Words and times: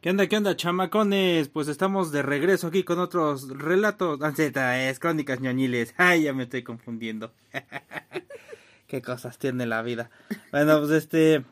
¿Qué 0.00 0.08
onda, 0.08 0.26
qué 0.28 0.38
onda, 0.38 0.56
chamacones? 0.56 1.50
Pues 1.50 1.68
estamos 1.68 2.10
de 2.10 2.22
regreso 2.22 2.68
aquí 2.68 2.84
con 2.84 2.98
otros 2.98 3.50
relatos. 3.50 4.22
Anceta, 4.22 4.88
es 4.88 4.98
crónicas 4.98 5.42
ñoñiles. 5.42 5.92
Ay, 5.98 6.22
ya 6.22 6.32
me 6.32 6.44
estoy 6.44 6.62
confundiendo. 6.62 7.32
qué 8.86 9.02
cosas 9.02 9.36
tiene 9.36 9.66
la 9.66 9.82
vida. 9.82 10.08
Bueno, 10.52 10.78
pues 10.78 10.92
este. 10.92 11.44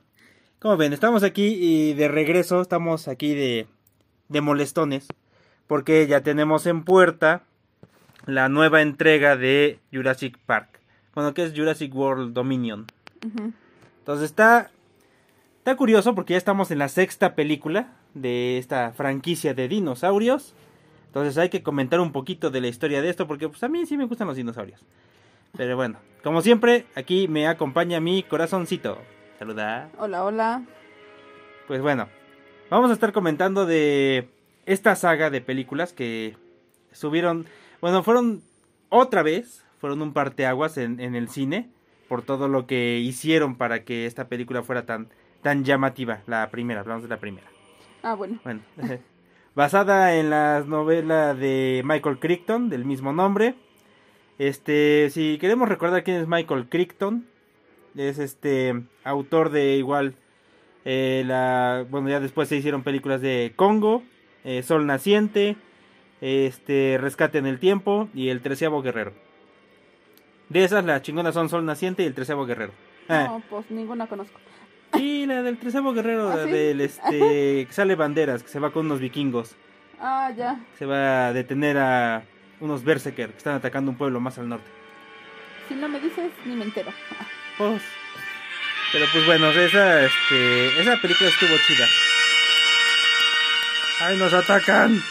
Como 0.60 0.78
ven, 0.78 0.94
estamos 0.94 1.24
aquí 1.24 1.58
y 1.60 1.92
de 1.92 2.08
regreso. 2.08 2.62
Estamos 2.62 3.06
aquí 3.06 3.34
de, 3.34 3.66
de 4.30 4.40
molestones. 4.40 5.08
Porque 5.66 6.06
ya 6.06 6.22
tenemos 6.22 6.64
en 6.64 6.84
puerta 6.84 7.42
la 8.24 8.48
nueva 8.48 8.80
entrega 8.80 9.36
de 9.36 9.78
Jurassic 9.92 10.38
Park. 10.46 10.80
Bueno, 11.14 11.34
que 11.34 11.44
es 11.44 11.52
Jurassic 11.54 11.94
World 11.94 12.32
Dominion. 12.32 12.86
Entonces 13.98 14.24
está. 14.24 14.70
Está 15.58 15.76
curioso 15.76 16.14
porque 16.14 16.32
ya 16.32 16.38
estamos 16.38 16.70
en 16.70 16.78
la 16.78 16.88
sexta 16.88 17.34
película 17.34 17.97
de 18.14 18.58
esta 18.58 18.92
franquicia 18.92 19.54
de 19.54 19.68
dinosaurios. 19.68 20.54
Entonces 21.06 21.38
hay 21.38 21.48
que 21.48 21.62
comentar 21.62 22.00
un 22.00 22.12
poquito 22.12 22.50
de 22.50 22.60
la 22.60 22.68
historia 22.68 23.02
de 23.02 23.08
esto 23.08 23.26
porque 23.26 23.48
pues 23.48 23.62
a 23.62 23.68
mí 23.68 23.86
sí 23.86 23.96
me 23.96 24.04
gustan 24.04 24.28
los 24.28 24.36
dinosaurios. 24.36 24.84
Pero 25.56 25.76
bueno, 25.76 25.98
como 26.22 26.42
siempre, 26.42 26.86
aquí 26.94 27.28
me 27.28 27.46
acompaña 27.46 28.00
mi 28.00 28.22
corazoncito. 28.22 28.98
Saluda. 29.38 29.90
Hola, 29.98 30.24
hola. 30.24 30.64
Pues 31.66 31.80
bueno, 31.80 32.08
vamos 32.70 32.90
a 32.90 32.94
estar 32.94 33.12
comentando 33.12 33.66
de 33.66 34.28
esta 34.66 34.96
saga 34.96 35.30
de 35.30 35.40
películas 35.40 35.92
que 35.92 36.36
subieron, 36.92 37.46
bueno, 37.80 38.02
fueron 38.02 38.42
otra 38.88 39.22
vez, 39.22 39.64
fueron 39.80 40.02
un 40.02 40.12
parteaguas 40.12 40.76
en, 40.76 41.00
en 41.00 41.14
el 41.14 41.28
cine 41.28 41.70
por 42.08 42.22
todo 42.22 42.48
lo 42.48 42.66
que 42.66 42.98
hicieron 42.98 43.56
para 43.56 43.84
que 43.84 44.06
esta 44.06 44.28
película 44.28 44.62
fuera 44.62 44.86
tan, 44.86 45.08
tan 45.42 45.64
llamativa, 45.64 46.22
la 46.26 46.50
primera, 46.50 46.80
hablamos 46.80 47.02
de 47.02 47.08
la 47.08 47.18
primera. 47.18 47.46
Ah, 48.02 48.14
bueno. 48.14 48.38
Bueno, 48.44 48.60
basada 49.54 50.16
en 50.16 50.30
la 50.30 50.64
novela 50.66 51.34
de 51.34 51.82
Michael 51.84 52.18
Crichton 52.18 52.68
del 52.68 52.84
mismo 52.84 53.12
nombre. 53.12 53.54
Este, 54.38 55.10
si 55.10 55.38
queremos 55.38 55.68
recordar 55.68 56.04
quién 56.04 56.18
es 56.18 56.28
Michael 56.28 56.68
Crichton, 56.68 57.26
es 57.96 58.18
este 58.18 58.82
autor 59.02 59.50
de 59.50 59.76
igual 59.76 60.14
eh, 60.84 61.24
la, 61.26 61.84
bueno 61.90 62.08
ya 62.08 62.20
después 62.20 62.48
se 62.48 62.56
hicieron 62.56 62.82
películas 62.82 63.20
de 63.20 63.52
Congo, 63.56 64.02
eh, 64.44 64.62
Sol 64.62 64.86
naciente, 64.86 65.56
este 66.20 66.98
Rescate 67.00 67.38
en 67.38 67.46
el 67.46 67.58
tiempo 67.58 68.08
y 68.14 68.28
El 68.28 68.40
treceavo 68.40 68.80
guerrero. 68.80 69.12
De 70.48 70.64
esas 70.64 70.84
las 70.84 71.02
chingonas 71.02 71.34
son 71.34 71.48
Sol 71.48 71.66
naciente 71.66 72.04
y 72.04 72.06
El 72.06 72.14
treceavo 72.14 72.46
guerrero. 72.46 72.72
No, 73.08 73.42
pues 73.50 73.70
ninguna 73.70 74.06
conozco. 74.06 74.38
Y 74.94 75.26
la 75.26 75.42
del 75.42 75.58
treceavo 75.58 75.92
guerrero, 75.92 76.30
¿Ah, 76.30 76.36
la 76.36 76.44
sí? 76.44 76.50
del 76.50 76.80
este 76.80 77.10
que 77.66 77.68
sale 77.70 77.94
banderas, 77.94 78.42
que 78.42 78.48
se 78.48 78.58
va 78.58 78.70
con 78.70 78.86
unos 78.86 79.00
vikingos. 79.00 79.54
Ah, 80.00 80.32
ya. 80.36 80.60
Se 80.78 80.86
va 80.86 81.28
a 81.28 81.32
detener 81.32 81.76
a 81.78 82.22
unos 82.60 82.84
berserker 82.84 83.30
que 83.30 83.38
están 83.38 83.54
atacando 83.54 83.90
un 83.90 83.96
pueblo 83.96 84.20
más 84.20 84.38
al 84.38 84.48
norte. 84.48 84.70
Si 85.68 85.74
no 85.74 85.88
me 85.88 86.00
dices, 86.00 86.30
ni 86.44 86.56
me 86.56 86.64
entero. 86.64 86.92
Pues, 87.58 87.82
pero 88.92 89.04
pues 89.12 89.26
bueno, 89.26 89.50
esa 89.50 90.04
este 90.04 90.80
esa 90.80 90.96
película 91.02 91.28
estuvo 91.28 91.56
chida. 91.66 91.86
¡Ay, 94.00 94.16
nos 94.16 94.32
atacan! 94.32 95.02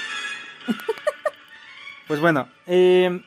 pues 2.07 2.21
bueno, 2.21 2.47
eh, 2.67 3.21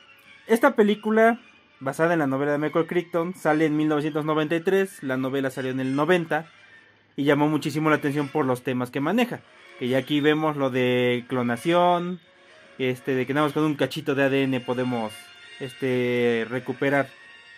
esta 0.46 0.74
película 0.74 1.38
basada 1.80 2.12
en 2.12 2.20
la 2.20 2.26
novela 2.26 2.52
de 2.52 2.58
Michael 2.58 2.86
Crichton 2.86 3.34
sale 3.34 3.66
en 3.66 3.76
1993, 3.76 5.02
la 5.02 5.16
novela 5.16 5.50
salió 5.50 5.70
en 5.70 5.80
el 5.80 5.96
90 5.96 6.46
y 7.16 7.24
llamó 7.24 7.48
muchísimo 7.48 7.90
la 7.90 7.96
atención 7.96 8.28
por 8.28 8.44
los 8.44 8.62
temas 8.62 8.90
que 8.90 9.00
maneja. 9.00 9.40
Que 9.78 9.88
ya 9.88 9.98
aquí 9.98 10.20
vemos 10.20 10.56
lo 10.56 10.70
de 10.70 11.24
clonación, 11.28 12.20
este, 12.78 13.14
de 13.14 13.26
que 13.26 13.34
nada 13.34 13.46
más 13.46 13.54
con 13.54 13.64
un 13.64 13.74
cachito 13.74 14.14
de 14.14 14.24
ADN 14.24 14.62
podemos 14.64 15.12
este, 15.58 16.46
recuperar 16.48 17.08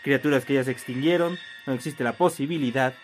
criaturas 0.03 0.45
que 0.45 0.55
ya 0.55 0.65
se 0.65 0.71
extinguieron. 0.71 1.37
No 1.67 1.73
existe 1.73 2.05
la 2.05 2.13
posibilidad 2.13 2.95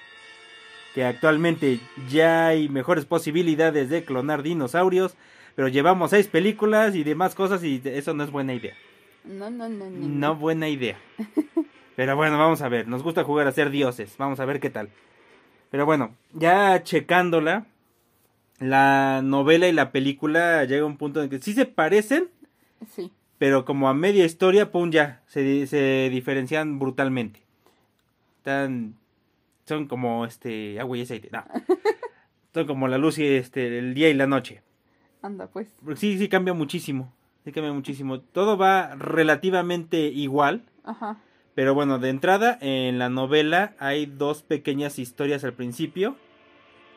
que 0.94 1.04
actualmente 1.04 1.80
ya 2.08 2.48
hay 2.48 2.68
mejores 2.68 3.04
posibilidades 3.04 3.90
de 3.90 4.04
clonar 4.04 4.42
dinosaurios, 4.42 5.16
pero 5.54 5.68
llevamos 5.68 6.10
seis 6.10 6.28
películas 6.28 6.94
y 6.94 7.04
demás 7.04 7.34
cosas 7.34 7.62
y 7.64 7.82
eso 7.84 8.14
no 8.14 8.24
es 8.24 8.30
buena 8.30 8.54
idea. 8.54 8.74
No, 9.28 9.50
no, 9.50 9.68
no, 9.68 9.90
no. 9.90 10.08
No 10.08 10.36
buena 10.36 10.68
idea. 10.68 10.98
Pero 11.96 12.16
bueno, 12.16 12.38
vamos 12.38 12.62
a 12.62 12.68
ver. 12.68 12.88
Nos 12.88 13.02
gusta 13.02 13.24
jugar 13.24 13.46
a 13.46 13.52
ser 13.52 13.70
dioses. 13.70 14.14
Vamos 14.18 14.40
a 14.40 14.44
ver 14.44 14.58
qué 14.60 14.70
tal. 14.70 14.88
Pero 15.70 15.84
bueno, 15.84 16.14
ya 16.32 16.82
checándola, 16.82 17.66
la 18.58 19.20
novela 19.22 19.68
y 19.68 19.72
la 19.72 19.92
película 19.92 20.64
llega 20.64 20.82
a 20.82 20.86
un 20.86 20.96
punto 20.96 21.22
en 21.22 21.28
que 21.28 21.38
sí 21.40 21.52
se 21.52 21.66
parecen, 21.66 22.28
Sí. 22.88 23.12
pero 23.36 23.64
como 23.64 23.88
a 23.88 23.94
media 23.94 24.24
historia, 24.24 24.70
pum, 24.70 24.90
ya, 24.90 25.22
se, 25.26 25.66
se 25.66 26.08
diferencian 26.10 26.78
brutalmente. 26.78 27.42
Están, 28.38 28.94
son 29.66 29.86
como 29.88 30.24
este, 30.24 30.80
agua 30.80 30.96
y 30.96 31.02
aceite. 31.02 31.28
No. 31.32 31.44
Son 32.54 32.66
como 32.66 32.88
la 32.88 32.96
luz 32.96 33.18
y 33.18 33.26
este, 33.26 33.78
el 33.78 33.92
día 33.92 34.08
y 34.08 34.14
la 34.14 34.26
noche. 34.26 34.62
Anda, 35.20 35.48
pues. 35.48 35.68
Sí, 35.96 36.16
sí 36.18 36.28
cambia 36.30 36.54
muchísimo. 36.54 37.12
Sí 37.44 37.52
cambia 37.52 37.72
muchísimo. 37.72 38.20
Todo 38.20 38.56
va 38.56 38.94
relativamente 38.96 40.06
igual. 40.08 40.62
Ajá. 40.84 41.16
Pero 41.54 41.74
bueno, 41.74 41.98
de 41.98 42.10
entrada, 42.10 42.56
en 42.60 42.98
la 42.98 43.08
novela 43.08 43.74
hay 43.78 44.06
dos 44.06 44.42
pequeñas 44.42 44.98
historias 44.98 45.44
al 45.44 45.52
principio. 45.54 46.16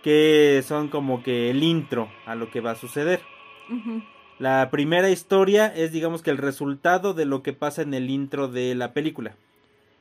Que 0.03 0.63
son 0.65 0.87
como 0.89 1.21
que 1.21 1.51
el 1.51 1.61
intro 1.63 2.09
a 2.25 2.33
lo 2.35 2.49
que 2.49 2.59
va 2.61 2.71
a 2.71 2.75
suceder. 2.75 3.21
Ujú. 3.69 4.01
La 4.39 4.69
primera 4.71 5.09
historia 5.11 5.67
es 5.67 5.91
digamos 5.91 6.23
que 6.23 6.31
el 6.31 6.39
resultado 6.39 7.13
de 7.13 7.25
lo 7.25 7.43
que 7.43 7.53
pasa 7.53 7.83
en 7.83 7.93
el 7.93 8.09
intro 8.09 8.47
de 8.47 8.73
la 8.73 8.93
película. 8.93 9.35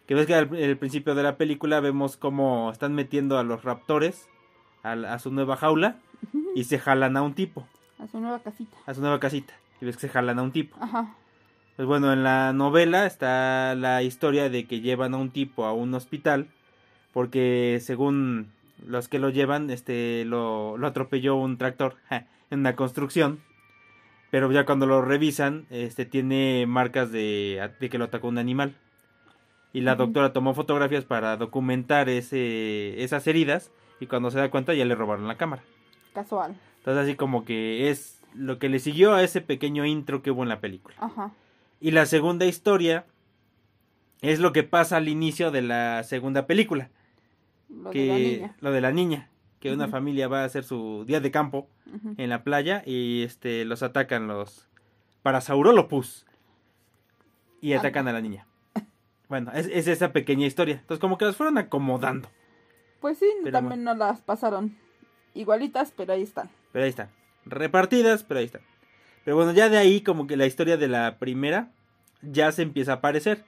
Que 0.06 0.15
ves 0.15 0.27
que 0.27 0.34
al 0.34 0.55
el 0.56 0.79
principio 0.79 1.15
de 1.15 1.23
la 1.23 1.37
película 1.37 1.81
vemos 1.81 2.17
cómo 2.17 2.71
están 2.73 2.95
metiendo 2.95 3.39
a 3.39 3.45
los 3.45 3.62
raptores 3.62 4.27
a 4.83 5.19
su 5.19 5.31
nueva 5.31 5.56
jaula 5.56 5.97
y 6.55 6.65
se 6.65 6.79
jalan 6.79 7.19
a 7.19 7.23
un 7.23 7.34
tipo, 7.34 7.67
A 8.03 8.06
su 8.09 8.19
nueva 8.19 8.39
casita. 8.39 8.75
a 8.87 8.95
su 8.95 9.03
nueva 9.03 9.21
casita. 9.21 9.53
Y 9.81 9.87
ves 9.87 9.97
que 9.97 10.03
se 10.03 10.09
jalan 10.09 10.39
a 10.39 10.43
un 10.43 10.53
tipo. 10.53 10.77
Ajá. 10.81 11.15
Pues 11.77 11.87
bueno, 11.87 12.13
en 12.13 12.23
la 12.23 12.53
novela 12.53 13.07
está 13.07 13.75
la 13.75 14.03
historia 14.03 14.51
de 14.51 14.67
que 14.67 14.81
llevan 14.81 15.15
a 15.15 15.17
un 15.17 15.31
tipo 15.31 15.65
a 15.65 15.73
un 15.73 15.95
hospital 15.95 16.49
porque 17.13 17.79
según 17.83 18.53
los 18.87 19.09
que 19.09 19.19
lo 19.19 19.31
llevan, 19.31 19.71
este 19.71 20.25
lo, 20.25 20.77
lo 20.77 20.87
atropelló 20.87 21.37
un 21.37 21.59
tractor 21.59 21.97
ja, 22.09 22.27
en 22.51 22.61
una 22.61 22.77
construcción. 22.77 23.41
Pero 24.31 24.51
ya 24.53 24.65
cuando 24.65 24.87
lo 24.87 25.03
revisan, 25.03 25.67
este 25.71 26.07
tiene 26.07 26.65
marcas 26.67 27.11
de, 27.11 27.69
de 27.81 27.89
que 27.89 27.99
lo 27.99 28.05
atacó 28.05 28.29
un 28.29 28.39
animal. 28.39 28.77
Y 29.73 29.81
la 29.81 29.97
doctora 29.97 30.33
tomó 30.33 30.55
fotografías 30.55 31.05
para 31.05 31.37
documentar 31.37 32.09
ese, 32.09 33.03
esas 33.03 33.27
heridas 33.27 33.71
y 34.01 34.07
cuando 34.07 34.31
se 34.31 34.39
da 34.39 34.51
cuenta 34.51 34.75
ya 34.75 34.85
le 34.85 34.95
robaron 34.95 35.27
la 35.27 35.37
cámara. 35.37 35.62
Casual. 36.12 36.56
Entonces 36.79 37.05
así 37.05 37.17
como 37.17 37.44
que 37.44 37.91
es 37.91 38.19
lo 38.35 38.59
que 38.59 38.69
le 38.69 38.79
siguió 38.79 39.15
a 39.15 39.23
ese 39.23 39.41
pequeño 39.41 39.85
intro 39.85 40.23
que 40.23 40.31
hubo 40.31 40.43
en 40.43 40.49
la 40.49 40.61
película. 40.61 40.94
Ajá. 40.99 41.32
Y 41.81 41.91
la 41.93 42.06
segunda 42.06 42.47
historia 42.47 43.06
es 44.21 44.38
lo 44.38 44.53
que 44.53 44.62
pasa 44.62 44.97
al 44.99 45.09
inicio 45.09 45.50
de 45.50 45.62
la 45.62 46.03
segunda 46.05 46.47
película. 46.47 46.91
Lo 47.69 47.91
que 47.91 48.00
de 48.00 48.06
la 48.09 48.17
niña. 48.19 48.56
lo 48.61 48.73
de 48.73 48.81
la 48.81 48.93
niña, 48.93 49.31
que 49.61 49.73
una 49.73 49.88
familia 49.88 50.29
va 50.29 50.43
a 50.43 50.44
hacer 50.44 50.65
su 50.65 51.05
día 51.06 51.21
de 51.21 51.31
campo 51.31 51.69
en 52.17 52.29
la 52.31 52.43
playa 52.44 52.82
y 52.85 53.23
este 53.23 53.65
los 53.65 53.82
atacan 53.82 54.27
los 54.27 54.69
Parasaurolopus 55.23 56.26
y 57.61 57.73
Ah. 57.75 57.79
atacan 57.79 58.09
a 58.09 58.12
la 58.12 58.21
niña. 58.21 58.47
Bueno, 59.29 59.53
es, 59.53 59.67
es 59.67 59.87
esa 59.87 60.12
pequeña 60.12 60.47
historia. 60.47 60.75
Entonces 60.81 60.99
como 61.00 61.17
que 61.17 61.25
las 61.25 61.37
fueron 61.37 61.56
acomodando. 61.59 62.29
Pues 63.00 63.19
sí, 63.19 63.26
Pero 63.44 63.53
también 63.53 63.85
no 63.85 63.94
las 63.94 64.21
pasaron 64.21 64.76
igualitas, 65.35 65.93
pero 65.97 66.12
ahí 66.12 66.23
están. 66.23 66.50
Pero 66.73 66.85
ahí 66.85 66.91
están. 66.91 67.09
Repartidas, 67.50 68.25
pero 68.25 68.41
ahí 68.41 68.47
están. 68.47 68.62
Pero 69.25 69.37
bueno, 69.37 69.52
ya 69.52 69.69
de 69.69 69.76
ahí 69.79 70.00
como 70.00 70.26
que 70.26 70.37
la 70.37 70.47
historia 70.47 70.76
de 70.76 70.88
la 70.88 71.19
primera 71.19 71.70
ya 72.23 72.50
se 72.52 72.62
empieza 72.62 72.93
a 72.93 72.94
aparecer. 72.97 73.44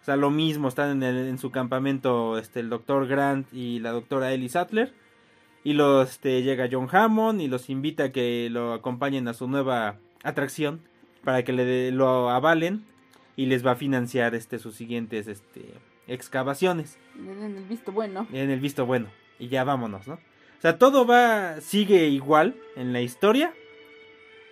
O 0.00 0.04
sea, 0.04 0.16
lo 0.16 0.30
mismo, 0.30 0.66
están 0.68 0.90
en, 0.90 1.02
el- 1.04 1.28
en 1.28 1.38
su 1.38 1.50
campamento 1.52 2.38
este, 2.38 2.60
el 2.60 2.70
doctor 2.70 3.06
Grant 3.06 3.46
y 3.52 3.78
la 3.78 3.92
doctora 3.92 4.32
Ellie 4.32 4.48
Sattler. 4.48 4.92
Y 5.64 5.74
los, 5.74 6.10
este, 6.10 6.42
llega 6.42 6.68
John 6.70 6.88
Hammond 6.90 7.40
y 7.40 7.46
los 7.46 7.70
invita 7.70 8.04
a 8.04 8.12
que 8.12 8.48
lo 8.50 8.72
acompañen 8.72 9.28
a 9.28 9.34
su 9.34 9.46
nueva 9.46 9.96
atracción 10.24 10.80
para 11.22 11.44
que 11.44 11.52
le 11.52 11.64
de- 11.64 11.92
lo 11.92 12.30
avalen 12.30 12.84
y 13.36 13.46
les 13.46 13.64
va 13.64 13.72
a 13.72 13.76
financiar 13.76 14.34
este, 14.34 14.58
sus 14.58 14.74
siguientes 14.74 15.28
este, 15.28 15.62
excavaciones 16.08 16.98
En 17.16 17.42
el 17.56 17.64
visto 17.64 17.92
bueno. 17.92 18.26
en 18.32 18.50
el 18.50 18.60
visto 18.60 18.86
bueno 18.86 19.06
y 19.38 19.48
ya 19.48 19.64
vámonos, 19.64 20.06
¿no? 20.08 20.18
O 20.62 20.62
sea, 20.62 20.78
todo 20.78 21.04
va 21.04 21.60
sigue 21.60 22.06
igual 22.06 22.54
en 22.76 22.92
la 22.92 23.00
historia, 23.00 23.52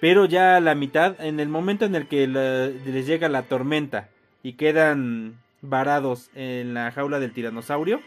pero 0.01 0.25
ya 0.25 0.57
a 0.57 0.61
la 0.61 0.75
mitad, 0.75 1.15
en 1.21 1.39
el 1.39 1.49
momento 1.49 1.85
en 1.85 1.95
el 1.95 2.09
que 2.09 2.27
la- 2.27 2.67
les 2.67 3.07
llega 3.07 3.29
la 3.29 3.43
tormenta 3.43 4.09
y 4.43 4.55
quedan 4.55 5.37
varados 5.63 6.29
en 6.35 6.75
la 6.75 6.91
jaula 6.91 7.21
del 7.21 7.33
tiranosaurio, 7.33 8.01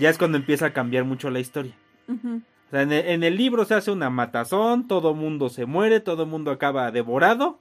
ya 0.00 0.10
es 0.10 0.18
cuando 0.18 0.36
empieza 0.36 0.66
a 0.66 0.72
cambiar 0.72 1.04
mucho 1.04 1.30
la 1.30 1.38
historia. 1.38 1.74
O 2.08 2.70
sea, 2.72 2.82
en 2.82 2.90
el, 2.90 3.06
en 3.06 3.22
el 3.22 3.36
libro 3.36 3.64
se 3.66 3.74
hace 3.74 3.92
una 3.92 4.10
matazón, 4.10 4.88
todo 4.88 5.14
mundo 5.14 5.48
se 5.48 5.64
muere, 5.64 6.00
todo 6.00 6.26
mundo 6.26 6.50
acaba 6.50 6.90
devorado. 6.90 7.60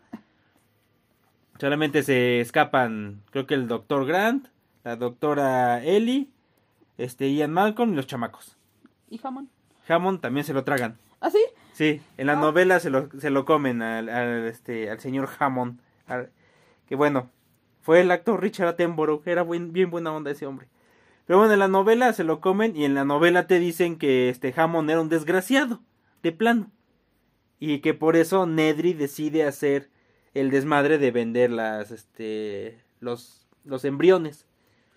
Solamente 1.59 2.01
se 2.01 2.39
escapan, 2.41 3.21
creo 3.29 3.45
que 3.45 3.53
el 3.53 3.67
doctor 3.67 4.07
Grant, 4.07 4.47
la 4.83 4.95
doctora 4.95 5.83
Ellie, 5.83 6.29
este 6.97 7.31
Ian 7.31 7.51
Malcolm 7.51 7.93
y 7.93 7.95
los 7.95 8.07
chamacos. 8.07 8.57
¿Y 9.11 9.19
jamón? 9.19 9.49
Hammond 9.87 10.21
también 10.21 10.43
se 10.45 10.53
lo 10.53 10.63
tragan. 10.63 10.97
¿Ah, 11.19 11.29
sí? 11.29 11.37
Sí, 11.73 12.01
en 12.17 12.25
la 12.27 12.33
Ah. 12.33 12.37
novela 12.37 12.79
se 12.79 12.89
lo, 12.89 13.09
se 13.19 13.29
lo 13.29 13.45
comen 13.45 13.81
al, 13.83 14.09
al, 14.09 14.47
este, 14.47 14.89
al 14.89 14.99
señor 14.99 15.29
Hammond. 15.37 15.79
al- 16.07 16.31
que 16.87 16.95
bueno, 16.95 17.29
fue 17.81 18.01
el 18.01 18.09
actor 18.11 18.41
Richard 18.41 18.67
Attenborough, 18.69 19.21
era 19.27 19.43
buen- 19.43 19.71
bien 19.73 19.91
buena 19.91 20.11
onda 20.11 20.31
ese 20.31 20.45
hombre. 20.47 20.67
Pero 21.25 21.39
bueno, 21.39 21.53
en 21.53 21.59
la 21.59 21.67
novela 21.67 22.11
se 22.13 22.23
lo 22.23 22.41
comen 22.41 22.75
y 22.75 22.83
en 22.85 22.95
la 22.95 23.05
novela 23.05 23.47
te 23.47 23.59
dicen 23.59 23.97
que 23.97 24.29
este 24.29 24.53
Hammond 24.55 24.89
era 24.89 24.99
un 25.01 25.09
desgraciado, 25.09 25.81
de 26.23 26.31
plano. 26.31 26.71
Y 27.59 27.79
que 27.79 27.93
por 27.93 28.15
eso 28.15 28.45
Nedry 28.47 28.93
decide 28.93 29.43
hacer 29.45 29.89
el 30.33 30.49
desmadre 30.51 30.97
de 30.97 31.11
vender 31.11 31.51
las, 31.51 31.91
este, 31.91 32.81
los, 32.99 33.47
los 33.63 33.85
embriones. 33.85 34.45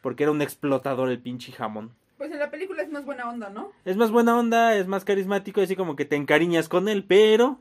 Porque 0.01 0.23
era 0.25 0.33
un 0.33 0.43
explotador 0.43 1.09
el 1.11 1.21
pinche 1.21 1.53
Hammond. 1.59 1.91
Pues 2.25 2.33
en 2.33 2.39
la 2.39 2.51
película 2.51 2.81
es 2.81 2.89
más 2.91 3.05
buena 3.05 3.29
onda, 3.29 3.51
¿no? 3.51 3.71
Es 3.85 3.99
más 3.99 4.11
buena 4.11 4.39
onda, 4.39 4.75
es 4.77 4.87
más 4.87 5.05
carismático, 5.05 5.61
así 5.61 5.77
como 5.77 5.95
que 5.95 6.07
te 6.07 6.17
encariñas 6.17 6.71
con 6.71 6.89
él, 6.89 7.05
pero 7.07 7.59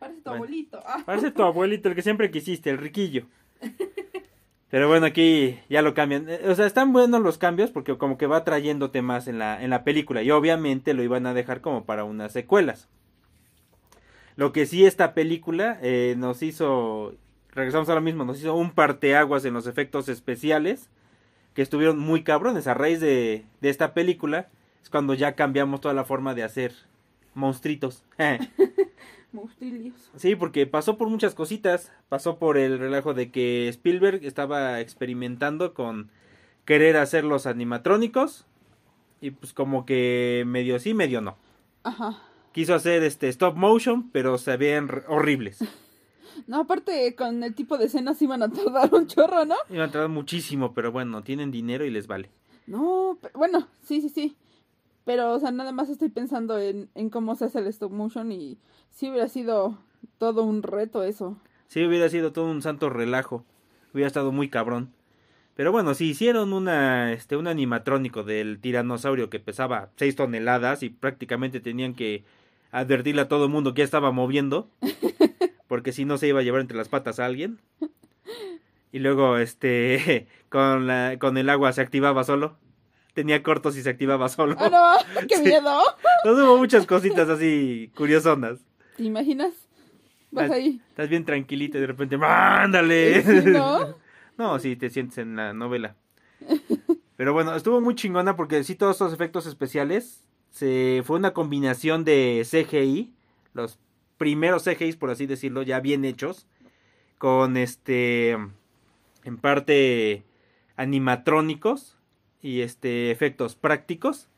Parece 0.00 0.18
tu 0.22 0.30
Bueno. 0.30 0.34
abuelito. 0.44 0.80
Ah. 0.84 1.02
parece 1.06 1.30
tu 1.30 1.42
abuelito, 1.44 1.88
el 1.88 1.94
que 1.94 2.02
siempre 2.02 2.32
quisiste, 2.32 2.70
el 2.70 2.78
riquillo. 2.78 3.26
Pero 4.68 4.88
bueno, 4.88 5.06
aquí 5.06 5.60
ya 5.68 5.80
lo 5.80 5.94
cambian. 5.94 6.28
Eh, 6.28 6.40
O 6.48 6.56
sea, 6.56 6.66
están 6.66 6.92
buenos 6.92 7.20
los 7.20 7.38
cambios 7.38 7.70
porque 7.70 7.96
como 7.98 8.18
que 8.18 8.26
va 8.26 8.42
trayéndote 8.42 9.00
más 9.00 9.28
en 9.28 9.38
la, 9.38 9.62
en 9.62 9.70
la 9.70 9.84
película. 9.84 10.24
Y 10.24 10.32
obviamente 10.32 10.92
lo 10.92 11.04
iban 11.04 11.24
a 11.28 11.32
dejar 11.32 11.60
como 11.60 11.84
para 11.84 12.02
unas 12.02 12.32
secuelas. 12.32 12.88
Lo 14.34 14.50
que 14.52 14.66
sí 14.66 14.86
esta 14.86 15.14
película 15.14 15.78
eh, 15.82 16.16
nos 16.18 16.42
hizo, 16.42 17.14
regresamos 17.52 17.88
ahora 17.88 18.00
mismo, 18.00 18.24
nos 18.24 18.40
hizo 18.40 18.56
un 18.56 18.72
parteaguas 18.72 19.44
en 19.44 19.54
los 19.54 19.68
efectos 19.68 20.08
especiales. 20.08 20.90
Que 21.54 21.62
estuvieron 21.62 21.98
muy 21.98 22.22
cabrones. 22.22 22.66
A 22.66 22.74
raíz 22.74 23.00
de, 23.00 23.44
de 23.60 23.68
esta 23.70 23.94
película 23.94 24.48
es 24.82 24.90
cuando 24.90 25.14
ya 25.14 25.34
cambiamos 25.34 25.80
toda 25.80 25.94
la 25.94 26.04
forma 26.04 26.34
de 26.34 26.42
hacer 26.42 26.72
monstruitos. 27.34 28.04
Monstrillos. 29.32 30.10
Sí, 30.16 30.34
porque 30.34 30.66
pasó 30.66 30.98
por 30.98 31.08
muchas 31.08 31.34
cositas. 31.34 31.92
Pasó 32.08 32.38
por 32.38 32.58
el 32.58 32.78
relajo 32.78 33.14
de 33.14 33.30
que 33.30 33.68
Spielberg 33.68 34.24
estaba 34.24 34.80
experimentando 34.80 35.74
con 35.74 36.10
querer 36.64 36.96
hacer 36.96 37.24
los 37.24 37.46
animatrónicos. 37.46 38.46
Y 39.20 39.32
pues 39.32 39.52
como 39.52 39.86
que 39.86 40.44
medio 40.46 40.78
sí, 40.78 40.94
medio 40.94 41.20
no. 41.20 41.36
Ajá. 41.84 42.22
Quiso 42.52 42.74
hacer 42.74 43.02
este 43.04 43.28
stop 43.28 43.56
motion, 43.56 44.10
pero 44.10 44.38
se 44.38 44.56
veían 44.56 44.90
horribles. 45.08 45.58
No, 46.46 46.60
aparte 46.60 47.14
con 47.14 47.42
el 47.42 47.54
tipo 47.54 47.78
de 47.78 47.86
escenas 47.86 48.20
iban 48.22 48.42
a 48.42 48.48
tardar 48.50 48.92
un 48.94 49.06
chorro, 49.06 49.44
¿no? 49.44 49.54
Iban 49.68 49.88
a 49.88 49.92
tardar 49.92 50.08
muchísimo, 50.10 50.72
pero 50.74 50.92
bueno, 50.92 51.22
tienen 51.22 51.50
dinero 51.50 51.84
y 51.84 51.90
les 51.90 52.06
vale. 52.06 52.30
No, 52.66 53.18
pe- 53.20 53.30
bueno, 53.34 53.66
sí, 53.82 54.00
sí, 54.00 54.08
sí. 54.08 54.36
Pero, 55.04 55.32
o 55.32 55.38
sea, 55.40 55.50
nada 55.50 55.72
más 55.72 55.88
estoy 55.88 56.08
pensando 56.10 56.58
en, 56.58 56.88
en 56.94 57.10
cómo 57.10 57.34
se 57.34 57.46
hace 57.46 57.58
el 57.58 57.66
stop 57.68 57.90
motion 57.92 58.30
y 58.32 58.58
sí 58.90 59.08
hubiera 59.10 59.28
sido 59.28 59.78
todo 60.18 60.44
un 60.44 60.62
reto 60.62 61.02
eso. 61.02 61.36
Sí, 61.68 61.84
hubiera 61.84 62.08
sido 62.08 62.32
todo 62.32 62.50
un 62.50 62.62
santo 62.62 62.90
relajo. 62.90 63.44
Hubiera 63.94 64.06
estado 64.08 64.30
muy 64.32 64.48
cabrón. 64.50 64.92
Pero 65.56 65.72
bueno, 65.72 65.94
si 65.94 66.06
hicieron 66.10 66.52
una, 66.52 67.12
este, 67.12 67.36
un 67.36 67.46
animatrónico 67.46 68.22
del 68.22 68.60
tiranosaurio 68.60 69.30
que 69.30 69.40
pesaba 69.40 69.90
6 69.96 70.16
toneladas 70.16 70.82
y 70.82 70.90
prácticamente 70.90 71.60
tenían 71.60 71.94
que 71.94 72.24
advertirle 72.70 73.22
a 73.22 73.28
todo 73.28 73.44
el 73.46 73.50
mundo 73.50 73.74
que 73.74 73.80
ya 73.80 73.84
estaba 73.84 74.12
moviendo, 74.12 74.68
porque 75.70 75.92
si 75.92 76.04
no 76.04 76.18
se 76.18 76.26
iba 76.26 76.40
a 76.40 76.42
llevar 76.42 76.60
entre 76.60 76.76
las 76.76 76.88
patas 76.88 77.20
a 77.20 77.26
alguien. 77.26 77.60
Y 78.90 78.98
luego, 78.98 79.36
este, 79.38 80.26
con, 80.48 80.88
la, 80.88 81.16
con 81.20 81.38
el 81.38 81.48
agua 81.48 81.72
se 81.72 81.80
activaba 81.80 82.24
solo. 82.24 82.56
Tenía 83.14 83.42
cortos 83.44 83.76
y 83.76 83.82
se 83.82 83.90
activaba 83.90 84.28
solo. 84.28 84.56
¡Ah, 84.58 84.68
no! 85.14 85.20
¡Qué 85.28 85.36
Sí. 85.36 85.42
miedo! 85.44 85.80
Entonces 86.24 86.44
hubo 86.44 86.58
muchas 86.58 86.86
cositas 86.86 87.28
así 87.28 87.92
curiosonas. 87.96 88.58
¿Te 88.96 89.04
imaginas? 89.04 89.54
Vas 90.32 90.46
Estás- 90.46 90.56
ahí. 90.58 90.80
Estás 90.88 91.08
bien 91.08 91.24
tranquilito 91.24 91.78
y 91.78 91.82
de 91.82 91.86
repente, 91.86 92.16
¡mándale! 92.18 93.22
Sí, 93.22 93.50
¿no? 93.50 93.94
No, 94.36 94.58
sí, 94.58 94.74
te 94.74 94.90
sientes 94.90 95.18
en 95.18 95.36
la 95.36 95.52
novela. 95.52 95.94
Pero 97.16 97.32
bueno, 97.32 97.54
estuvo 97.54 97.80
muy 97.80 97.94
chingona 97.94 98.34
porque 98.34 98.64
sí, 98.64 98.74
todos 98.74 98.96
estos 98.96 99.12
efectos 99.12 99.46
especiales 99.46 100.24
se 100.50 101.02
fue 101.04 101.16
una 101.16 101.32
combinación 101.32 102.02
de 102.04 102.44
CGI, 102.44 103.12
los 103.54 103.78
primeros 104.20 104.64
CGI, 104.64 104.92
por 104.96 105.08
así 105.08 105.24
decirlo, 105.24 105.62
ya 105.62 105.80
bien 105.80 106.04
hechos, 106.04 106.46
con 107.16 107.56
este, 107.56 108.32
en 109.24 109.38
parte 109.40 110.24
animatrónicos 110.76 111.96
y 112.42 112.60
este 112.60 113.12
efectos 113.12 113.56
prácticos. 113.56 114.28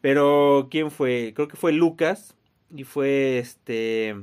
Pero 0.00 0.68
quién 0.70 0.90
fue, 0.90 1.32
creo 1.36 1.48
que 1.48 1.56
fue 1.56 1.72
Lucas 1.72 2.34
y 2.74 2.84
fue 2.84 3.38
este, 3.38 4.16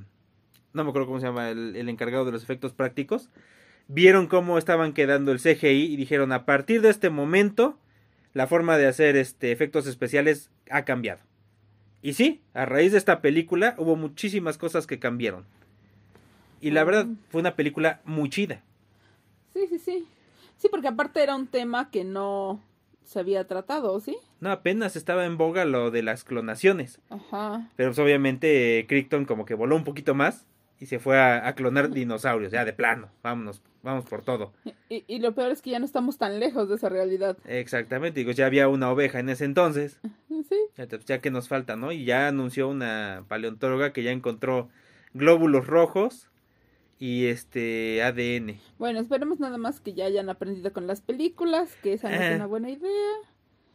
no 0.74 0.84
me 0.84 0.90
acuerdo 0.90 1.08
cómo 1.08 1.20
se 1.20 1.28
llama 1.28 1.52
el, 1.52 1.76
el 1.76 1.88
encargado 1.88 2.26
de 2.26 2.32
los 2.32 2.42
efectos 2.42 2.74
prácticos. 2.74 3.30
Vieron 3.88 4.26
cómo 4.26 4.58
estaban 4.58 4.94
quedando 4.94 5.32
el 5.32 5.40
CGI 5.40 5.94
y 5.94 5.96
dijeron 5.96 6.32
a 6.32 6.46
partir 6.46 6.82
de 6.82 6.90
este 6.90 7.12
momento 7.12 7.78
la 8.34 8.48
forma 8.48 8.80
de 8.80 8.88
hacer 8.88 9.16
este 9.16 9.52
efectos 9.52 9.86
especiales 9.86 10.50
ha 10.72 10.86
cambiado. 10.86 11.22
Y 12.02 12.14
sí, 12.14 12.42
a 12.54 12.66
raíz 12.66 12.92
de 12.94 12.98
esta 12.98 13.22
película 13.22 13.76
hubo 13.78 13.96
muchísimas 13.96 14.58
cosas 14.58 14.88
que 14.88 15.00
cambiaron. 15.00 15.46
Y 16.60 16.72
la 16.72 16.84
verdad 16.84 17.06
Mm. 17.06 17.18
fue 17.30 17.42
una 17.42 17.56
película 17.56 18.02
muy 18.06 18.30
chida. 18.30 18.62
Sí, 19.54 19.68
sí, 19.70 19.80
sí. 19.80 20.08
Sí, 20.58 20.68
porque 20.70 20.88
aparte 20.88 21.22
era 21.24 21.36
un 21.36 21.48
tema 21.48 21.90
que 21.90 22.04
no 22.04 22.62
se 23.04 23.20
había 23.20 23.46
tratado, 23.48 24.00
¿sí? 24.00 24.16
No, 24.40 24.52
apenas 24.52 24.96
estaba 24.96 25.26
en 25.26 25.38
boga 25.38 25.66
lo 25.66 25.92
de 25.92 26.04
las 26.04 26.24
clonaciones. 26.24 27.00
Ajá. 27.10 27.68
Pero 27.76 27.90
pues, 27.90 28.00
obviamente 28.00 28.80
eh, 28.80 28.88
Crichton 28.88 29.26
como 29.26 29.46
que 29.46 29.54
voló 29.56 29.76
un 29.76 29.84
poquito 29.84 30.14
más 30.16 30.46
y 30.82 30.88
se 30.88 31.00
fue 31.00 31.18
a, 31.18 31.48
a 31.48 31.54
clonar 31.56 31.92
dinosaurios, 31.92 32.52
ya 32.52 32.66
de 32.66 32.74
plano. 32.74 33.10
Vámonos, 33.24 33.62
vamos 33.84 34.04
por 34.06 34.24
todo. 34.24 34.52
Y, 34.90 35.04
y 35.08 35.20
lo 35.20 35.34
peor 35.36 35.52
es 35.52 35.62
que 35.62 35.70
ya 35.70 35.78
no 35.80 35.86
estamos 35.86 36.18
tan 36.18 36.40
lejos 36.40 36.68
de 36.68 36.76
esa 36.76 36.90
realidad. 36.90 37.38
Exactamente, 37.46 38.20
digo, 38.20 38.32
ya 38.32 38.48
había 38.48 38.68
una 38.68 38.92
oveja 38.92 39.20
en 39.20 39.30
ese 39.30 39.46
entonces, 39.46 40.00
Sí. 40.28 40.58
ya, 41.06 41.20
que 41.20 41.30
nos 41.32 41.48
falta, 41.48 41.76
¿no? 41.76 41.92
Y 41.92 42.04
ya 42.04 42.28
anunció 42.28 42.68
una 42.68 43.24
paleontóloga 43.28 43.94
que 43.94 44.02
ya 44.04 44.12
encontró 44.12 44.70
glóbulos 45.14 45.68
rojos 45.68 46.30
y 46.98 47.28
este 47.28 48.02
ADN. 48.04 48.60
Bueno, 48.80 49.00
esperemos 49.00 49.40
nada 49.40 49.58
más 49.60 49.80
que 49.82 49.94
ya 49.94 50.06
hayan 50.06 50.30
aprendido 50.30 50.74
con 50.74 50.88
las 50.88 51.02
películas, 51.02 51.76
que 51.84 51.94
esa 51.94 52.10
no 52.10 52.16
es 52.16 52.22
Eh, 52.22 52.36
una 52.36 52.48
buena 52.48 52.70
idea. 52.72 53.12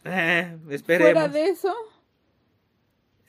Eh, 0.04 0.56
Fuera 0.84 1.28
de 1.28 1.44
eso, 1.50 1.72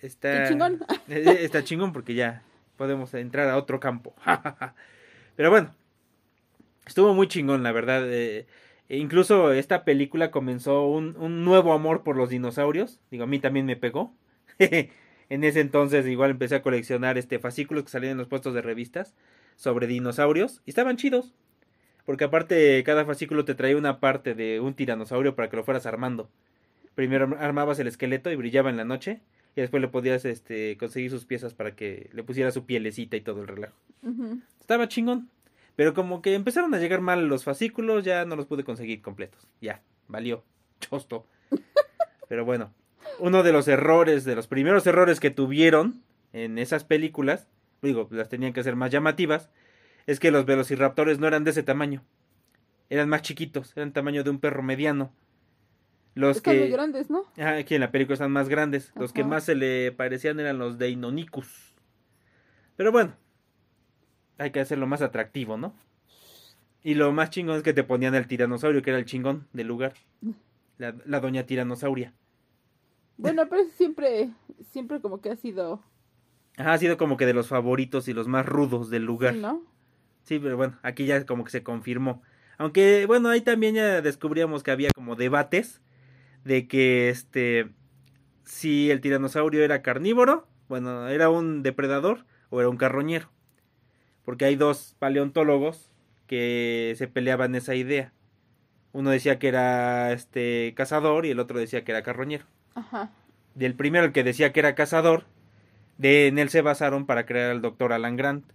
Está 0.01 0.43
Qué 0.43 0.49
chingón. 0.49 0.79
Eh, 1.09 1.37
Está 1.41 1.63
chingón 1.63 1.93
porque 1.93 2.13
ya 2.15 2.43
podemos 2.77 3.13
entrar 3.15 3.49
a 3.49 3.57
otro 3.57 3.79
campo. 3.81 4.15
Pero 5.35 5.49
bueno, 5.51 5.75
estuvo 6.85 7.13
muy 7.13 7.27
chingón, 7.27 7.63
la 7.63 7.71
verdad. 7.71 8.03
eh, 8.11 8.47
e 8.89 8.97
incluso 8.97 9.51
esta 9.51 9.83
película 9.83 10.31
comenzó 10.31 10.85
un, 10.87 11.15
un 11.17 11.43
nuevo 11.43 11.73
amor 11.73 12.03
por 12.03 12.15
los 12.15 12.29
dinosaurios. 12.29 12.99
Digo, 13.11 13.25
a 13.25 13.27
mí 13.27 13.39
también 13.39 13.65
me 13.65 13.75
pegó. 13.75 14.13
en 14.59 15.43
ese 15.43 15.59
entonces 15.59 16.05
igual 16.07 16.31
empecé 16.31 16.55
a 16.55 16.61
coleccionar 16.61 17.17
este 17.17 17.39
fascículos 17.39 17.83
que 17.83 17.89
salían 17.89 18.13
en 18.13 18.17
los 18.17 18.27
puestos 18.27 18.53
de 18.53 18.61
revistas 18.61 19.13
sobre 19.55 19.87
dinosaurios 19.87 20.61
y 20.65 20.69
estaban 20.71 20.97
chidos. 20.97 21.33
Porque 22.05 22.25
aparte 22.25 22.83
cada 22.85 23.05
fascículo 23.05 23.45
te 23.45 23.55
traía 23.55 23.77
una 23.77 23.99
parte 23.99 24.35
de 24.35 24.59
un 24.61 24.73
tiranosaurio 24.75 25.35
para 25.35 25.49
que 25.49 25.57
lo 25.57 25.63
fueras 25.63 25.85
armando. 25.85 26.29
Primero 26.95 27.25
arm- 27.27 27.37
armabas 27.39 27.79
el 27.79 27.87
esqueleto 27.87 28.31
y 28.31 28.35
brillaba 28.35 28.69
en 28.69 28.77
la 28.77 28.85
noche 28.85 29.21
y 29.57 29.61
después 29.61 29.81
le 29.81 29.87
podías 29.87 30.23
este 30.23 30.77
conseguir 30.77 31.09
sus 31.09 31.25
piezas 31.25 31.55
para 31.55 31.75
que 31.75 32.11
le 32.13 32.21
pusiera 32.21 32.51
su 32.51 32.67
pielecita 32.67 33.17
y 33.17 33.21
todo 33.21 33.41
el 33.41 33.47
relajo. 33.47 33.75
Estaba 34.61 34.87
chingón. 34.87 35.31
Pero 35.75 35.95
como 35.95 36.21
que 36.21 36.35
empezaron 36.35 36.75
a 36.75 36.79
llegar 36.79 37.01
mal 37.01 37.27
los 37.27 37.43
fascículos, 37.43 38.05
ya 38.05 38.23
no 38.25 38.35
los 38.35 38.45
pude 38.45 38.63
conseguir 38.63 39.01
completos. 39.01 39.47
Ya, 39.59 39.81
valió. 40.07 40.43
Chosto. 40.79 41.25
Pero 42.29 42.45
bueno, 42.45 42.71
uno 43.17 43.41
de 43.41 43.51
los 43.51 43.67
errores, 43.67 44.25
de 44.25 44.35
los 44.35 44.45
primeros 44.45 44.85
errores 44.85 45.19
que 45.19 45.31
tuvieron 45.31 46.03
en 46.33 46.59
esas 46.59 46.83
películas, 46.83 47.47
digo, 47.81 48.07
las 48.11 48.29
tenían 48.29 48.53
que 48.53 48.59
hacer 48.59 48.75
más 48.75 48.91
llamativas, 48.91 49.49
es 50.05 50.19
que 50.19 50.29
los 50.29 50.45
velociraptores 50.45 51.17
no 51.17 51.25
eran 51.25 51.43
de 51.43 51.49
ese 51.49 51.63
tamaño. 51.63 52.03
Eran 52.91 53.09
más 53.09 53.23
chiquitos, 53.23 53.75
eran 53.75 53.91
tamaño 53.91 54.23
de 54.23 54.29
un 54.29 54.39
perro 54.39 54.61
mediano. 54.61 55.11
Los 56.17 56.37
están 56.37 56.55
que... 56.55 56.59
muy 56.61 56.69
grandes, 56.69 57.09
¿no? 57.09 57.25
Ah, 57.37 57.57
aquí 57.57 57.75
en 57.75 57.81
la 57.81 57.91
película 57.91 58.13
están 58.15 58.31
más 58.31 58.49
grandes. 58.49 58.91
Los 58.95 59.13
que 59.13 59.23
más 59.23 59.43
se 59.43 59.55
le 59.55 59.91
parecían 59.91 60.39
eran 60.39 60.57
los 60.57 60.77
de 60.77 60.89
Inonicus. 60.89 61.75
Pero 62.75 62.91
bueno, 62.91 63.13
hay 64.37 64.51
que 64.51 64.59
hacerlo 64.59 64.87
más 64.87 65.01
atractivo, 65.01 65.57
¿no? 65.57 65.75
Y 66.83 66.95
lo 66.95 67.11
más 67.11 67.29
chingón 67.29 67.57
es 67.57 67.63
que 67.63 67.73
te 67.73 67.83
ponían 67.83 68.15
el 68.15 68.27
tiranosaurio, 68.27 68.81
que 68.81 68.89
era 68.89 68.99
el 68.99 69.05
chingón 69.05 69.47
del 69.53 69.67
lugar. 69.67 69.93
La, 70.77 70.95
la 71.05 71.19
doña 71.19 71.43
tiranosauria. 71.43 72.13
Bueno, 73.17 73.47
pero 73.49 73.63
siempre, 73.75 74.29
siempre 74.71 75.01
como 75.01 75.21
que 75.21 75.29
ha 75.31 75.35
sido, 75.35 75.81
Ajá, 76.55 76.73
ha 76.73 76.77
sido 76.77 76.97
como 76.97 77.17
que 77.17 77.25
de 77.25 77.33
los 77.33 77.47
favoritos 77.47 78.07
y 78.07 78.13
los 78.13 78.27
más 78.27 78.45
rudos 78.45 78.89
del 78.89 79.03
lugar. 79.05 79.33
sí, 79.33 79.39
¿no? 79.39 79.61
Sí, 80.23 80.39
pero 80.39 80.57
bueno, 80.57 80.77
aquí 80.81 81.05
ya 81.05 81.25
como 81.25 81.43
que 81.43 81.51
se 81.51 81.63
confirmó. 81.63 82.21
Aunque, 82.57 83.05
bueno, 83.05 83.29
ahí 83.29 83.41
también 83.41 83.75
ya 83.75 84.01
descubríamos 84.01 84.63
que 84.63 84.71
había 84.71 84.89
como 84.95 85.15
debates 85.15 85.81
de 86.47 86.67
que, 86.67 87.09
este, 87.09 87.69
si 88.45 88.89
el 88.89 89.01
tiranosaurio 89.01 89.63
era 89.63 89.81
carnívoro, 89.81 90.47
bueno, 90.69 91.09
era 91.09 91.29
un 91.29 91.61
depredador 91.61 92.25
o 92.49 92.61
era 92.61 92.69
un 92.69 92.77
carroñero. 92.77 93.29
Porque 94.23 94.45
hay 94.45 94.55
dos 94.55 94.95
paleontólogos 94.97 95.91
que 96.25 96.93
se 96.97 97.07
peleaban 97.07 97.53
esa 97.55 97.75
idea. 97.75 98.13
Uno 98.93 99.09
decía 99.09 99.39
que 99.39 99.49
era, 99.49 100.13
este, 100.13 100.73
cazador 100.75 101.25
y 101.25 101.31
el 101.31 101.39
otro 101.39 101.59
decía 101.59 101.83
que 101.83 101.91
era 101.91 102.01
carroñero. 102.01 102.45
Ajá. 102.75 103.11
Del 103.53 103.75
primero, 103.75 104.05
el 104.05 104.11
que 104.13 104.23
decía 104.23 104.53
que 104.53 104.61
era 104.61 104.75
cazador, 104.75 105.25
de 105.97 106.27
en 106.27 106.39
él 106.39 106.49
se 106.49 106.61
basaron 106.61 107.05
para 107.05 107.25
crear 107.25 107.51
al 107.51 107.61
doctor 107.61 107.91
Alan 107.91 108.15
Grant. 108.15 108.45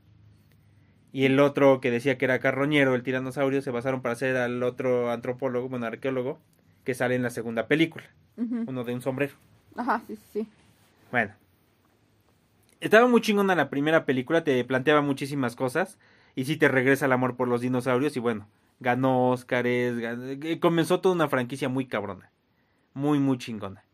Y 1.12 1.26
el 1.26 1.38
otro 1.40 1.80
que 1.80 1.90
decía 1.90 2.16
que 2.16 2.24
era 2.24 2.38
carroñero, 2.38 2.94
el 2.94 3.02
tiranosaurio, 3.02 3.60
se 3.60 3.70
basaron 3.70 4.00
para 4.00 4.14
hacer 4.14 4.36
al 4.36 4.62
otro 4.62 5.10
antropólogo, 5.10 5.68
bueno, 5.68 5.84
arqueólogo, 5.84 6.40
que 6.84 6.94
sale 6.94 7.14
en 7.14 7.22
la 7.22 7.30
segunda 7.30 7.66
película, 7.66 8.04
uno 8.36 8.84
de 8.84 8.94
un 8.94 9.02
sombrero. 9.02 9.34
Ajá, 9.76 10.02
sí, 10.06 10.18
sí. 10.32 10.46
Bueno. 11.10 11.32
Estaba 12.80 13.06
muy 13.06 13.20
chingona 13.20 13.54
la 13.54 13.70
primera 13.70 14.04
película, 14.04 14.42
te 14.42 14.64
planteaba 14.64 15.02
muchísimas 15.02 15.54
cosas 15.54 15.98
y 16.34 16.46
sí 16.46 16.56
te 16.56 16.66
regresa 16.66 17.06
el 17.06 17.12
amor 17.12 17.36
por 17.36 17.46
los 17.46 17.60
dinosaurios 17.60 18.16
y 18.16 18.20
bueno, 18.20 18.48
ganó 18.80 19.30
Óscares, 19.30 19.94
eh, 20.02 20.58
comenzó 20.60 21.00
toda 21.00 21.14
una 21.14 21.28
franquicia 21.28 21.68
muy 21.68 21.86
cabrona, 21.86 22.30
muy 22.92 23.20
muy 23.20 23.38
chingona. 23.38 23.84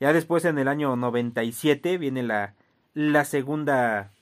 Ya 0.00 0.12
después 0.12 0.44
en 0.44 0.58
el 0.58 0.68
año 0.68 0.94
97 0.96 1.96
viene 1.96 2.22
la 2.22 2.54
la 2.92 3.24
segunda 3.24 4.12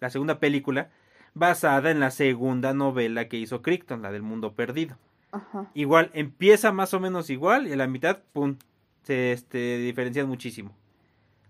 la 0.00 0.10
segunda 0.10 0.40
película 0.40 0.90
basada 1.34 1.90
en 1.90 2.00
la 2.00 2.10
segunda 2.10 2.74
novela 2.74 3.28
que 3.28 3.36
hizo 3.36 3.62
Crichton, 3.62 4.02
la 4.02 4.10
del 4.10 4.22
mundo 4.22 4.54
perdido. 4.54 4.96
Ajá. 5.36 5.70
Igual 5.74 6.10
empieza 6.14 6.72
más 6.72 6.94
o 6.94 7.00
menos 7.00 7.30
igual 7.30 7.66
y 7.66 7.72
en 7.72 7.78
la 7.78 7.86
mitad 7.86 8.18
pum 8.32 8.56
se 9.02 9.32
este 9.32 9.78
diferencian 9.78 10.28
muchísimo. 10.28 10.74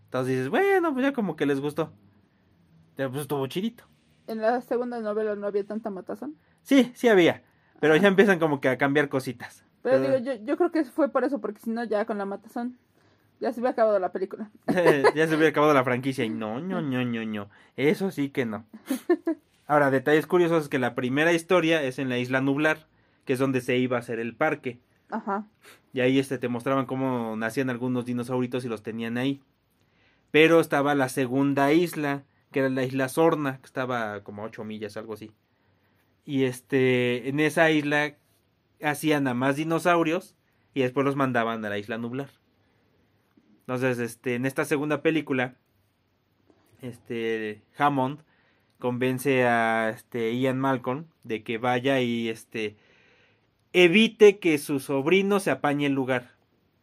Entonces 0.04 0.34
dices, 0.34 0.48
bueno, 0.48 0.92
pues 0.92 1.04
ya 1.04 1.12
como 1.12 1.36
que 1.36 1.46
les 1.46 1.60
gustó. 1.60 1.92
Ya 2.96 3.08
pues 3.08 3.22
estuvo 3.22 3.46
chidito. 3.46 3.84
En 4.26 4.40
la 4.40 4.60
segunda 4.60 5.00
novela 5.00 5.34
no 5.36 5.46
había 5.46 5.64
tanta 5.64 5.90
matazón. 5.90 6.36
Sí, 6.62 6.90
sí 6.94 7.08
había, 7.08 7.42
pero 7.80 7.96
ya 7.96 8.08
empiezan 8.08 8.38
como 8.38 8.60
que 8.60 8.68
a 8.68 8.78
cambiar 8.78 9.08
cositas. 9.08 9.64
Pero 9.82 10.00
Pero- 10.02 10.18
digo, 10.18 10.32
yo, 10.32 10.44
yo 10.44 10.56
creo 10.56 10.72
que 10.72 10.84
fue 10.84 11.08
por 11.10 11.24
eso, 11.24 11.40
porque 11.40 11.60
si 11.60 11.70
no, 11.70 11.84
ya 11.84 12.04
con 12.06 12.18
la 12.18 12.24
matazón, 12.24 12.76
ya 13.40 13.52
se 13.52 13.60
había 13.60 13.70
acabado 13.70 13.98
la 13.98 14.10
película. 14.12 14.50
ya 15.14 15.28
se 15.28 15.34
hubiera 15.36 15.48
acabado 15.50 15.74
la 15.74 15.84
franquicia 15.84 16.24
y 16.24 16.30
no, 16.30 16.60
no, 16.60 16.82
no, 16.82 17.04
no, 17.04 17.24
no. 17.24 17.48
Eso 17.76 18.10
sí 18.10 18.30
que 18.30 18.46
no. 18.46 18.64
Ahora, 19.68 19.90
detalles 19.90 20.26
curiosos 20.26 20.64
es 20.64 20.68
que 20.68 20.78
la 20.78 20.94
primera 20.94 21.32
historia 21.32 21.82
es 21.82 21.98
en 21.98 22.08
la 22.08 22.18
isla 22.18 22.40
Nublar, 22.40 22.86
que 23.26 23.34
es 23.34 23.38
donde 23.38 23.60
se 23.60 23.76
iba 23.76 23.98
a 23.98 24.00
hacer 24.00 24.18
el 24.18 24.34
parque. 24.34 24.80
Ajá. 25.10 25.46
Y 25.92 26.00
ahí 26.00 26.18
este 26.18 26.38
te 26.38 26.48
mostraban 26.48 26.86
cómo 26.86 27.36
nacían 27.36 27.68
algunos 27.68 28.06
dinosauritos 28.06 28.64
y 28.64 28.68
los 28.68 28.82
tenían 28.82 29.18
ahí. 29.18 29.42
Pero 30.30 30.60
estaba 30.60 30.94
la 30.94 31.08
segunda 31.08 31.72
isla, 31.72 32.24
que 32.52 32.60
era 32.60 32.68
la 32.70 32.84
isla 32.84 33.08
Sorna, 33.08 33.58
que 33.58 33.66
estaba 33.66 34.22
como 34.22 34.42
a 34.42 34.46
8 34.46 34.64
millas, 34.64 34.96
algo 34.96 35.14
así. 35.14 35.32
Y 36.24 36.44
este, 36.44 37.28
en 37.28 37.40
esa 37.40 37.70
isla 37.70 38.16
hacían 38.82 39.28
a 39.28 39.34
más 39.34 39.56
dinosaurios 39.56 40.36
y 40.74 40.82
después 40.82 41.04
los 41.04 41.16
mandaban 41.16 41.64
a 41.64 41.68
la 41.68 41.78
isla 41.78 41.98
Nublar. 41.98 42.30
Entonces, 43.60 43.98
este, 43.98 44.34
en 44.34 44.46
esta 44.46 44.64
segunda 44.64 45.02
película, 45.02 45.56
este, 46.82 47.62
Hammond 47.76 48.20
convence 48.78 49.44
a 49.44 49.90
este 49.90 50.36
Ian 50.38 50.58
Malcolm 50.58 51.06
de 51.24 51.42
que 51.42 51.58
vaya 51.58 52.00
y 52.00 52.28
este 52.28 52.76
evite 53.84 54.38
que 54.38 54.58
su 54.58 54.80
sobrino 54.80 55.38
se 55.40 55.50
apañe 55.50 55.86
el 55.86 55.92
lugar. 55.92 56.30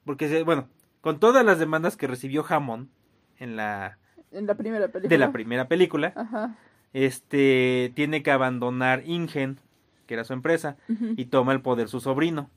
Porque, 0.05 0.43
bueno, 0.43 0.67
con 1.01 1.19
todas 1.19 1.43
las 1.45 1.59
demandas 1.59 1.97
que 1.97 2.07
recibió 2.07 2.45
Hammond 2.47 2.87
en 3.39 3.55
la 3.55 3.97
En 4.31 4.45
la 4.47 4.55
primera 4.55 4.87
película. 4.87 5.09
de 5.09 5.17
la 5.17 5.31
primera 5.31 5.67
película, 5.67 6.13
Ajá. 6.15 6.55
este 6.93 7.91
tiene 7.95 8.21
que 8.23 8.31
abandonar 8.31 9.01
Ingen, 9.05 9.59
que 10.05 10.13
era 10.13 10.23
su 10.23 10.33
empresa, 10.33 10.77
y 11.17 11.25
toma 11.25 11.53
el 11.53 11.61
poder 11.61 11.87
su 11.89 11.99
sobrino. 11.99 12.49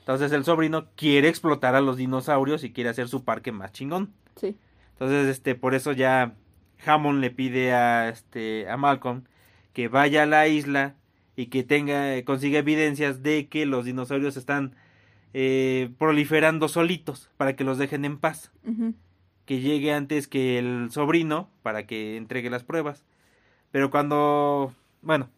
Entonces 0.00 0.32
el 0.32 0.44
sobrino 0.44 0.88
quiere 0.96 1.28
explotar 1.28 1.74
a 1.74 1.80
los 1.80 1.96
dinosaurios 1.96 2.64
y 2.64 2.72
quiere 2.72 2.90
hacer 2.90 3.08
su 3.08 3.24
parque 3.24 3.52
más 3.52 3.72
chingón. 3.72 4.12
Sí. 4.36 4.56
Entonces, 4.92 5.28
este, 5.28 5.54
por 5.54 5.74
eso 5.74 5.92
ya 5.92 6.34
Hammond 6.84 7.20
le 7.20 7.30
pide 7.30 7.72
a 7.72 8.08
este 8.08 8.68
a 8.68 8.76
Malcolm 8.76 9.22
que 9.72 9.88
vaya 9.88 10.24
a 10.24 10.26
la 10.26 10.46
isla 10.48 10.94
y 11.40 11.46
que 11.46 11.62
tenga 11.62 12.22
consiga 12.26 12.58
evidencias 12.58 13.22
de 13.22 13.48
que 13.48 13.64
los 13.64 13.86
dinosaurios 13.86 14.36
están 14.36 14.74
eh, 15.32 15.90
proliferando 15.96 16.68
solitos 16.68 17.30
para 17.38 17.56
que 17.56 17.64
los 17.64 17.78
dejen 17.78 18.04
en 18.04 18.18
paz. 18.18 18.52
Que 19.46 19.60
llegue 19.60 19.94
antes 19.94 20.28
que 20.28 20.58
el 20.58 20.90
sobrino 20.90 21.48
para 21.62 21.86
que 21.86 22.18
entregue 22.18 22.50
las 22.50 22.62
pruebas. 22.62 23.06
Pero 23.70 23.90
cuando, 23.90 24.74
bueno, 25.00 25.30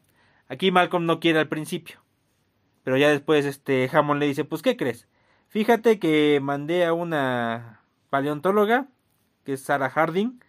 aquí 0.48 0.72
Malcolm 0.72 1.06
no 1.06 1.20
quiere 1.20 1.38
al 1.38 1.46
principio. 1.46 2.00
Pero 2.82 2.96
ya 2.96 3.08
después 3.08 3.44
este 3.44 3.88
Hammond 3.92 4.18
le 4.18 4.26
dice, 4.26 4.42
"Pues 4.42 4.60
¿qué 4.60 4.76
crees? 4.76 5.06
Fíjate 5.46 6.00
que 6.00 6.40
mandé 6.42 6.84
a 6.84 6.94
una 6.94 7.80
paleontóloga, 8.10 8.88
que 9.44 9.52
es 9.52 9.62
Sarah 9.62 9.88
Harding, 9.88 10.40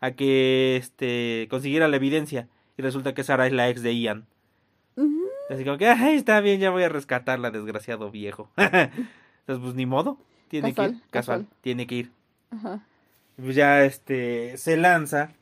a 0.00 0.12
que 0.12 0.76
este 0.76 1.48
consiguiera 1.50 1.86
la 1.86 1.96
evidencia 1.96 2.48
y 2.78 2.82
resulta 2.82 3.12
que 3.12 3.24
Sarah 3.24 3.46
es 3.46 3.52
la 3.52 3.68
ex 3.68 3.82
de 3.82 3.94
Ian. 3.94 4.31
Así 5.52 5.64
como 5.64 5.76
que, 5.78 5.86
ay, 5.88 6.16
está 6.16 6.40
bien, 6.40 6.60
ya 6.60 6.70
voy 6.70 6.82
a 6.82 6.88
rescatarla, 6.88 7.50
desgraciado 7.50 8.10
viejo. 8.10 8.50
Entonces, 8.56 9.62
pues 9.62 9.74
ni 9.74 9.86
modo, 9.86 10.18
tiene 10.48 10.72
que 10.74 10.82
ir, 10.82 10.88
Casual, 10.90 11.02
casual, 11.10 11.40
casual. 11.40 11.46
tiene 11.60 11.86
que 11.86 11.94
ir. 11.96 12.10
Ajá. 12.50 12.80
Pues 13.36 13.54
ya 13.56 13.84
este 13.84 14.56
se 14.56 14.76
lanza 14.76 15.32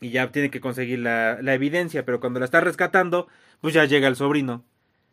y 0.00 0.10
ya 0.10 0.30
tiene 0.30 0.50
que 0.50 0.60
conseguir 0.60 0.98
la, 1.00 1.38
la 1.40 1.54
evidencia, 1.54 2.04
pero 2.04 2.20
cuando 2.20 2.38
la 2.38 2.44
está 2.44 2.60
rescatando, 2.60 3.28
pues 3.60 3.72
ya 3.74 3.84
llega 3.86 4.08
el 4.08 4.16
sobrino 4.16 4.62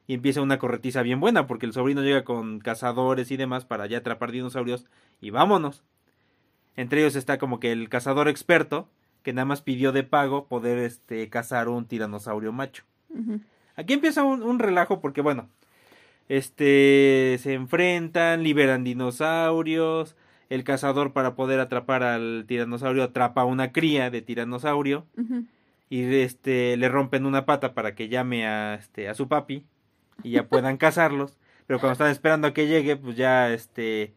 y 0.07 0.15
empieza 0.15 0.41
una 0.41 0.59
corretiza 0.59 1.01
bien 1.01 1.19
buena, 1.19 1.47
porque 1.47 1.65
el 1.65 1.73
sobrino 1.73 2.01
llega 2.01 2.23
con 2.25 2.59
cazadores 2.59 3.31
y 3.31 3.37
demás 3.37 3.65
para 3.65 3.85
ya 3.85 3.99
atrapar 3.99 4.31
dinosaurios 4.31 4.85
y 5.21 5.29
vámonos. 5.29 5.83
Entre 6.75 6.99
ellos 7.01 7.15
está 7.15 7.37
como 7.37 7.59
que 7.59 7.71
el 7.71 7.87
cazador 7.87 8.27
experto, 8.27 8.89
que 9.21 9.31
nada 9.31 9.45
más 9.45 9.61
pidió 9.61 9.91
de 9.93 10.03
pago 10.03 10.47
poder 10.47 10.79
este 10.79 11.29
cazar 11.29 11.69
un 11.69 11.85
tiranosaurio 11.85 12.51
macho. 12.51 12.83
ujú. 13.09 13.39
Aquí 13.75 13.93
empieza 13.93 14.23
un, 14.23 14.43
un 14.43 14.59
relajo 14.59 15.01
porque, 15.01 15.21
bueno, 15.21 15.49
este, 16.29 17.37
se 17.41 17.53
enfrentan, 17.53 18.43
liberan 18.43 18.83
dinosaurios, 18.83 20.15
el 20.49 20.63
cazador 20.63 21.13
para 21.13 21.35
poder 21.35 21.59
atrapar 21.59 22.03
al 22.03 22.45
tiranosaurio 22.47 23.03
atrapa 23.03 23.41
a 23.41 23.45
una 23.45 23.71
cría 23.71 24.09
de 24.09 24.21
tiranosaurio 24.21 25.05
y 25.89 26.03
este, 26.15 26.77
le 26.77 26.89
rompen 26.89 27.25
una 27.25 27.45
pata 27.45 27.73
para 27.73 27.95
que 27.95 28.07
llame 28.09 28.47
a, 28.47 28.75
este, 28.75 29.09
a 29.09 29.15
su 29.15 29.27
papi 29.27 29.65
y 30.21 30.31
ya 30.31 30.47
puedan 30.47 30.77
cazarlos, 30.77 31.37
pero 31.65 31.79
cuando 31.79 31.93
están 31.93 32.11
esperando 32.11 32.47
a 32.47 32.53
que 32.53 32.67
llegue, 32.67 32.95
pues 32.95 33.15
ya, 33.15 33.51
este, 33.51 34.13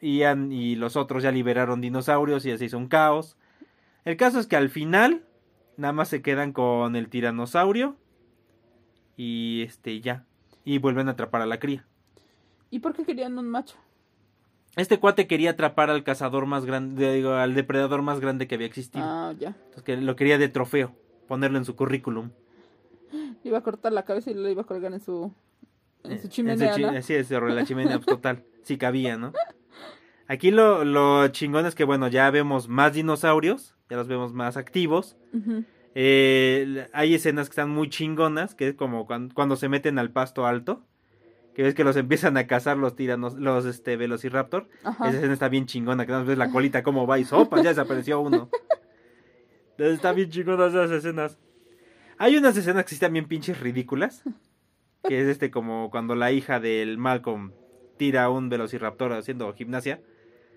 Ian 0.00 0.52
y 0.52 0.76
los 0.76 0.96
otros 0.96 1.22
ya 1.22 1.32
liberaron 1.32 1.80
dinosaurios 1.80 2.44
y 2.46 2.50
ya 2.50 2.58
se 2.58 2.66
hizo 2.66 2.78
un 2.78 2.88
caos. 2.88 3.36
El 4.04 4.16
caso 4.16 4.38
es 4.38 4.46
que 4.46 4.56
al 4.56 4.70
final 4.70 5.24
nada 5.76 5.92
más 5.92 6.08
se 6.08 6.22
quedan 6.22 6.52
con 6.52 6.94
el 6.94 7.08
tiranosaurio 7.08 7.96
y 9.18 9.62
este 9.66 10.00
ya 10.00 10.24
y 10.64 10.78
vuelven 10.78 11.08
a 11.08 11.12
atrapar 11.12 11.42
a 11.42 11.46
la 11.46 11.58
cría. 11.58 11.84
¿Y 12.70 12.78
por 12.78 12.94
qué 12.94 13.04
querían 13.04 13.36
un 13.38 13.48
macho? 13.50 13.76
Este 14.76 14.98
cuate 15.00 15.26
quería 15.26 15.50
atrapar 15.50 15.90
al 15.90 16.04
cazador 16.04 16.46
más 16.46 16.64
grande, 16.64 17.12
digo, 17.14 17.32
al 17.32 17.54
depredador 17.54 18.00
más 18.02 18.20
grande 18.20 18.46
que 18.46 18.54
había 18.54 18.66
existido. 18.68 19.04
Ah, 19.04 19.34
ya. 19.38 19.48
Entonces 19.48 19.82
que 19.82 19.96
lo 19.96 20.14
quería 20.14 20.38
de 20.38 20.48
trofeo, 20.48 20.94
ponerlo 21.26 21.58
en 21.58 21.64
su 21.64 21.74
currículum. 21.74 22.30
Iba 23.44 23.58
a 23.58 23.62
cortar 23.62 23.92
la 23.92 24.04
cabeza 24.04 24.30
y 24.30 24.34
lo 24.34 24.48
iba 24.48 24.62
a 24.62 24.66
colgar 24.66 24.92
en 24.92 25.00
su, 25.00 25.32
en 26.04 26.20
su 26.20 26.26
Eh, 26.26 26.30
chimenea, 26.30 26.72
chi- 26.74 26.82
¿no? 26.82 26.88
Así 26.90 27.14
es, 27.14 27.26
sobre 27.28 27.54
la 27.54 27.64
chimenea, 27.64 27.96
pues, 27.96 28.06
total. 28.06 28.44
Sí 28.62 28.78
cabía, 28.78 29.16
¿no? 29.16 29.32
Aquí 30.28 30.50
lo, 30.50 30.84
lo 30.84 31.26
chingón 31.28 31.64
es 31.64 31.74
que, 31.74 31.84
bueno, 31.84 32.06
ya 32.08 32.30
vemos 32.30 32.68
más 32.68 32.92
dinosaurios, 32.92 33.74
ya 33.88 33.96
los 33.96 34.06
vemos 34.08 34.34
más 34.34 34.58
activos. 34.58 35.16
Eh, 36.00 36.86
hay 36.92 37.14
escenas 37.14 37.48
que 37.48 37.54
están 37.54 37.70
muy 37.70 37.90
chingonas, 37.90 38.54
que 38.54 38.68
es 38.68 38.74
como 38.76 39.04
cuan- 39.04 39.30
cuando, 39.34 39.56
se 39.56 39.68
meten 39.68 39.98
al 39.98 40.12
pasto 40.12 40.46
alto, 40.46 40.84
que 41.54 41.64
ves 41.64 41.74
que 41.74 41.82
los 41.82 41.96
empiezan 41.96 42.36
a 42.36 42.46
cazar 42.46 42.76
los 42.76 42.94
tiranos, 42.94 43.34
los 43.34 43.64
este, 43.64 43.96
velociraptor. 43.96 44.68
Ajá. 44.84 45.08
Esa 45.08 45.16
escena 45.16 45.32
está 45.32 45.48
bien 45.48 45.66
chingona, 45.66 46.06
que 46.06 46.12
más 46.12 46.24
ves 46.24 46.38
la 46.38 46.52
colita 46.52 46.84
cómo 46.84 47.04
va 47.08 47.18
y 47.18 47.24
sopa, 47.24 47.56
ya 47.62 47.70
desapareció 47.70 48.20
uno. 48.20 48.48
Entonces, 49.72 49.96
Está 49.96 50.12
bien 50.12 50.30
chingona 50.30 50.66
esas 50.66 50.90
escenas. 50.92 51.36
Hay 52.16 52.36
unas 52.36 52.56
escenas 52.56 52.84
que 52.84 52.90
sí 52.90 52.94
están 52.94 53.12
bien 53.12 53.26
pinches 53.26 53.58
ridículas. 53.58 54.22
Que 55.02 55.20
es 55.20 55.26
este 55.26 55.50
como 55.50 55.90
cuando 55.90 56.14
la 56.14 56.30
hija 56.30 56.60
del 56.60 56.96
Malcolm 56.98 57.52
tira 57.96 58.24
a 58.24 58.30
un 58.30 58.48
velociraptor 58.48 59.12
haciendo 59.14 59.52
gimnasia. 59.52 60.00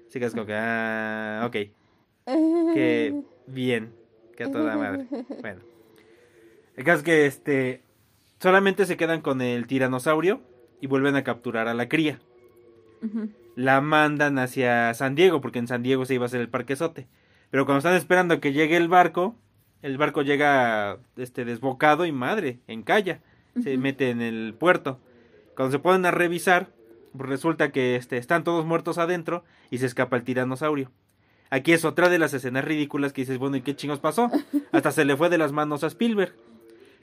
Así 0.07 0.19
que 0.19 0.25
es 0.25 0.33
como 0.33 0.45
que, 0.45 0.53
ah, 0.55 1.43
ok. 1.48 1.55
Que 2.75 3.21
bien, 3.48 3.93
que 4.43 4.50
a 4.50 4.51
toda 4.51 4.77
madre. 4.77 5.05
Bueno. 5.41 5.62
El 6.75 6.83
caso 6.86 7.00
es 7.00 7.03
que 7.03 7.25
este 7.25 7.81
solamente 8.39 8.86
se 8.86 8.98
quedan 8.98 9.21
con 9.21 9.41
el 9.41 9.67
tiranosaurio 9.67 10.41
y 10.79 10.88
vuelven 10.88 11.15
a 11.15 11.24
capturar 11.24 11.67
a 11.67 11.74
la 11.74 11.88
cría. 11.89 12.19
La 13.55 13.81
mandan 13.81 14.39
hacia 14.39 14.93
San 14.93 15.15
Diego, 15.15 15.41
porque 15.41 15.60
en 15.60 15.67
San 15.67 15.83
Diego 15.83 16.05
se 16.05 16.13
iba 16.15 16.24
a 16.25 16.27
hacer 16.27 16.41
el 16.41 16.50
parquezote. 16.50 17.07
Pero 17.50 17.65
cuando 17.65 17.79
están 17.79 17.95
esperando 17.95 18.36
a 18.36 18.39
que 18.39 18.53
llegue 18.53 18.77
el 18.77 18.88
barco, 18.88 19.36
el 19.81 19.98
barco 19.98 20.21
llega 20.21 21.00
este 21.17 21.43
desbocado 21.45 22.05
y 22.05 22.12
madre, 22.12 22.60
encalla. 22.67 23.19
Se 23.62 23.74
Ujú. 23.74 23.81
mete 23.81 24.10
en 24.10 24.21
el 24.21 24.53
puerto. 24.57 25.00
Cuando 25.55 25.71
se 25.74 25.79
ponen 25.79 26.05
a 26.05 26.12
revisar, 26.12 26.69
pues 27.17 27.27
resulta 27.29 27.71
que 27.74 27.98
este, 27.98 28.17
están 28.17 28.43
todos 28.45 28.65
muertos 28.65 28.98
adentro 28.98 29.43
y 29.69 29.79
se 29.79 29.86
escapa 29.88 30.15
el 30.15 30.24
tiranosaurio. 30.24 30.89
Aquí 31.51 31.74
es 31.74 31.86
otra 31.86 32.10
de 32.10 32.17
las 32.17 32.34
escenas 32.34 32.63
ridículas 32.65 33.13
que 33.13 33.22
dices, 33.22 33.38
bueno, 33.38 33.58
¿y 33.58 33.62
qué 33.62 33.75
chingos 33.75 34.00
pasó? 34.00 34.31
Hasta 34.72 34.91
se 34.91 35.05
le 35.05 35.15
fue 35.15 35.29
de 35.29 35.38
las 35.38 35.51
manos 35.51 35.84
a 35.84 35.88
Spielberg. 35.88 36.34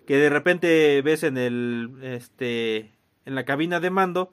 Que 0.07 0.17
de 0.17 0.31
repente 0.31 1.01
ves 1.03 1.23
en 1.23 1.37
el 1.37 1.99
este 2.03 2.91
en 3.27 3.35
la 3.35 3.45
cabina 3.45 3.79
de 3.79 3.91
mando, 3.91 4.33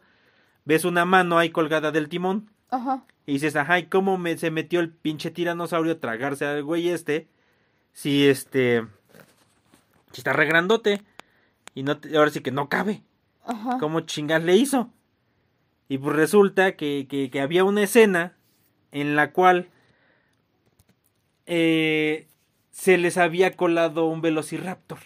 ves 0.63 0.85
una 0.85 1.03
mano 1.05 1.37
ahí 1.37 1.49
colgada 1.49 1.91
del 1.91 2.07
timón 2.07 2.49
Ajá. 2.71 3.03
y 3.25 3.33
dices, 3.33 3.57
ajá, 3.57 3.77
¿y 3.79 3.87
cómo 3.87 4.17
me, 4.17 4.37
se 4.37 4.51
metió 4.51 4.79
el 4.79 4.89
pinche 4.89 5.31
tiranosaurio 5.31 5.91
a 5.93 5.99
tragarse 5.99 6.45
al 6.45 6.63
güey 6.63 6.87
este? 6.89 7.27
Si 7.91 8.25
este 8.25 8.85
si 10.13 10.21
está 10.21 10.31
re 10.31 10.45
grandote 10.45 11.01
y 11.73 11.83
no 11.83 11.97
te- 11.97 12.15
ahora 12.17 12.31
sí 12.31 12.39
que 12.39 12.51
no 12.51 12.69
cabe. 12.69 13.03
Ajá. 13.45 13.77
¿Cómo 13.77 13.99
chingas 13.99 14.41
le 14.45 14.55
hizo? 14.55 14.89
Y 15.89 15.97
pues 15.97 16.15
resulta 16.15 16.77
que, 16.77 17.05
que, 17.09 17.29
que 17.29 17.41
había 17.41 17.65
una 17.65 17.83
escena 17.83 18.33
en 18.93 19.17
la 19.17 19.31
cual 19.33 19.67
eh, 21.45 22.27
se 22.71 22.97
les 22.97 23.17
había 23.17 23.55
colado 23.55 24.05
un 24.05 24.21
velociraptor. 24.21 24.99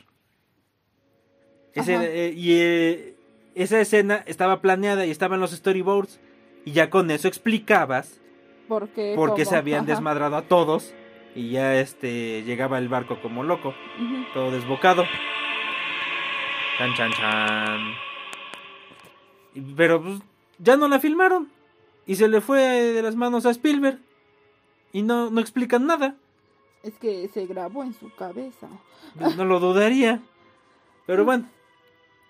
Ese, 1.74 1.96
eh, 1.96 2.34
y 2.36 2.54
eh, 2.54 3.16
esa 3.56 3.80
escena 3.80 4.24
estaba 4.26 4.62
planeada 4.62 5.06
y 5.06 5.12
estaba 5.12 5.36
en 5.36 5.42
los 5.42 5.52
storyboards. 5.52 6.20
Y 6.66 6.72
ya 6.72 6.90
con 6.90 7.10
eso 7.12 7.28
explicabas 7.28 8.20
¿Por 8.68 8.90
qué? 8.90 9.14
por 9.16 9.36
qué 9.36 9.44
¿Cómo? 9.44 9.52
se 9.52 9.56
habían 9.56 9.84
Ajá. 9.84 9.94
desmadrado 9.94 10.36
a 10.36 10.42
todos. 10.44 10.94
Y 11.36 11.52
ya 11.52 11.80
este 11.80 12.44
llegaba 12.44 12.80
el 12.80 12.90
barco 12.90 13.22
como 13.22 13.44
loco 13.44 13.74
todo 14.34 14.52
desbocado. 14.52 15.06
Chan, 16.78 16.94
chan, 16.96 17.12
chan. 17.12 17.94
Pero 19.76 20.02
pues, 20.02 20.20
ya 20.58 20.76
no 20.76 20.88
la 20.88 21.00
filmaron. 21.00 21.52
Y 22.06 22.16
se 22.16 22.28
le 22.28 22.42
fue 22.42 22.62
de 22.62 23.02
las 23.02 23.16
manos 23.16 23.46
a 23.46 23.52
Spielberg. 23.52 24.00
Y 24.92 25.04
no, 25.04 25.30
no 25.30 25.40
explican 25.40 25.86
nada. 25.86 26.16
Es 26.84 26.94
que 26.98 27.28
se 27.28 27.46
grabó 27.46 27.84
en 27.84 27.94
su 27.94 28.14
cabeza. 28.16 28.68
No 29.16 29.46
lo 29.46 29.60
dudaría. 29.60 30.22
Pero 31.06 31.26
bueno. 31.26 31.50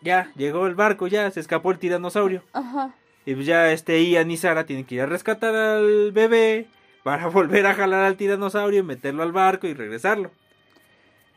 Ya, 0.02 0.32
llegó 0.36 0.65
el 0.65 0.76
barco, 0.76 1.08
ya 1.08 1.30
se 1.30 1.39
escapó 1.39 1.71
el 1.71 1.80
tiranosaurio. 1.80 2.41
Ajá. 2.54 2.95
Y 3.26 3.36
pues 3.36 3.45
ya 3.45 3.71
este 3.71 4.02
Ian 4.04 4.32
y 4.32 4.38
Sara 4.38 4.65
tienen 4.65 4.86
que 4.86 4.95
ir 4.95 5.02
a 5.02 5.06
rescatar 5.06 5.54
al 5.54 6.12
bebé 6.12 6.67
para 7.04 7.28
volver 7.30 7.65
a 7.65 7.73
jalar 7.73 8.04
al 8.04 8.15
tiranosaurio, 8.15 8.84
meterlo 8.84 9.23
al 9.23 9.32
barco 9.32 9.67
y 9.67 9.73
regresarlo. 9.73 10.32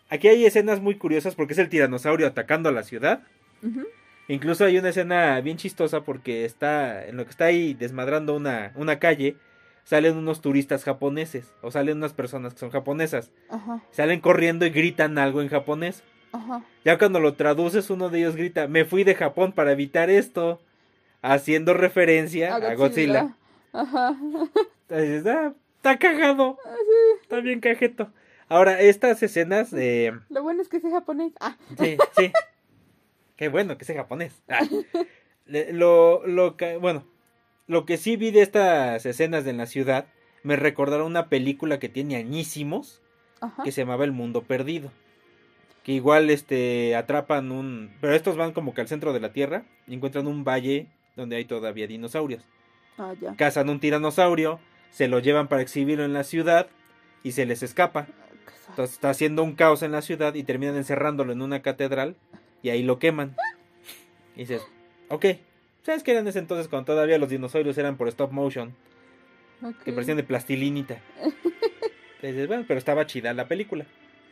Aquí 0.08 0.28
hay 0.28 0.44
escenas 0.44 0.80
muy 0.80 0.96
curiosas 0.96 1.34
porque 1.34 1.54
es 1.54 1.58
el 1.58 1.68
tiranosaurio 1.68 2.26
atacando 2.26 2.68
a 2.68 2.72
la 2.72 2.82
ciudad. 2.82 3.22
Ujú. 3.62 3.86
Incluso 4.28 4.64
hay 4.64 4.78
una 4.78 4.90
escena 4.90 5.40
bien 5.40 5.56
chistosa 5.56 6.02
porque 6.02 6.44
está 6.44 7.06
en 7.06 7.16
lo 7.16 7.24
que 7.24 7.30
está 7.30 7.46
ahí 7.46 7.74
desmadrando 7.74 8.36
una, 8.36 8.72
una 8.76 8.98
calle, 8.98 9.36
salen 9.84 10.16
unos 10.16 10.40
turistas 10.40 10.84
japoneses 10.84 11.52
o 11.62 11.70
salen 11.70 11.98
unas 11.98 12.12
personas 12.12 12.54
que 12.54 12.60
son 12.60 12.70
japonesas. 12.70 13.30
Ajá. 13.48 13.82
Salen 13.90 14.20
corriendo 14.20 14.66
y 14.66 14.70
gritan 14.70 15.18
algo 15.18 15.42
en 15.42 15.48
japonés. 15.48 16.02
Ajá. 16.32 16.64
Ya 16.84 16.98
cuando 16.98 17.20
lo 17.20 17.34
traduces 17.34 17.90
uno 17.90 18.08
de 18.08 18.20
ellos 18.20 18.36
grita, 18.36 18.66
me 18.68 18.84
fui 18.84 19.04
de 19.04 19.14
Japón 19.14 19.52
para 19.52 19.72
evitar 19.72 20.10
esto, 20.10 20.60
haciendo 21.20 21.74
referencia 21.74 22.56
a 22.56 22.74
Godzilla. 22.74 23.36
Ajá. 23.72 24.16
Entonces, 24.88 25.26
ah, 25.26 25.54
está 25.76 25.98
cagado. 25.98 26.58
Está 27.22 27.40
bien 27.40 27.60
cajeto. 27.60 28.10
Ahora, 28.48 28.80
estas 28.80 29.22
escenas 29.22 29.70
de... 29.70 30.18
Lo 30.28 30.42
bueno 30.42 30.60
es 30.60 30.68
que 30.68 30.76
es 30.76 30.82
japonés. 30.82 31.32
Ah. 31.40 31.56
Sí, 31.78 31.96
sí. 32.16 32.32
Qué 33.36 33.48
bueno 33.48 33.78
que 33.78 33.84
sea 33.84 33.96
japonés. 33.96 34.42
Ah. 34.48 34.60
Lo, 35.46 36.24
lo 36.24 36.56
bueno, 36.80 37.04
lo 37.72 37.86
que 37.86 37.96
sí 37.96 38.16
vi 38.16 38.30
de 38.30 38.42
estas 38.42 39.04
escenas 39.06 39.46
en 39.46 39.56
la 39.56 39.66
ciudad 39.66 40.06
me 40.42 40.56
recordaron 40.56 41.06
una 41.06 41.28
película 41.28 41.78
que 41.78 41.88
tiene 41.88 42.16
añísimos 42.16 43.00
Ajá. 43.40 43.62
que 43.62 43.72
se 43.72 43.80
llamaba 43.80 44.04
El 44.04 44.12
Mundo 44.12 44.42
Perdido. 44.42 44.92
Que 45.82 45.92
igual 45.92 46.28
este 46.28 46.94
atrapan 46.94 47.50
un, 47.50 47.96
pero 48.00 48.14
estos 48.14 48.36
van 48.36 48.52
como 48.52 48.74
que 48.74 48.82
al 48.82 48.88
centro 48.88 49.14
de 49.14 49.20
la 49.20 49.32
Tierra 49.32 49.64
y 49.86 49.94
encuentran 49.94 50.26
un 50.26 50.44
valle 50.44 50.88
donde 51.16 51.36
hay 51.36 51.46
todavía 51.46 51.86
dinosaurios. 51.86 52.44
Ah, 52.98 53.14
ya. 53.18 53.34
Cazan 53.36 53.70
un 53.70 53.80
tiranosaurio, 53.80 54.60
se 54.90 55.08
lo 55.08 55.18
llevan 55.18 55.48
para 55.48 55.62
exhibirlo 55.62 56.04
en 56.04 56.12
la 56.12 56.24
ciudad 56.24 56.68
y 57.22 57.32
se 57.32 57.46
les 57.46 57.62
escapa. 57.62 58.06
Entonces 58.68 58.96
está 58.96 59.08
haciendo 59.08 59.42
un 59.42 59.54
caos 59.54 59.82
en 59.82 59.92
la 59.92 60.02
ciudad 60.02 60.34
y 60.34 60.44
terminan 60.44 60.76
encerrándolo 60.76 61.32
en 61.32 61.40
una 61.40 61.62
catedral 61.62 62.16
y 62.62 62.68
ahí 62.68 62.82
lo 62.82 62.98
queman. 62.98 63.34
Y 64.36 64.40
dices, 64.40 64.62
ok, 65.08 65.24
¿sabes 65.82 66.02
qué 66.02 66.12
era 66.12 66.20
en 66.20 66.28
ese 66.28 66.38
entonces 66.38 66.68
cuando 66.68 66.92
todavía 66.92 67.18
los 67.18 67.30
dinosaurios 67.30 67.76
eran 67.78 67.96
por 67.96 68.08
stop 68.08 68.32
motion? 68.32 68.74
Que 69.84 69.92
parecían 69.92 70.16
de 70.16 70.24
plastilinita. 70.24 71.00
Entonces, 72.20 72.48
bueno, 72.48 72.64
pero 72.66 72.78
estaba 72.78 73.06
chida 73.06 73.32
la 73.32 73.46
película 73.48 73.84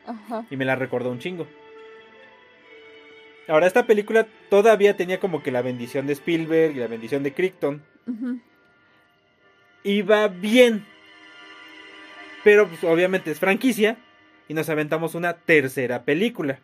Ajá. 0.07 0.45
y 0.51 0.57
me 0.57 0.65
la 0.65 0.77
recordó 0.77 1.11
un 1.11 1.19
chingo. 1.19 1.47
Ahora, 3.49 3.67
esta 3.67 3.87
película 3.87 4.27
todavía 4.49 4.97
tenía 4.97 5.19
como 5.19 5.43
que 5.43 5.51
la 5.51 5.63
bendición 5.63 6.07
de 6.07 6.13
Spielberg 6.13 6.77
y 6.77 6.81
la 6.81 6.87
bendición 6.87 7.23
de 7.25 7.33
Crichton. 7.33 7.83
Ujú. 8.07 8.39
Iba 9.83 10.29
bien. 10.29 10.87
Pero 12.45 12.69
pues, 12.69 12.85
obviamente 12.85 13.31
es 13.31 13.41
franquicia 13.41 13.97
y 14.49 14.55
nos 14.55 14.69
aventamos 14.69 15.15
una 15.17 15.35
tercera 15.35 16.05
película. 16.05 16.61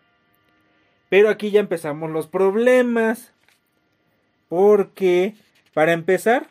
Pero 1.08 1.28
aquí 1.28 1.50
ya 1.50 1.60
empezamos 1.60 2.10
los 2.10 2.26
problemas. 2.28 3.32
Porque, 4.48 5.34
para 5.74 5.92
empezar, 5.92 6.48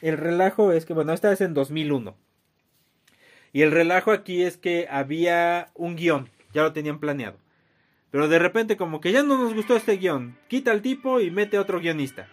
el 0.00 0.16
relajo 0.16 0.72
es 0.72 0.86
que, 0.86 0.94
bueno, 0.94 1.12
esta 1.12 1.32
es 1.32 1.40
en 1.40 1.54
2001. 1.54 2.16
Y 3.52 3.62
el 3.62 3.70
relajo 3.70 4.12
aquí 4.12 4.42
es 4.42 4.56
que 4.56 4.86
había 4.90 5.70
un 5.74 5.96
guion, 5.96 6.28
ya 6.52 6.62
lo 6.62 6.72
tenían 6.72 7.00
planeado. 7.00 7.38
Pero 8.10 8.28
de 8.28 8.38
repente 8.38 8.76
como 8.76 9.00
que 9.00 9.12
ya 9.12 9.22
no 9.22 9.38
nos 9.38 9.54
gustó 9.54 9.76
este 9.76 9.96
guion, 9.96 10.38
quita 10.48 10.70
al 10.70 10.82
tipo 10.82 11.20
y 11.20 11.30
mete 11.30 11.58
otro 11.58 11.80
guionista. 11.80 12.28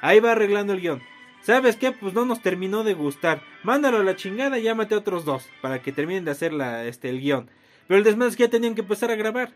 Ahí 0.00 0.20
va 0.20 0.32
arreglando 0.32 0.72
el 0.72 0.80
guion. 0.80 1.02
¿Sabes 1.42 1.76
qué? 1.76 1.92
Pues 1.92 2.14
no 2.14 2.24
nos 2.24 2.42
terminó 2.42 2.84
de 2.84 2.94
gustar. 2.94 3.42
Mándalo 3.62 3.98
a 3.98 4.04
la 4.04 4.16
chingada 4.16 4.58
y 4.58 4.62
llámate 4.62 4.94
a 4.94 4.98
otros 4.98 5.24
dos 5.24 5.48
para 5.62 5.82
que 5.82 5.92
terminen 5.92 6.24
de 6.24 6.32
hacer 6.32 6.52
la, 6.52 6.84
este, 6.84 7.08
el 7.08 7.20
guion. 7.20 7.50
Pero 7.86 7.98
el 7.98 8.04
desmadre 8.04 8.30
es 8.30 8.36
que 8.36 8.44
ya 8.44 8.50
tenían 8.50 8.74
que 8.74 8.82
empezar 8.82 9.10
a 9.10 9.16
grabar. 9.16 9.52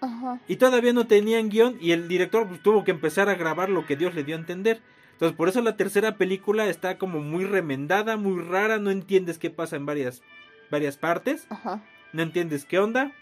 Ajá. 0.00 0.40
Y 0.48 0.56
todavía 0.56 0.92
no 0.92 1.06
tenían 1.06 1.48
guion 1.48 1.78
y 1.80 1.92
el 1.92 2.08
director 2.08 2.46
pues, 2.46 2.62
tuvo 2.62 2.84
que 2.84 2.90
empezar 2.90 3.28
a 3.28 3.34
grabar 3.34 3.68
lo 3.68 3.86
que 3.86 3.96
Dios 3.96 4.14
le 4.14 4.24
dio 4.24 4.36
a 4.36 4.38
entender. 4.38 4.80
Entonces 5.12 5.36
por 5.36 5.48
eso 5.48 5.62
la 5.62 5.76
tercera 5.76 6.16
película 6.16 6.66
está 6.66 6.98
como 6.98 7.20
muy 7.20 7.44
remendada, 7.44 8.16
muy 8.16 8.42
rara, 8.42 8.78
no 8.78 8.90
entiendes 8.90 9.38
qué 9.38 9.48
pasa 9.48 9.76
en 9.76 9.86
varias, 9.86 10.22
varias 10.70 10.98
partes, 10.98 11.46
Ajá. 11.48 11.82
no 12.12 12.22
entiendes 12.22 12.66
qué 12.66 12.78
onda. 12.78 13.12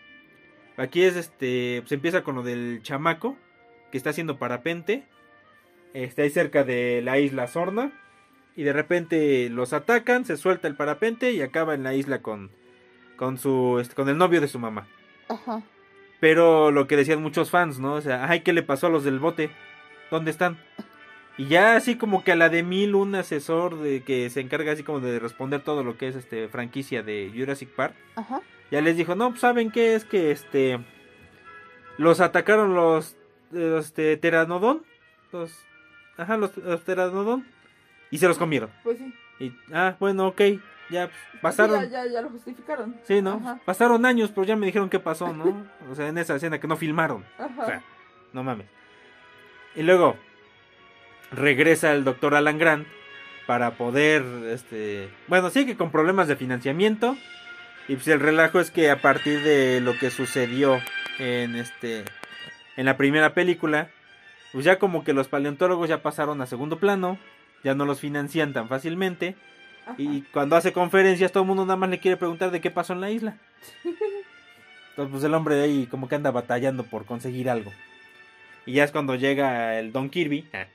Aquí 0.76 1.02
es 1.02 1.14
este, 1.14 1.82
pues 1.82 1.92
empieza 1.92 2.24
con 2.24 2.34
lo 2.34 2.42
del 2.42 2.80
chamaco 2.82 3.36
que 3.92 3.98
está 3.98 4.10
haciendo 4.10 4.38
parapente, 4.38 5.04
está 5.92 6.22
ahí 6.22 6.30
cerca 6.30 6.64
de 6.64 7.00
la 7.00 7.20
isla 7.20 7.46
Sorna 7.46 7.92
y 8.56 8.64
de 8.64 8.72
repente 8.72 9.48
los 9.50 9.72
atacan, 9.72 10.24
se 10.24 10.36
suelta 10.36 10.66
el 10.66 10.74
parapente 10.74 11.32
y 11.32 11.42
acaba 11.42 11.74
en 11.74 11.84
la 11.84 11.94
isla 11.94 12.22
con, 12.22 12.50
con 13.16 13.38
su, 13.38 13.78
este, 13.80 13.94
con 13.94 14.08
el 14.08 14.18
novio 14.18 14.40
de 14.40 14.48
su 14.48 14.58
mamá. 14.58 14.88
Ajá. 15.28 15.62
Pero 16.24 16.70
lo 16.70 16.86
que 16.86 16.96
decían 16.96 17.20
muchos 17.20 17.50
fans, 17.50 17.78
¿no? 17.78 17.96
O 17.96 18.00
sea, 18.00 18.30
ay, 18.30 18.40
¿qué 18.40 18.54
le 18.54 18.62
pasó 18.62 18.86
a 18.86 18.90
los 18.90 19.04
del 19.04 19.18
bote? 19.18 19.50
¿Dónde 20.10 20.30
están? 20.30 20.56
Y 21.36 21.48
ya 21.48 21.76
así 21.76 21.96
como 21.96 22.24
que 22.24 22.32
a 22.32 22.34
la 22.34 22.48
de 22.48 22.62
mil 22.62 22.94
un 22.94 23.14
asesor 23.14 23.78
de 23.78 24.02
que 24.02 24.30
se 24.30 24.40
encarga 24.40 24.72
así 24.72 24.82
como 24.82 25.00
de 25.00 25.18
responder 25.18 25.60
todo 25.60 25.84
lo 25.84 25.98
que 25.98 26.08
es 26.08 26.16
este 26.16 26.48
franquicia 26.48 27.02
de 27.02 27.30
Jurassic 27.36 27.68
Park, 27.68 27.94
Ajá. 28.16 28.40
ya 28.70 28.80
les 28.80 28.96
dijo, 28.96 29.14
no, 29.14 29.28
pues 29.28 29.42
saben 29.42 29.70
qué 29.70 29.94
es 29.94 30.06
que 30.06 30.30
este 30.30 30.80
los 31.98 32.20
atacaron 32.20 32.74
los, 32.74 33.18
los 33.50 33.84
este, 33.84 34.18
los 35.30 35.52
ajá, 36.16 36.38
los, 36.38 36.56
los 36.56 36.80
y 38.10 38.16
se 38.16 38.28
los 38.28 38.38
comieron. 38.38 38.70
Pues 38.82 38.96
sí. 38.96 39.12
Y 39.40 39.52
ah, 39.74 39.94
bueno, 40.00 40.28
ok, 40.28 40.40
ya 40.94 41.10
pasaron 41.42 41.84
Sí, 41.84 41.90
ya, 41.90 42.04
ya, 42.04 42.12
ya 42.12 42.22
lo 42.22 42.30
justificaron. 42.30 42.96
Sí, 43.04 43.20
¿no? 43.20 43.34
Ajá. 43.34 43.60
Pasaron 43.64 44.06
años, 44.06 44.30
pero 44.34 44.46
ya 44.46 44.56
me 44.56 44.66
dijeron 44.66 44.88
qué 44.88 44.98
pasó, 44.98 45.32
¿no? 45.32 45.66
O 45.90 45.94
sea, 45.94 46.08
en 46.08 46.18
esa 46.18 46.36
escena 46.36 46.58
que 46.58 46.66
no 46.66 46.76
filmaron. 46.76 47.24
Ajá. 47.38 47.62
O 47.62 47.66
sea, 47.66 47.82
no 48.32 48.42
mames. 48.42 48.66
Y 49.76 49.82
luego 49.82 50.16
regresa 51.32 51.92
el 51.92 52.04
doctor 52.04 52.34
Alan 52.34 52.58
Grant 52.58 52.86
para 53.46 53.72
poder, 53.72 54.22
este, 54.48 55.10
bueno, 55.28 55.50
sí 55.50 55.66
que 55.66 55.76
con 55.76 55.90
problemas 55.90 56.28
de 56.28 56.36
financiamiento. 56.36 57.16
Y 57.88 57.96
pues 57.96 58.08
el 58.08 58.20
relajo 58.20 58.60
es 58.60 58.70
que 58.70 58.90
a 58.90 59.02
partir 59.02 59.42
de 59.42 59.80
lo 59.80 59.98
que 59.98 60.10
sucedió 60.10 60.80
en 61.18 61.54
este, 61.56 62.04
en 62.76 62.86
la 62.86 62.96
primera 62.96 63.34
película, 63.34 63.90
pues 64.52 64.64
ya 64.64 64.78
como 64.78 65.04
que 65.04 65.12
los 65.12 65.28
paleontólogos 65.28 65.88
ya 65.88 66.02
pasaron 66.02 66.40
a 66.40 66.46
segundo 66.46 66.78
plano, 66.78 67.18
ya 67.62 67.74
no 67.74 67.84
los 67.84 68.00
financian 68.00 68.52
tan 68.52 68.68
fácilmente. 68.68 69.36
Y 69.98 70.22
cuando 70.22 70.56
hace 70.56 70.72
conferencias 70.72 71.32
todo 71.32 71.42
el 71.42 71.48
mundo 71.48 71.64
nada 71.64 71.76
más 71.76 71.90
le 71.90 72.00
quiere 72.00 72.16
preguntar 72.16 72.50
de 72.50 72.60
qué 72.60 72.70
pasó 72.70 72.92
en 72.92 73.00
la 73.00 73.10
isla. 73.10 73.36
Entonces 74.90 75.10
pues 75.10 75.24
el 75.24 75.34
hombre 75.34 75.56
de 75.56 75.64
ahí 75.64 75.86
como 75.86 76.08
que 76.08 76.14
anda 76.14 76.30
batallando 76.30 76.84
por 76.84 77.04
conseguir 77.04 77.50
algo. 77.50 77.72
Y 78.66 78.74
ya 78.74 78.84
es 78.84 78.92
cuando 78.92 79.14
llega 79.14 79.78
el 79.78 79.92
Don 79.92 80.08
Kirby, 80.08 80.48
ah, 80.52 80.66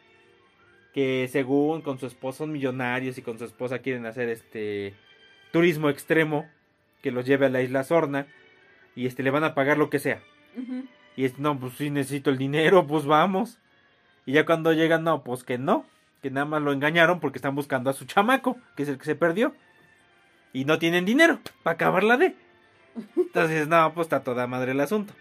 que 0.93 1.27
según 1.31 1.81
con 1.81 1.99
su 1.99 2.05
esposa 2.05 2.39
son 2.39 2.51
millonarios 2.51 3.17
y 3.17 3.21
con 3.21 3.39
su 3.39 3.45
esposa 3.45 3.79
quieren 3.79 4.05
hacer 4.05 4.29
este 4.29 4.93
turismo 5.51 5.89
extremo 5.89 6.47
que 7.01 7.11
los 7.11 7.25
lleve 7.25 7.47
a 7.47 7.49
la 7.49 7.61
isla 7.61 7.83
Sorna 7.83 8.27
y 8.95 9.07
este 9.07 9.23
le 9.23 9.31
van 9.31 9.43
a 9.43 9.55
pagar 9.55 9.77
lo 9.77 9.89
que 9.89 9.99
sea. 9.99 10.21
Y 11.15 11.25
es, 11.25 11.39
no, 11.39 11.57
pues 11.59 11.73
si 11.73 11.89
necesito 11.89 12.29
el 12.29 12.37
dinero, 12.37 12.85
pues 12.87 13.05
vamos. 13.05 13.57
Y 14.25 14.33
ya 14.33 14.45
cuando 14.45 14.73
llegan, 14.73 15.03
no, 15.03 15.23
pues 15.23 15.43
que 15.43 15.57
no, 15.57 15.85
que 16.21 16.32
nada 16.32 16.45
más 16.45 16.62
lo 16.62 16.73
engañaron 16.73 17.19
porque 17.19 17.38
están 17.38 17.55
buscando 17.55 17.89
a 17.89 17.93
su 17.93 18.05
chamaco, 18.05 18.58
que 18.75 18.84
es 18.84 18.89
el 18.89 18.97
que 18.97 19.05
se 19.05 19.15
perdió. 19.15 19.53
Y 20.53 20.65
no 20.65 20.79
tienen 20.79 21.05
dinero 21.05 21.39
para 21.63 21.75
acabarla 21.75 22.17
de. 22.17 22.36
Entonces, 23.15 23.67
no, 23.67 23.93
pues 23.93 24.05
está 24.05 24.23
toda 24.23 24.47
madre 24.47 24.71
el 24.71 24.79
asunto. 24.79 25.13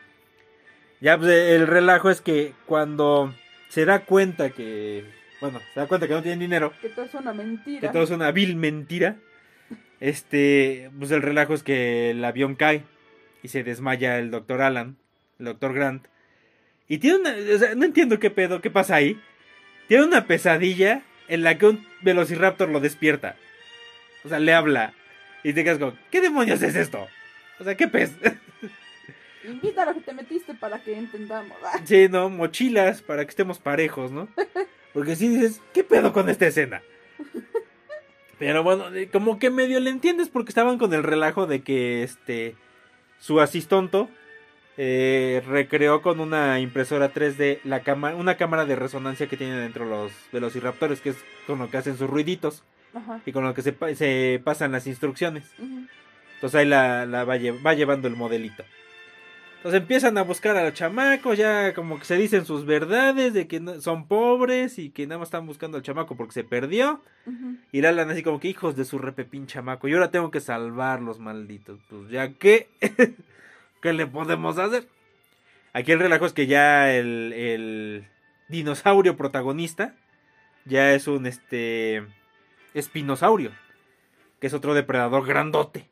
Ya, 1.00 1.16
pues 1.16 1.30
el 1.30 1.66
relajo 1.66 2.10
es 2.10 2.20
que 2.20 2.54
cuando 2.66 3.32
se 3.68 3.84
da 3.84 4.00
cuenta 4.00 4.50
que, 4.50 5.04
bueno, 5.40 5.60
se 5.72 5.80
da 5.80 5.86
cuenta 5.86 6.08
que 6.08 6.14
no 6.14 6.22
tienen 6.22 6.40
dinero. 6.40 6.72
Que 6.80 6.88
todo 6.88 7.04
es 7.04 7.14
una 7.14 7.32
mentira. 7.32 7.80
Que 7.80 7.88
todo 7.88 8.02
es 8.02 8.10
una 8.10 8.32
vil 8.32 8.56
mentira. 8.56 9.16
Este, 10.00 10.90
pues 10.98 11.10
el 11.10 11.22
relajo 11.22 11.54
es 11.54 11.62
que 11.62 12.10
el 12.10 12.24
avión 12.24 12.54
cae 12.54 12.84
y 13.42 13.48
se 13.48 13.64
desmaya 13.64 14.18
el 14.18 14.30
doctor 14.30 14.62
Alan, 14.62 14.96
el 15.38 15.46
doctor 15.46 15.74
Grant. 15.74 16.06
Y 16.88 16.98
tiene 16.98 17.18
una, 17.18 17.34
o 17.54 17.58
sea, 17.58 17.74
no 17.74 17.84
entiendo 17.84 18.18
qué 18.18 18.30
pedo, 18.30 18.60
qué 18.60 18.70
pasa 18.70 18.96
ahí. 18.96 19.20
Tiene 19.88 20.04
una 20.04 20.26
pesadilla 20.26 21.02
en 21.28 21.42
la 21.42 21.58
que 21.58 21.66
un 21.66 21.86
velociraptor 22.02 22.68
lo 22.68 22.80
despierta. 22.80 23.36
O 24.24 24.28
sea, 24.28 24.38
le 24.38 24.52
habla. 24.52 24.92
Y 25.42 25.52
te 25.54 25.64
quedas 25.64 25.78
como, 25.78 25.96
¿qué 26.10 26.20
demonios 26.20 26.62
es 26.62 26.76
esto? 26.76 27.06
O 27.58 27.64
sea, 27.64 27.76
¿qué 27.76 27.88
pez? 27.88 28.12
Invita 29.44 29.82
a 29.82 29.86
lo 29.86 29.94
que 29.94 30.00
te 30.00 30.12
metiste 30.12 30.54
para 30.54 30.82
que 30.82 30.96
entendamos. 30.96 31.56
sí, 31.84 32.08
no, 32.08 32.28
mochilas 32.28 33.02
para 33.02 33.24
que 33.24 33.30
estemos 33.30 33.58
parejos, 33.58 34.10
¿no? 34.10 34.28
Porque 34.92 35.16
si 35.16 35.28
dices, 35.28 35.62
¿qué 35.72 35.84
pedo 35.84 36.12
con 36.12 36.28
esta 36.28 36.46
escena? 36.46 36.82
Pero 38.38 38.62
bueno, 38.62 38.86
como 39.12 39.38
que 39.38 39.50
medio 39.50 39.80
le 39.80 39.90
entiendes 39.90 40.28
porque 40.28 40.50
estaban 40.50 40.78
con 40.78 40.92
el 40.94 41.02
relajo 41.02 41.46
de 41.46 41.62
que 41.62 42.02
este 42.02 42.54
su 43.18 43.40
asistonto 43.40 44.08
eh, 44.80 45.42
recreó 45.44 46.02
con 46.02 46.20
una 46.20 46.60
impresora 46.60 47.12
3D 47.12 47.58
la 47.64 47.80
cámara, 47.80 48.14
una 48.14 48.36
cámara 48.36 48.64
de 48.64 48.76
resonancia 48.76 49.26
que 49.26 49.36
tienen 49.36 49.58
dentro 49.58 49.84
los 49.84 50.12
velociraptores, 50.32 51.00
que 51.00 51.10
es 51.10 51.16
con 51.48 51.58
lo 51.58 51.68
que 51.68 51.78
hacen 51.78 51.98
sus 51.98 52.08
ruiditos 52.08 52.62
y 53.26 53.32
con 53.32 53.42
lo 53.42 53.54
que 53.54 53.62
se, 53.62 53.74
se 53.96 54.40
pasan 54.44 54.70
las 54.70 54.86
instrucciones. 54.86 55.44
Entonces 56.38 56.60
ahí 56.60 56.66
la, 56.66 57.06
la 57.06 57.24
va, 57.24 57.36
va, 57.66 57.74
llevando 57.74 58.06
el 58.06 58.14
modelito. 58.14 58.62
Entonces 59.56 59.80
empiezan 59.80 60.16
a 60.16 60.22
buscar 60.22 60.56
a 60.56 60.62
los 60.62 60.74
chamacos, 60.74 61.36
ya 61.36 61.74
como 61.74 61.98
que 61.98 62.04
se 62.04 62.16
dicen 62.16 62.46
sus 62.46 62.64
verdades 62.64 63.34
de 63.34 63.48
que 63.48 63.60
son 63.80 64.06
pobres 64.06 64.78
y 64.78 64.90
que 64.90 65.08
nada 65.08 65.18
más 65.18 65.26
están 65.26 65.46
buscando 65.46 65.76
al 65.76 65.82
chamaco 65.82 66.16
porque 66.16 66.34
se 66.34 66.44
perdió. 66.44 67.02
Y 67.72 67.80
la 67.80 67.90
así 68.02 68.22
como 68.22 68.38
que 68.38 68.46
hijos 68.46 68.76
de 68.76 68.84
su 68.84 68.98
repepín 68.98 69.48
chamaco. 69.48 69.88
Y 69.88 69.94
ahora 69.94 70.12
tengo 70.12 70.30
que 70.30 70.40
salvarlos, 70.40 71.18
malditos. 71.18 71.80
Pues 71.90 72.08
ya 72.10 72.32
que, 72.34 72.68
¿qué 73.80 73.92
le 73.92 74.06
podemos 74.06 74.58
hacer? 74.58 74.88
Aquí 75.72 75.92
el 75.92 76.00
relajo 76.00 76.26
es 76.26 76.32
que 76.32 76.46
ya 76.46 76.92
el, 76.94 77.32
el 77.32 78.08
dinosaurio 78.48 79.16
protagonista 79.16 79.94
ya 80.64 80.92
es 80.94 81.08
un 81.08 81.26
este 81.26 82.06
espinosaurio, 82.74 83.52
que 84.40 84.46
es 84.46 84.54
otro 84.54 84.74
depredador 84.74 85.26
grandote. 85.26 85.88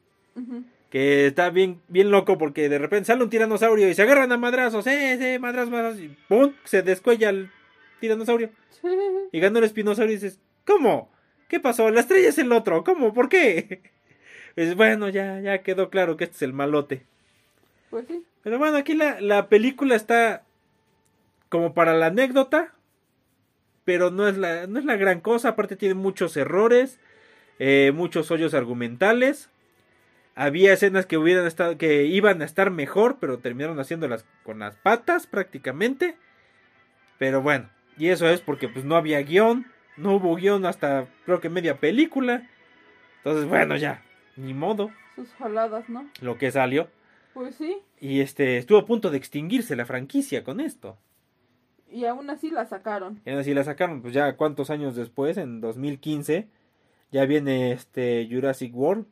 Que 0.90 1.26
está 1.26 1.50
bien, 1.50 1.80
bien 1.88 2.10
loco 2.10 2.38
porque 2.38 2.68
de 2.68 2.78
repente 2.78 3.06
sale 3.06 3.24
un 3.24 3.30
tiranosaurio 3.30 3.88
y 3.88 3.94
se 3.94 4.02
agarran 4.02 4.30
a 4.32 4.36
madrazos, 4.36 4.86
eh, 4.86 5.34
eh, 5.34 5.38
madrazos, 5.38 5.98
y 5.98 6.16
¡pum! 6.28 6.52
Se 6.64 6.82
descuella 6.82 7.30
el 7.30 7.50
tiranosaurio. 8.00 8.50
Y 9.32 9.40
gana 9.40 9.58
el 9.58 9.64
espinosaurio 9.64 10.12
y 10.12 10.16
dices, 10.16 10.38
¿cómo? 10.64 11.10
¿Qué 11.48 11.58
pasó? 11.58 11.90
La 11.90 12.00
estrella 12.00 12.28
es 12.28 12.38
el 12.38 12.52
otro, 12.52 12.84
¿cómo? 12.84 13.12
¿Por 13.12 13.28
qué? 13.28 13.82
Pues 14.54 14.74
bueno, 14.74 15.10
ya, 15.10 15.38
ya 15.40 15.62
quedó 15.62 15.90
claro 15.90 16.16
que 16.16 16.24
este 16.24 16.36
es 16.36 16.42
el 16.42 16.54
malote. 16.54 17.04
Pues 17.90 18.06
sí. 18.06 18.24
Pero 18.42 18.58
bueno, 18.58 18.76
aquí 18.76 18.94
la, 18.94 19.20
la 19.20 19.48
película 19.48 19.94
está 19.96 20.44
como 21.48 21.74
para 21.74 21.94
la 21.94 22.06
anécdota, 22.06 22.74
pero 23.84 24.10
no 24.10 24.28
es 24.28 24.36
la, 24.36 24.66
no 24.66 24.78
es 24.78 24.84
la 24.84 24.96
gran 24.96 25.20
cosa, 25.20 25.50
aparte 25.50 25.76
tiene 25.76 25.94
muchos 25.94 26.36
errores, 26.36 26.98
eh, 27.58 27.92
muchos 27.94 28.30
hoyos 28.30 28.54
argumentales. 28.54 29.50
Había 30.34 30.72
escenas 30.72 31.06
que 31.06 31.16
hubieran 31.16 31.46
estado, 31.46 31.78
que 31.78 32.04
iban 32.04 32.42
a 32.42 32.44
estar 32.44 32.70
mejor, 32.70 33.16
pero 33.20 33.38
terminaron 33.38 33.78
haciéndolas 33.78 34.26
con 34.42 34.58
las 34.58 34.76
patas 34.76 35.26
prácticamente. 35.26 36.16
Pero 37.18 37.40
bueno, 37.40 37.70
y 37.96 38.08
eso 38.08 38.28
es 38.28 38.40
porque 38.40 38.68
pues 38.68 38.84
no 38.84 38.96
había 38.96 39.22
guion, 39.22 39.66
no 39.96 40.16
hubo 40.16 40.34
guion 40.36 40.66
hasta 40.66 41.06
creo 41.24 41.40
que 41.40 41.48
media 41.48 41.78
película. 41.78 42.46
Entonces, 43.18 43.48
bueno, 43.48 43.76
ya, 43.76 44.02
ni 44.36 44.52
modo. 44.52 44.90
Sus 45.14 45.32
jaladas, 45.34 45.88
¿no? 45.88 46.06
Lo 46.20 46.36
que 46.36 46.50
salió. 46.50 46.88
Pues 47.36 47.56
sí. 47.56 47.82
Y 48.00 48.22
este, 48.22 48.56
estuvo 48.56 48.78
a 48.78 48.86
punto 48.86 49.10
de 49.10 49.18
extinguirse 49.18 49.76
la 49.76 49.84
franquicia 49.84 50.42
con 50.42 50.58
esto. 50.58 50.96
Y 51.92 52.06
aún 52.06 52.30
así 52.30 52.48
la 52.48 52.64
sacaron. 52.64 53.20
Y 53.26 53.30
aún 53.30 53.40
así 53.40 53.52
la 53.52 53.62
sacaron, 53.62 54.00
pues 54.00 54.14
ya 54.14 54.38
cuántos 54.38 54.70
años 54.70 54.96
después, 54.96 55.36
en 55.36 55.60
2015, 55.60 56.48
ya 57.12 57.26
viene 57.26 57.72
este 57.72 58.26
Jurassic 58.30 58.74
World. 58.74 59.04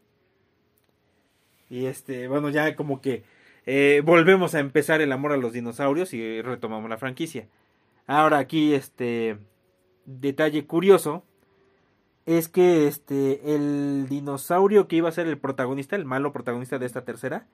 Y 1.69 1.85
este, 1.85 2.27
bueno, 2.27 2.49
ya 2.49 2.75
como 2.77 3.03
que 3.03 3.25
eh, 3.67 4.01
volvemos 4.03 4.55
a 4.55 4.61
empezar 4.61 5.03
el 5.03 5.13
amor 5.13 5.33
a 5.33 5.37
los 5.37 5.53
dinosaurios 5.53 6.15
y 6.15 6.41
retomamos 6.41 6.89
la 6.89 6.97
franquicia. 6.97 7.47
Ahora 8.07 8.39
aquí, 8.39 8.73
este, 8.73 9.37
detalle 10.07 10.67
curioso, 10.67 11.25
es 12.25 12.49
que 12.49 12.87
este, 12.87 13.55
el 13.55 14.07
dinosaurio 14.09 14.89
que 14.89 14.97
iba 14.97 15.11
a 15.11 15.13
ser 15.13 15.27
el 15.27 15.37
protagonista, 15.37 15.95
el 15.95 16.07
malo 16.07 16.33
protagonista 16.33 16.79
de 16.79 16.87
esta 16.87 17.05
tercera, 17.05 17.47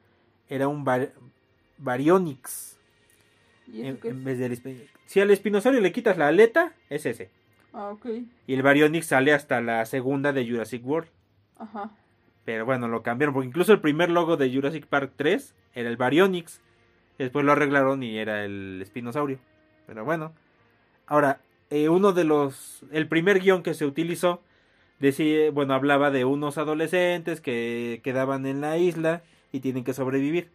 era 0.51 0.69
un 0.69 0.85
Baryonyx. 1.79 2.77
en, 3.73 4.25
vez 4.25 4.39
del 4.39 4.89
si 5.07 5.21
al 5.21 5.31
espinosaurio 5.31 5.81
le 5.81 5.93
quitas 5.93 6.19
la 6.19 6.29
aleta, 6.29 6.73
es 6.89 7.07
ese. 7.07 7.31
Ah, 7.73 7.89
ok. 7.89 8.07
Y 8.47 8.55
el 8.55 8.63
Baryonyx 8.63 9.07
sale 9.07 9.33
hasta 9.33 9.61
la 9.61 9.85
segunda 9.87 10.33
de 10.33 10.49
Jurassic 10.49 10.87
World. 10.87 11.09
Ajá. 11.59 11.91
Pero 12.45 12.65
bueno, 12.65 12.89
lo 12.89 13.03
cambiaron, 13.03 13.33
porque 13.33 13.49
incluso 13.49 13.73
el 13.73 13.81
primer 13.81 14.11
logo 14.11 14.37
de 14.37 14.53
Jurassic 14.53 14.87
Park 14.87 15.13
3 15.17 15.55
era 15.75 15.89
el 15.89 15.97
Baryonyx. 15.97 16.61
Después 17.19 17.45
lo 17.45 17.53
arreglaron 17.53 18.03
y 18.03 18.19
era 18.19 18.45
el 18.45 18.81
espinosaurio. 18.83 19.39
Pero 19.87 20.05
bueno. 20.05 20.33
Ahora, 21.07 21.41
eh, 21.71 21.89
uno 21.89 22.13
de 22.13 22.25
los... 22.25 22.85
El 22.93 23.09
primer 23.09 23.41
guion 23.41 23.63
que 23.63 23.75
se 23.75 23.87
utilizó, 23.87 24.43
decía, 25.01 25.51
bueno, 25.51 25.75
hablaba 25.75 26.11
de 26.11 26.25
unos 26.25 26.57
adolescentes 26.57 27.41
que 27.41 28.01
quedaban 28.05 28.47
en 28.47 28.61
la 28.61 28.79
isla 28.79 29.23
y 29.53 29.61
tienen 29.61 29.85
que 29.85 29.95
sobrevivir. 29.95 30.51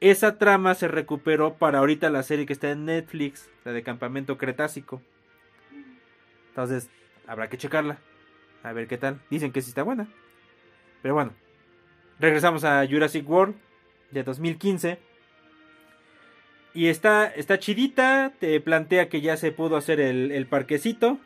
Esa 0.00 0.38
trama 0.38 0.74
se 0.74 0.88
recuperó 0.88 1.54
para 1.54 1.78
ahorita 1.78 2.10
la 2.10 2.22
serie 2.22 2.46
que 2.46 2.52
está 2.52 2.70
en 2.70 2.84
Netflix, 2.84 3.48
la 3.64 3.72
de 3.72 3.82
Campamento 3.82 4.36
Cretácico. 4.36 5.00
Entonces, 6.50 6.90
habrá 7.26 7.48
que 7.48 7.58
checarla. 7.58 7.98
A 8.62 8.72
ver 8.72 8.86
qué 8.86 8.98
tal. 8.98 9.20
Dicen 9.30 9.52
que 9.52 9.60
sí 9.60 9.70
está 9.70 9.82
buena. 9.82 10.08
Pero 11.02 11.14
bueno, 11.14 11.32
regresamos 12.18 12.64
a 12.64 12.86
Jurassic 12.86 13.28
World 13.28 13.54
de 14.10 14.24
2015. 14.24 14.98
Y 16.72 16.88
está, 16.88 17.26
está 17.26 17.58
chidita, 17.58 18.32
te 18.40 18.60
plantea 18.60 19.08
que 19.08 19.20
ya 19.20 19.36
se 19.36 19.52
pudo 19.52 19.76
hacer 19.76 20.00
el, 20.00 20.46
parquecito. 20.46 21.18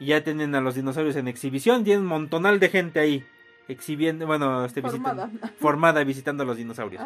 Y 0.00 0.06
ya 0.06 0.22
tienen 0.22 0.54
a 0.54 0.60
los 0.60 0.74
dinosaurios 0.74 1.16
en 1.16 1.28
exhibición. 1.28 1.84
Tienen 1.84 2.02
un 2.02 2.08
montonal 2.08 2.60
de 2.60 2.68
gente 2.68 3.00
ahí. 3.00 3.24
Exhibiendo, 3.68 4.26
bueno, 4.26 4.64
este, 4.64 4.80
formada. 4.80 5.26
Visitando, 5.26 5.54
formada 5.60 6.04
visitando 6.04 6.42
a 6.42 6.46
los 6.46 6.56
dinosaurios. 6.56 7.02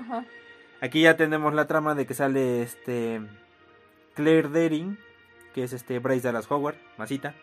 Aquí 0.80 1.02
ya 1.02 1.16
tenemos 1.16 1.54
la 1.54 1.66
trama 1.66 1.94
de 1.94 2.06
que 2.06 2.14
sale 2.14 2.62
este 2.62 3.20
Claire 4.14 4.48
Deering, 4.48 4.98
que 5.54 5.64
es 5.64 5.72
este 5.72 5.98
Bryce 5.98 6.26
Dallas 6.28 6.50
Howard, 6.50 6.76
Masita. 6.98 7.34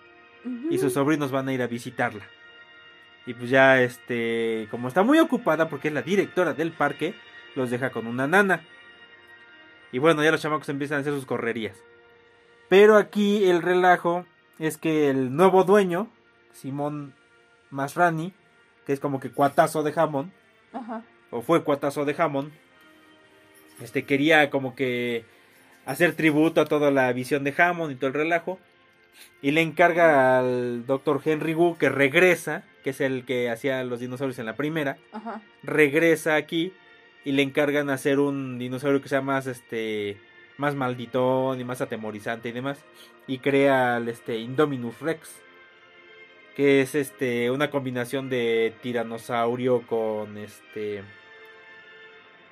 Y 0.69 0.77
sus 0.77 0.93
sobrinos 0.93 1.31
van 1.31 1.49
a 1.49 1.53
ir 1.53 1.61
a 1.61 1.67
visitarla. 1.67 2.23
Y 3.25 3.33
pues 3.33 3.49
ya, 3.49 3.81
este, 3.81 4.67
como 4.71 4.87
está 4.87 5.03
muy 5.03 5.19
ocupada 5.19 5.69
porque 5.69 5.89
es 5.89 5.93
la 5.93 6.01
directora 6.01 6.53
del 6.53 6.71
parque, 6.71 7.13
los 7.55 7.69
deja 7.69 7.89
con 7.89 8.07
una 8.07 8.25
nana. 8.25 8.61
Y 9.91 9.99
bueno, 9.99 10.23
ya 10.23 10.31
los 10.31 10.41
chamacos 10.41 10.69
empiezan 10.69 10.97
a 10.97 11.01
hacer 11.01 11.13
sus 11.13 11.25
correrías. 11.25 11.77
Pero 12.69 12.95
aquí 12.95 13.45
el 13.45 13.61
relajo 13.61 14.25
es 14.59 14.77
que 14.77 15.09
el 15.09 15.35
nuevo 15.35 15.63
dueño, 15.63 16.09
Simón 16.53 17.13
Masrani, 17.69 18.33
que 18.89 18.93
es 18.93 18.99
como 18.99 19.19
que 19.19 19.29
cuatazo 19.29 19.83
de 19.83 19.93
Hammond, 19.95 20.31
Ajá. 20.73 21.03
o 21.29 21.43
fue 21.43 21.63
cuatazo 21.63 22.05
de 22.05 22.15
Hammond, 22.17 22.51
este 23.83 24.03
quería 24.03 24.49
como 24.49 24.73
que 24.75 25.25
hacer 25.85 26.15
tributo 26.15 26.59
a 26.59 26.65
toda 26.65 26.89
la 26.89 27.13
visión 27.13 27.43
de 27.43 27.53
Hammond 27.55 27.91
y 27.91 27.95
todo 27.97 28.07
el 28.07 28.15
relajo. 28.15 28.57
Y 29.43 29.51
le 29.51 29.61
encarga 29.61 30.39
al 30.39 30.87
doctor 30.87 31.21
Henry 31.23 31.53
Wu, 31.53 31.77
que 31.77 31.89
regresa, 31.89 32.63
que 32.83 32.89
es 32.89 32.99
el 32.99 33.25
que 33.25 33.51
hacía 33.51 33.83
los 33.83 33.99
dinosaurios 33.99 34.39
en 34.39 34.47
la 34.47 34.55
primera, 34.55 34.97
Ajá. 35.11 35.39
regresa 35.61 36.33
aquí 36.33 36.73
y 37.23 37.33
le 37.33 37.43
encargan 37.43 37.91
hacer 37.91 38.17
un 38.19 38.57
dinosaurio 38.57 39.03
que 39.03 39.09
sea 39.09 39.21
más 39.21 39.45
este 39.45 40.17
más 40.57 40.73
malditón 40.73 41.61
y 41.61 41.63
más 41.63 41.79
atemorizante 41.81 42.49
y 42.49 42.53
demás 42.53 42.79
y 43.27 43.37
crea 43.37 43.97
el 43.97 44.09
este 44.09 44.39
Indominus 44.39 44.99
Rex 44.99 45.29
que 46.59 46.81
es 46.81 46.93
este 46.93 47.49
una 47.51 47.69
combinación 47.71 48.29
de 48.29 48.73
tiranosaurio 48.81 49.87
con 49.87 50.37
este 50.37 51.03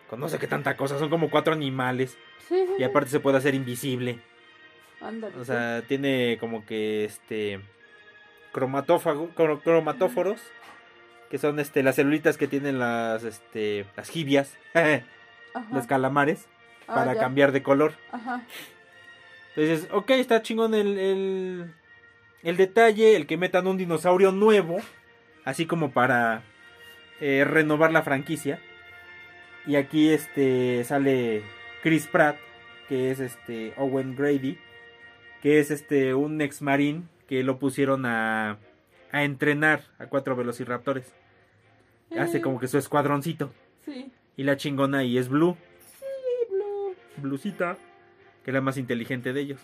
con 0.10 0.22
no 0.22 0.30
sé 0.30 0.40
qué 0.40 0.48
tanta 0.48 0.78
cosa, 0.78 0.98
son 0.98 1.10
como 1.10 1.30
cuatro 1.30 1.52
animales 1.52 2.18
Sí, 2.48 2.56
sí. 2.68 2.74
y 2.80 2.84
aparte 2.84 3.10
se 3.10 3.20
puede 3.20 3.36
hacer 3.36 3.54
invisible. 3.54 4.20
Ándale. 5.02 5.36
O 5.36 5.40
sí. 5.40 5.48
sea, 5.48 5.82
tiene 5.86 6.38
como 6.40 6.66
que 6.66 7.04
este 7.04 7.60
cromatófago, 8.54 9.30
cro- 9.36 9.62
cromatóforos, 9.62 10.40
que 11.30 11.38
son 11.38 11.60
este 11.60 11.84
las 11.84 11.96
celulitas 11.98 12.38
que 12.38 12.48
tienen 12.48 12.80
las 12.80 13.26
este 13.26 13.86
las 13.98 14.10
jibias, 14.10 14.56
los 15.74 15.86
calamares, 15.86 16.48
Ah, 16.88 16.96
para 16.96 17.14
ya. 17.16 17.20
cambiar 17.20 17.52
de 17.52 17.62
color. 17.62 17.92
Ajá. 18.14 18.42
Entonces, 19.58 19.90
ok, 19.92 20.12
está 20.12 20.42
chingón 20.42 20.74
el, 20.74 20.98
el, 20.98 21.74
el 22.48 22.56
detalle, 22.56 23.18
el 23.18 23.28
que 23.28 23.36
metan 23.36 23.68
un 23.68 23.76
dinosaurio 23.76 24.32
nuevo, 24.32 24.78
así 25.44 25.66
como 25.66 25.92
para 25.92 26.44
eh, 27.20 27.44
renovar 27.46 27.92
la 27.92 28.04
franquicia. 28.04 28.62
Y 29.66 29.76
aquí 29.76 30.12
este 30.12 30.86
sale 30.86 31.44
Chris 31.84 32.08
Pratt, 32.08 32.38
que 32.88 33.12
es 33.12 33.20
este 33.20 33.74
Owen 33.76 34.16
Grady, 34.16 34.58
que 35.42 35.60
es 35.60 35.72
este 35.72 36.14
un 36.14 36.40
ex 36.40 36.62
marín 36.62 37.10
que 37.28 37.44
lo 37.44 37.60
pusieron 37.60 38.06
a, 38.06 38.60
a 39.12 39.24
entrenar 39.26 39.82
a 40.00 40.06
cuatro 40.06 40.38
velociraptores. 40.38 41.14
Hace 42.18 42.38
Eh, 42.38 42.42
como 42.42 42.62
que 42.62 42.70
su 42.70 42.78
escuadroncito. 42.78 43.52
Sí. 43.84 44.10
Y 44.38 44.44
la 44.44 44.56
chingona 44.56 45.00
ahí 45.00 45.18
es 45.18 45.28
Blue. 45.28 45.58
Sí, 46.00 46.06
Blue. 46.50 46.96
Blusita, 47.18 47.78
que 48.46 48.52
es 48.52 48.54
la 48.54 48.62
más 48.62 48.78
inteligente 48.78 49.34
de 49.34 49.42
ellos. 49.42 49.60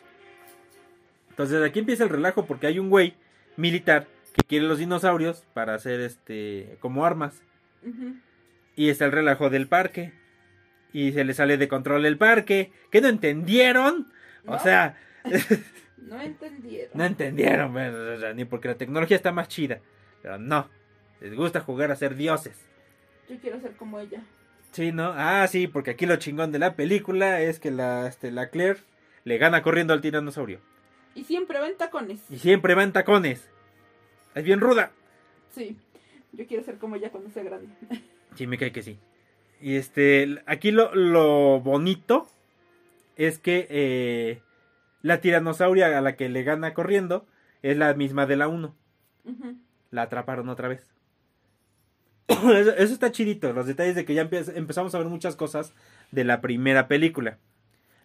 Entonces 1.33 1.63
aquí 1.63 1.79
empieza 1.79 2.03
el 2.03 2.09
relajo 2.09 2.45
porque 2.45 2.67
hay 2.67 2.77
un 2.77 2.89
güey 2.91 3.15
militar 3.57 4.05
que 4.35 4.43
quiere 4.47 4.67
los 4.67 4.77
dinosaurios 4.77 5.43
para 5.55 5.73
hacer 5.73 5.99
este 5.99 6.77
como 6.79 7.05
armas. 7.05 7.41
Y 8.75 8.89
está 8.89 9.05
el 9.05 9.11
relajo 9.11 9.49
del 9.49 9.67
parque. 9.67 10.13
Y 10.93 11.11
se 11.11 11.23
le 11.23 11.33
sale 11.33 11.57
de 11.57 11.67
control 11.67 12.05
el 12.05 12.17
parque. 12.17 12.71
¿Qué 12.91 13.01
no 13.01 13.07
entendieron? 13.07 14.11
O 14.45 14.59
sea, 14.59 14.95
No 15.97 16.21
entendieron. 16.21 16.91
no 16.93 17.05
entendieron, 17.05 17.73
ni 18.35 18.45
porque 18.45 18.67
la 18.67 18.75
tecnología 18.75 19.15
está 19.17 19.31
más 19.31 19.47
chida. 19.47 19.79
Pero 20.21 20.37
no, 20.37 20.69
les 21.21 21.33
gusta 21.35 21.61
jugar 21.61 21.91
a 21.91 21.95
ser 21.95 22.15
dioses. 22.15 22.59
Yo 23.29 23.37
quiero 23.39 23.59
ser 23.61 23.71
como 23.71 23.99
ella. 23.99 24.21
Sí, 24.71 24.91
¿no? 24.91 25.13
Ah, 25.15 25.47
sí, 25.47 25.67
porque 25.67 25.91
aquí 25.91 26.05
lo 26.05 26.15
chingón 26.17 26.51
de 26.51 26.59
la 26.59 26.75
película 26.75 27.41
es 27.41 27.59
que 27.59 27.71
la, 27.71 28.07
este, 28.07 28.31
la 28.31 28.49
Claire 28.49 28.79
le 29.23 29.37
gana 29.37 29.61
corriendo 29.61 29.93
al 29.93 30.01
tiranosaurio. 30.01 30.59
Y 31.15 31.23
siempre 31.26 31.60
ven 31.60 31.78
tacones. 31.78 32.19
Y 32.30 32.38
siempre 32.39 32.76
va 32.76 32.84
en 32.84 32.91
tacones. 32.93 33.49
Es 34.36 34.43
bien 34.43 34.60
ruda. 34.60 34.91
Sí. 35.52 35.78
Yo 36.32 36.47
quiero 36.47 36.63
ser 36.63 36.78
como 36.80 36.95
ella 36.95 37.10
cuando 37.12 37.30
sea 37.30 37.43
grande. 37.43 37.67
Sí, 38.36 38.47
me 38.47 38.58
cae 38.58 38.71
que 38.71 38.82
sí. 38.82 38.97
Y 39.62 39.76
este, 39.76 40.41
aquí 40.47 40.71
lo, 40.71 40.95
lo 40.95 41.60
bonito 41.62 42.28
es 43.15 43.38
que 43.38 43.67
eh, 43.69 44.41
la 45.04 45.21
tiranosauria 45.21 45.95
a 45.95 46.02
la 46.02 46.15
que 46.15 46.30
le 46.30 46.41
gana 46.41 46.73
corriendo 46.73 47.28
es 47.62 47.78
la 47.78 47.93
misma 47.93 48.26
de 48.26 48.36
la 48.38 48.47
1. 48.47 48.76
Ujú. 49.26 49.56
La 49.91 50.02
atraparon 50.02 50.49
otra 50.49 50.67
vez. 50.67 50.89
eso, 52.28 52.71
eso 52.71 52.93
está 52.93 53.12
chidito, 53.12 53.54
los 53.54 53.67
detalles 53.67 53.93
de 53.95 54.04
que 54.04 54.15
ya 54.15 54.28
empe- 54.28 54.52
empezamos 54.56 54.95
a 54.95 54.97
ver 54.97 55.08
muchas 55.08 55.36
cosas 55.36 55.73
de 56.12 56.23
la 56.23 56.41
primera 56.41 56.88
película. 56.88 57.38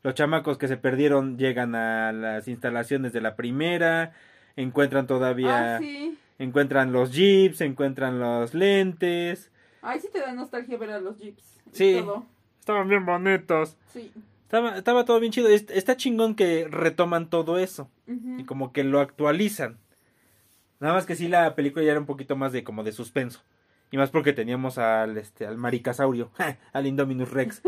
Los 0.02 0.14
chamacos 0.14 0.58
que 0.58 0.68
se 0.68 0.76
perdieron 0.76 1.38
llegan 1.38 1.74
a 1.74 2.12
las 2.12 2.48
instalaciones 2.48 3.12
de 3.12 3.20
la 3.20 3.34
primera, 3.36 4.12
encuentran 4.56 5.06
todavía, 5.06 5.76
Ah, 5.76 5.78
sí. 5.78 6.16
encuentran 6.38 6.92
los 6.92 7.12
jeeps, 7.12 7.60
encuentran 7.60 8.20
los 8.20 8.54
lentes. 8.54 9.50
Ay, 9.82 10.00
sí 10.00 10.08
te 10.12 10.20
da 10.20 10.32
nostalgia 10.32 10.76
ver 10.78 10.90
a 10.92 11.00
los 11.00 11.18
jeeps. 11.18 11.60
y 11.72 11.76
Sí. 11.76 11.96
todo. 12.00 12.24
Estaban 12.60 12.88
bien 12.88 13.04
bonitos. 13.06 13.76
Sí. 13.92 14.12
Estaba, 14.44 14.76
estaba 14.78 15.04
todo 15.04 15.20
bien 15.20 15.32
chido. 15.32 15.48
Est- 15.48 15.70
Está 15.70 15.96
chingón 15.96 16.34
que 16.34 16.66
retoman 16.70 17.28
todo 17.28 17.58
eso 17.58 17.90
y 18.06 18.44
como 18.44 18.72
que 18.72 18.84
lo 18.84 19.00
actualizan. 19.00 19.76
Nada 20.80 20.94
más 20.94 21.06
que 21.06 21.16
sí 21.16 21.28
la 21.28 21.54
película 21.54 21.84
ya 21.84 21.90
era 21.90 22.00
un 22.00 22.06
poquito 22.06 22.36
más 22.36 22.52
de 22.52 22.64
como 22.64 22.84
de 22.84 22.92
suspenso. 22.92 23.40
Y 23.90 23.96
más 23.96 24.10
porque 24.10 24.32
teníamos 24.32 24.78
al 24.78 25.16
este 25.18 25.46
al 25.46 25.56
maricasaurio, 25.58 26.30
al 26.72 26.86
Indominus 26.86 27.30
Rex. 27.30 27.62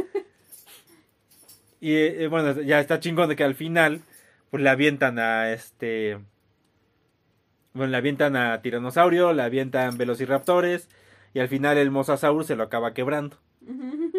Y 1.80 1.94
eh, 1.94 2.28
bueno, 2.28 2.60
ya 2.60 2.80
está 2.80 3.00
chingón 3.00 3.28
de 3.28 3.36
que 3.36 3.44
al 3.44 3.54
final 3.54 4.02
pues 4.50 4.62
le 4.62 4.68
avientan 4.68 5.18
a 5.18 5.52
este 5.52 6.18
bueno, 7.72 7.92
le 7.92 7.96
avientan 7.96 8.36
a 8.36 8.60
Tiranosaurio, 8.62 9.32
le 9.32 9.42
avientan 9.42 9.96
Velociraptores 9.96 10.88
y 11.34 11.38
al 11.38 11.48
final 11.48 11.78
el 11.78 11.90
Mosasaurus 11.90 12.46
se 12.46 12.56
lo 12.56 12.64
acaba 12.64 12.94
quebrando. 12.94 13.36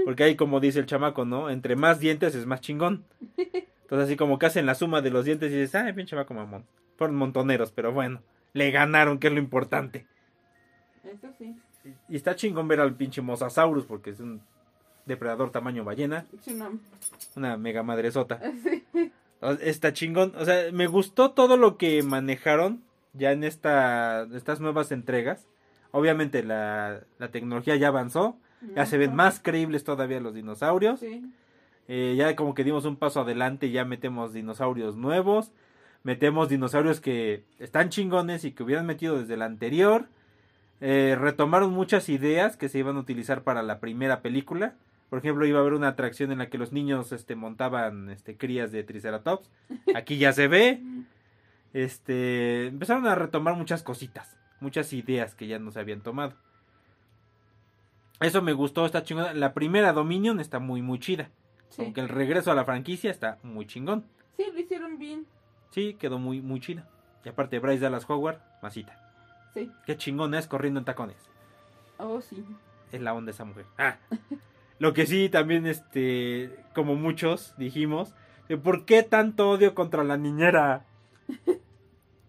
Porque 0.06 0.24
ahí, 0.24 0.36
como 0.36 0.60
dice 0.60 0.80
el 0.80 0.86
chamaco, 0.86 1.26
¿no? 1.26 1.50
Entre 1.50 1.76
más 1.76 2.00
dientes 2.00 2.36
es 2.36 2.46
más 2.46 2.62
chingón. 2.62 3.04
Entonces, 3.38 4.06
así 4.06 4.16
como 4.16 4.40
que 4.40 4.46
hacen 4.46 4.66
la 4.66 4.76
suma 4.76 5.02
de 5.02 5.10
los 5.10 5.26
dientes 5.26 5.52
y 5.52 5.56
dices, 5.56 5.76
ay, 5.76 5.94
pinche 5.94 6.12
chamaco 6.12 6.34
mamón. 6.34 6.66
Fueron 6.98 7.18
montoneros, 7.18 7.72
pero 7.72 7.92
bueno, 7.92 8.22
le 8.54 8.72
ganaron, 8.72 9.20
que 9.20 9.28
es 9.28 9.34
lo 9.34 9.40
importante. 9.40 10.06
Eso 11.04 11.28
sí. 11.38 11.56
Y 12.08 12.16
está 12.16 12.36
chingón 12.36 12.68
ver 12.68 12.80
al 12.80 12.96
pinche 12.96 13.22
Mosasaurus, 13.22 13.86
porque 13.86 14.12
es 14.12 14.20
un 14.20 14.42
depredador 15.06 15.52
tamaño 15.52 15.84
ballena, 15.84 16.26
Sí, 16.42 16.54
no. 16.54 16.78
una 17.36 17.58
mega 17.58 17.84
madresota. 17.84 18.40
Sí. 18.94 19.12
Está 19.62 19.92
chingón. 19.92 20.34
O 20.38 20.46
sea, 20.46 20.72
me 20.72 20.86
gustó 20.86 21.32
todo 21.32 21.58
lo 21.58 21.76
que 21.78 22.04
manejaron 22.04 22.84
ya 23.14 23.32
en 23.32 23.44
esta, 23.44 24.28
estas 24.36 24.60
nuevas 24.60 24.92
entregas. 24.92 25.48
Obviamente 25.90 26.44
la, 26.44 27.02
la 27.18 27.30
tecnología 27.32 27.76
ya 27.76 27.88
avanzó. 27.88 28.38
Ya 28.76 28.86
se 28.86 29.00
ven 29.00 29.16
más 29.16 29.40
creíbles 29.40 29.84
todavía 29.84 30.20
los 30.20 30.36
dinosaurios. 30.36 31.00
Sí. 31.00 31.26
Eh, 31.88 32.14
ya 32.16 32.36
como 32.36 32.54
que 32.54 32.64
dimos 32.64 32.86
un 32.86 32.96
paso 32.96 33.22
adelante, 33.22 33.72
ya 33.72 33.84
metemos 33.84 34.32
dinosaurios 34.32 34.96
nuevos, 34.96 35.52
metemos 36.04 36.48
dinosaurios 36.48 37.02
que 37.02 37.44
están 37.58 37.90
chingones 37.90 38.46
y 38.46 38.52
que 38.52 38.62
hubieran 38.62 38.86
metido 38.86 39.18
desde 39.20 39.34
el 39.34 39.42
anterior. 39.42 40.06
Eh, 40.82 41.18
retomaron 41.20 41.72
muchas 41.74 42.10
ideas 42.10 42.58
que 42.58 42.70
se 42.70 42.78
iban 42.78 42.96
a 42.96 43.00
utilizar 43.00 43.42
para 43.42 43.64
la 43.64 43.80
primera 43.80 44.22
película. 44.22 44.76
Por 45.12 45.20
ejemplo, 45.20 45.46
iba 45.46 45.58
a 45.58 45.62
haber 45.62 45.74
una 45.74 45.90
atracción 45.90 46.32
en 46.32 46.38
la 46.38 46.50
que 46.50 46.58
los 46.58 46.72
niños 46.72 47.12
este, 47.12 47.36
montaban 47.36 48.10
este, 48.10 48.38
crías 48.38 48.72
de 48.72 48.86
Triceratops. 48.86 49.52
Aquí 49.94 50.18
ya 50.18 50.32
se 50.32 50.48
ve. 50.48 50.82
Este, 51.74 52.68
empezaron 52.68 53.06
a 53.06 53.16
retomar 53.16 53.58
muchas 53.58 53.84
cositas, 53.84 54.38
muchas 54.62 54.94
ideas 54.94 55.36
que 55.36 55.48
ya 55.48 55.60
no 55.60 55.70
se 55.70 55.82
habían 55.82 56.00
tomado. 56.00 56.36
Eso 58.22 58.42
me 58.42 58.54
gustó, 58.54 58.86
está 58.86 59.04
chingona. 59.04 59.34
La 59.34 59.54
primera 59.54 59.92
Dominion 59.92 60.40
está 60.40 60.60
muy, 60.60 60.82
muy 60.82 60.98
chida. 60.98 61.30
Sí. 61.68 61.82
Aunque 61.82 62.00
el 62.00 62.08
regreso 62.08 62.50
a 62.50 62.56
la 62.56 62.64
franquicia 62.64 63.12
está 63.12 63.38
muy 63.44 63.68
chingón. 63.68 64.06
Sí, 64.38 64.46
lo 64.50 64.62
hicieron 64.62 64.98
bien. 64.98 65.26
Sí, 65.72 65.96
quedó 65.96 66.20
muy, 66.20 66.40
muy 66.40 66.62
chida. 66.62 66.88
Y 67.26 67.28
aparte, 67.28 67.60
Bryce 67.60 67.82
Dallas 67.82 68.10
Howard, 68.10 68.40
masita. 68.62 68.98
Sí. 69.54 69.70
Qué 69.86 69.98
chingón 69.98 70.34
es 70.36 70.48
corriendo 70.48 70.80
en 70.80 70.86
tacones. 70.86 71.18
Oh, 71.98 72.22
sí. 72.22 72.46
Es 72.94 73.02
la 73.02 73.14
onda 73.14 73.32
esa 73.32 73.44
mujer. 73.44 73.66
Ah. 73.78 73.98
Lo 74.82 74.94
que 74.94 75.06
sí, 75.06 75.30
también, 75.30 75.68
este, 75.68 76.50
como 76.74 76.96
muchos 76.96 77.54
dijimos, 77.58 78.16
¿por 78.64 78.86
qué 78.86 79.04
tanto 79.04 79.52
odio 79.52 79.76
contra 79.76 80.04
la 80.04 80.18
niñera? 80.18 80.86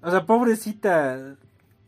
O 0.02 0.10
sea, 0.10 0.26
pobrecita, 0.26 1.36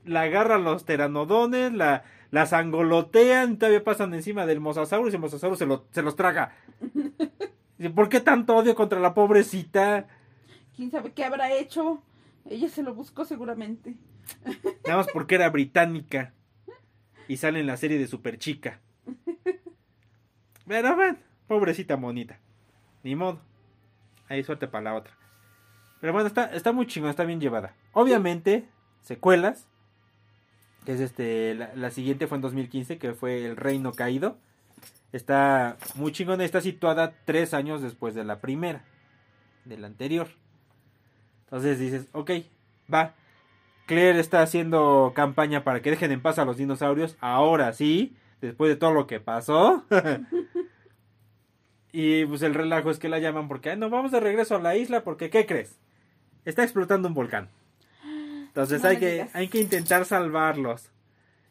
la 0.06 0.22
agarra 0.22 0.54
a 0.54 0.58
los 0.58 0.86
teranodones, 0.86 1.70
la, 1.74 2.04
la 2.30 2.46
sangolotean, 2.46 3.52
y 3.52 3.56
todavía 3.56 3.84
pasan 3.84 4.14
encima 4.14 4.46
del 4.46 4.60
mosasaurus 4.60 5.12
y 5.12 5.16
el 5.16 5.20
mosasaurus 5.20 5.58
se, 5.58 5.66
lo- 5.66 5.84
se 5.90 6.00
los 6.00 6.16
traga. 6.16 6.56
¿Por 7.94 8.08
qué 8.08 8.20
tanto 8.20 8.56
odio 8.56 8.74
contra 8.74 9.00
la 9.00 9.12
pobrecita? 9.12 10.06
¿Quién 10.74 10.90
sabe 10.90 11.12
qué 11.12 11.24
habrá 11.26 11.52
hecho? 11.52 12.02
Ella 12.48 12.70
se 12.70 12.82
lo 12.82 12.94
buscó 12.94 13.26
seguramente. 13.26 13.96
Nada 14.86 14.96
más 14.96 15.08
porque 15.12 15.34
era 15.34 15.50
británica. 15.50 16.32
Y 17.28 17.36
sale 17.36 17.60
en 17.60 17.66
la 17.66 17.76
serie 17.76 17.98
de 17.98 18.06
Super 18.06 18.38
Chica. 18.38 18.80
Pero 20.66 20.96
bueno, 20.96 21.18
pobrecita 21.46 21.96
monita. 21.96 22.38
Ni 23.02 23.14
modo. 23.14 23.40
Ahí 24.28 24.42
suerte 24.42 24.66
para 24.66 24.84
la 24.84 24.94
otra. 24.94 25.12
Pero 26.00 26.12
bueno, 26.12 26.26
está, 26.26 26.46
está 26.46 26.72
muy 26.72 26.86
chingón, 26.86 27.10
está 27.10 27.24
bien 27.24 27.40
llevada. 27.40 27.74
Obviamente, 27.92 28.68
secuelas. 29.02 29.66
que 30.84 30.92
es 30.92 31.00
este, 31.00 31.54
la, 31.54 31.90
siguiente 31.90 32.26
fue 32.26 32.36
en 32.36 32.42
2015, 32.42 32.98
que 32.98 33.14
fue 33.14 33.44
El 33.44 33.56
Reino 33.56 33.92
Caído. 33.92 34.36
Está 35.12 35.76
muy 35.94 36.12
chingona, 36.12 36.44
está 36.44 36.60
situada 36.60 37.14
tres 37.24 37.54
años 37.54 37.80
después 37.82 38.14
de 38.14 38.24
la 38.24 38.40
primera, 38.40 38.84
de 39.64 39.78
la 39.78 39.86
anterior. 39.86 40.28
Entonces 41.44 41.78
dices, 41.78 42.08
ok, 42.12 42.30
va. 42.92 43.14
Claire 43.86 44.18
está 44.18 44.42
haciendo 44.42 45.12
campaña 45.14 45.62
para 45.62 45.82
que 45.82 45.90
dejen 45.90 46.10
en 46.10 46.22
paz 46.22 46.38
a 46.38 46.44
los 46.44 46.56
dinosaurios. 46.56 47.16
Ahora 47.20 47.72
sí, 47.72 48.16
después 48.40 48.70
de 48.70 48.76
todo 48.76 48.92
lo 48.92 49.06
que 49.06 49.20
pasó. 49.20 49.84
y 51.96 52.26
pues 52.26 52.42
el 52.42 52.54
relajo 52.54 52.90
es 52.90 52.98
que 52.98 53.08
la 53.08 53.20
llaman 53.20 53.46
porque 53.46 53.70
"Ay, 53.70 53.76
no 53.76 53.88
vamos 53.88 54.10
de 54.10 54.18
regreso 54.18 54.56
a 54.56 54.60
la 54.60 54.74
isla 54.76 55.04
porque 55.04 55.30
¿qué 55.30 55.46
crees? 55.46 55.78
Está 56.44 56.64
explotando 56.64 57.06
un 57.08 57.14
volcán. 57.14 57.48
Entonces 58.48 58.82
No 58.82 58.88
hay 58.88 58.96
que 58.98 59.12
digas. 59.12 59.30
hay 59.34 59.48
que 59.48 59.60
intentar 59.60 60.04
salvarlos. 60.04 60.90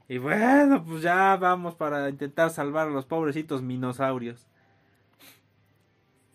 Y 0.10 0.18
bueno, 0.18 0.84
pues 0.84 1.02
ya 1.02 1.38
vamos 1.38 1.76
para 1.76 2.10
intentar 2.10 2.50
salvar 2.50 2.88
a 2.90 2.92
los 2.92 3.06
pobrecitos 3.06 3.62
minosaurios. 3.62 4.46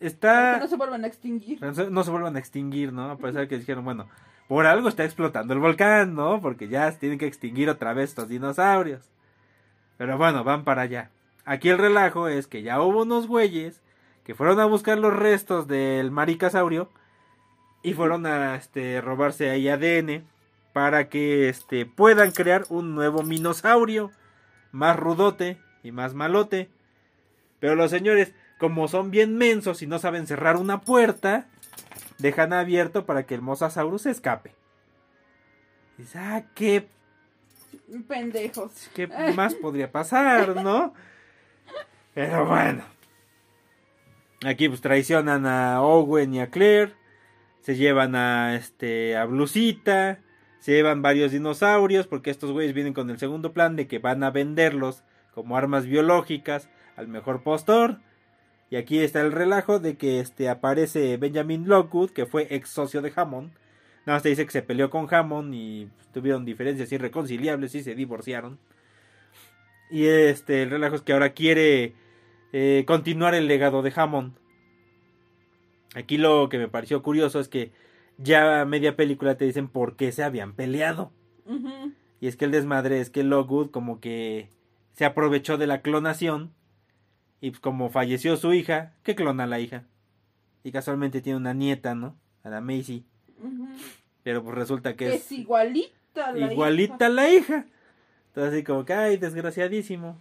Está 0.00 0.54
que 0.54 0.60
no 0.60 0.68
se 0.68 0.76
vuelvan 0.76 1.04
a 1.04 1.06
extinguir. 1.08 1.60
no 1.60 1.74
se, 1.74 1.90
no 1.90 2.04
se 2.04 2.10
vuelvan 2.10 2.36
a 2.36 2.38
extinguir, 2.38 2.92
¿no? 2.92 3.10
A 3.10 3.18
pesar 3.18 3.48
que 3.48 3.58
dijeron, 3.58 3.84
bueno, 3.84 4.08
por 4.46 4.64
algo 4.66 4.88
está 4.88 5.04
explotando 5.04 5.54
el 5.54 5.60
volcán, 5.60 6.14
¿no? 6.14 6.40
Porque 6.40 6.68
ya 6.68 6.90
se 6.92 6.98
tienen 6.98 7.18
que 7.18 7.26
extinguir 7.26 7.68
otra 7.68 7.92
vez 7.94 8.10
estos 8.10 8.28
dinosaurios. 8.28 9.10
Pero 9.96 10.16
bueno, 10.16 10.44
van 10.44 10.64
para 10.64 10.82
allá. 10.82 11.10
Aquí 11.44 11.68
el 11.68 11.78
relajo 11.78 12.28
es 12.28 12.46
que 12.46 12.62
ya 12.62 12.80
hubo 12.80 13.02
unos 13.02 13.26
güeyes 13.26 13.82
que 14.28 14.34
fueron 14.34 14.60
a 14.60 14.66
buscar 14.66 14.98
los 14.98 15.16
restos 15.16 15.68
del 15.68 16.10
maricasaurio 16.10 16.90
y 17.82 17.94
fueron 17.94 18.26
a 18.26 18.56
este, 18.56 19.00
robarse 19.00 19.48
ahí 19.48 19.70
ADN 19.70 20.28
para 20.74 21.08
que 21.08 21.48
este, 21.48 21.86
puedan 21.86 22.32
crear 22.32 22.66
un 22.68 22.94
nuevo 22.94 23.22
minosaurio 23.22 24.10
más 24.70 24.98
rudote 24.98 25.56
y 25.82 25.92
más 25.92 26.12
malote. 26.12 26.68
Pero 27.58 27.74
los 27.74 27.90
señores, 27.90 28.34
como 28.58 28.86
son 28.86 29.10
bien 29.10 29.38
mensos 29.38 29.80
y 29.80 29.86
no 29.86 29.98
saben 29.98 30.26
cerrar 30.26 30.58
una 30.58 30.82
puerta, 30.82 31.46
dejan 32.18 32.52
abierto 32.52 33.06
para 33.06 33.22
que 33.24 33.34
el 33.34 33.40
mosasaurus 33.40 34.02
se 34.02 34.10
escape. 34.10 34.52
Dices, 35.96 36.16
ah, 36.16 36.42
qué, 36.54 36.86
Pendejos. 38.06 38.90
qué 38.94 39.06
más 39.06 39.54
podría 39.54 39.90
pasar, 39.90 40.54
¿no? 40.62 40.92
Pero 42.14 42.44
bueno. 42.44 42.97
Aquí 44.44 44.68
pues 44.68 44.80
traicionan 44.80 45.46
a 45.46 45.82
Owen 45.82 46.34
y 46.34 46.40
a 46.40 46.50
Claire. 46.50 46.92
Se 47.60 47.76
llevan 47.76 48.14
a 48.14 48.54
este 48.54 49.16
a 49.16 49.24
Blusita. 49.24 50.20
Se 50.60 50.72
llevan 50.72 51.02
varios 51.02 51.32
dinosaurios. 51.32 52.06
Porque 52.06 52.30
estos 52.30 52.52
güeyes 52.52 52.74
vienen 52.74 52.94
con 52.94 53.10
el 53.10 53.18
segundo 53.18 53.52
plan 53.52 53.76
de 53.76 53.88
que 53.88 53.98
van 53.98 54.22
a 54.22 54.30
venderlos 54.30 55.02
como 55.34 55.56
armas 55.56 55.86
biológicas 55.86 56.68
al 56.96 57.08
mejor 57.08 57.42
postor. 57.42 57.98
Y 58.70 58.76
aquí 58.76 58.98
está 58.98 59.20
el 59.22 59.32
relajo 59.32 59.78
de 59.80 59.96
que 59.96 60.20
este 60.20 60.48
aparece 60.48 61.16
Benjamin 61.16 61.66
Lockwood, 61.68 62.10
que 62.10 62.26
fue 62.26 62.46
ex 62.50 62.68
socio 62.68 63.00
de 63.00 63.12
Hammond. 63.14 63.52
Nada 64.04 64.16
más 64.16 64.22
te 64.22 64.28
dice 64.28 64.44
que 64.44 64.52
se 64.52 64.62
peleó 64.62 64.90
con 64.90 65.12
Hammond 65.12 65.54
y 65.54 65.86
pues, 65.86 66.08
tuvieron 66.08 66.44
diferencias 66.44 66.92
irreconciliables 66.92 67.74
y 67.74 67.82
se 67.82 67.94
divorciaron. 67.94 68.58
Y 69.90 70.06
este, 70.06 70.62
el 70.62 70.70
relajo 70.70 70.96
es 70.96 71.02
que 71.02 71.12
ahora 71.12 71.30
quiere 71.30 71.94
eh, 72.52 72.84
continuar 72.86 73.34
el 73.34 73.46
legado 73.46 73.82
de 73.82 73.92
Hammond. 73.94 74.34
Aquí 75.94 76.18
lo 76.18 76.48
que 76.48 76.58
me 76.58 76.68
pareció 76.68 77.02
curioso 77.02 77.40
es 77.40 77.48
que 77.48 77.72
ya 78.18 78.64
media 78.64 78.96
película 78.96 79.36
te 79.36 79.44
dicen 79.44 79.68
por 79.68 79.96
qué 79.96 80.12
se 80.12 80.22
habían 80.22 80.52
peleado. 80.54 81.12
Y 82.20 82.26
es 82.26 82.36
que 82.36 82.44
el 82.44 82.50
desmadre 82.50 83.00
es 83.00 83.10
que 83.10 83.22
Lockwood 83.22 83.70
como 83.70 84.00
que 84.00 84.50
se 84.92 85.04
aprovechó 85.04 85.56
de 85.56 85.66
la 85.66 85.80
clonación. 85.82 86.52
Y 87.40 87.50
pues 87.50 87.60
como 87.60 87.88
falleció 87.88 88.36
su 88.36 88.52
hija, 88.52 88.94
que 89.04 89.14
clona 89.14 89.44
a 89.44 89.46
la 89.46 89.60
hija. 89.60 89.84
Y 90.64 90.72
casualmente 90.72 91.20
tiene 91.22 91.38
una 91.38 91.54
nieta, 91.54 91.94
¿no? 91.94 92.16
A 92.42 92.50
la 92.50 92.60
Macy. 92.60 93.04
Pero 94.24 94.42
pues 94.42 94.56
resulta 94.56 94.94
que 94.96 95.14
Es 95.14 95.26
es 95.26 95.32
igualita 95.32 96.32
la 96.32 96.52
igualita 96.52 96.94
hija. 96.96 97.06
a 97.06 97.08
la 97.10 97.30
hija. 97.30 97.66
Entonces 98.28 98.52
así 98.54 98.64
como 98.64 98.84
que, 98.84 98.92
ay, 98.92 99.16
desgraciadísimo. 99.16 100.18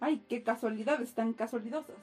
Ay, 0.00 0.22
qué 0.28 0.42
casualidades 0.42 1.14
tan 1.14 1.32
casualidosas. 1.34 1.96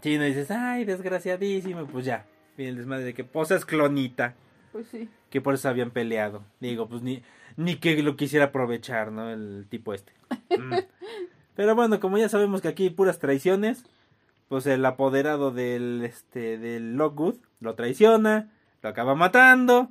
Sí, 0.00 0.18
no 0.18 0.24
dices, 0.24 0.50
ay, 0.50 0.84
desgraciadísimo. 0.84 1.86
Pues 1.86 2.04
ya, 2.04 2.26
viene 2.56 2.70
el 2.70 2.76
desmadre 2.76 3.04
de 3.04 3.14
que 3.14 3.24
pues 3.24 3.50
es 3.50 3.64
clonita. 3.64 4.34
Pues 4.72 4.88
sí. 4.88 5.08
Que 5.30 5.40
por 5.40 5.54
eso 5.54 5.68
habían 5.68 5.90
peleado. 5.90 6.42
Digo, 6.60 6.88
pues 6.88 7.02
ni, 7.02 7.22
ni 7.56 7.76
que 7.76 8.02
lo 8.02 8.16
quisiera 8.16 8.46
aprovechar, 8.46 9.12
¿no? 9.12 9.30
El 9.30 9.66
tipo 9.68 9.94
este. 9.94 10.12
Mm. 10.56 10.74
Pero 11.56 11.74
bueno, 11.74 11.98
como 11.98 12.18
ya 12.18 12.28
sabemos 12.28 12.60
que 12.60 12.68
aquí 12.68 12.84
hay 12.84 12.90
puras 12.90 13.18
traiciones, 13.18 13.84
pues 14.48 14.66
el 14.66 14.84
apoderado 14.84 15.50
del, 15.50 16.02
este, 16.04 16.58
del 16.58 16.96
Lockwood 16.96 17.36
lo 17.60 17.74
traiciona, 17.74 18.52
lo 18.82 18.88
acaba 18.88 19.14
matando 19.14 19.90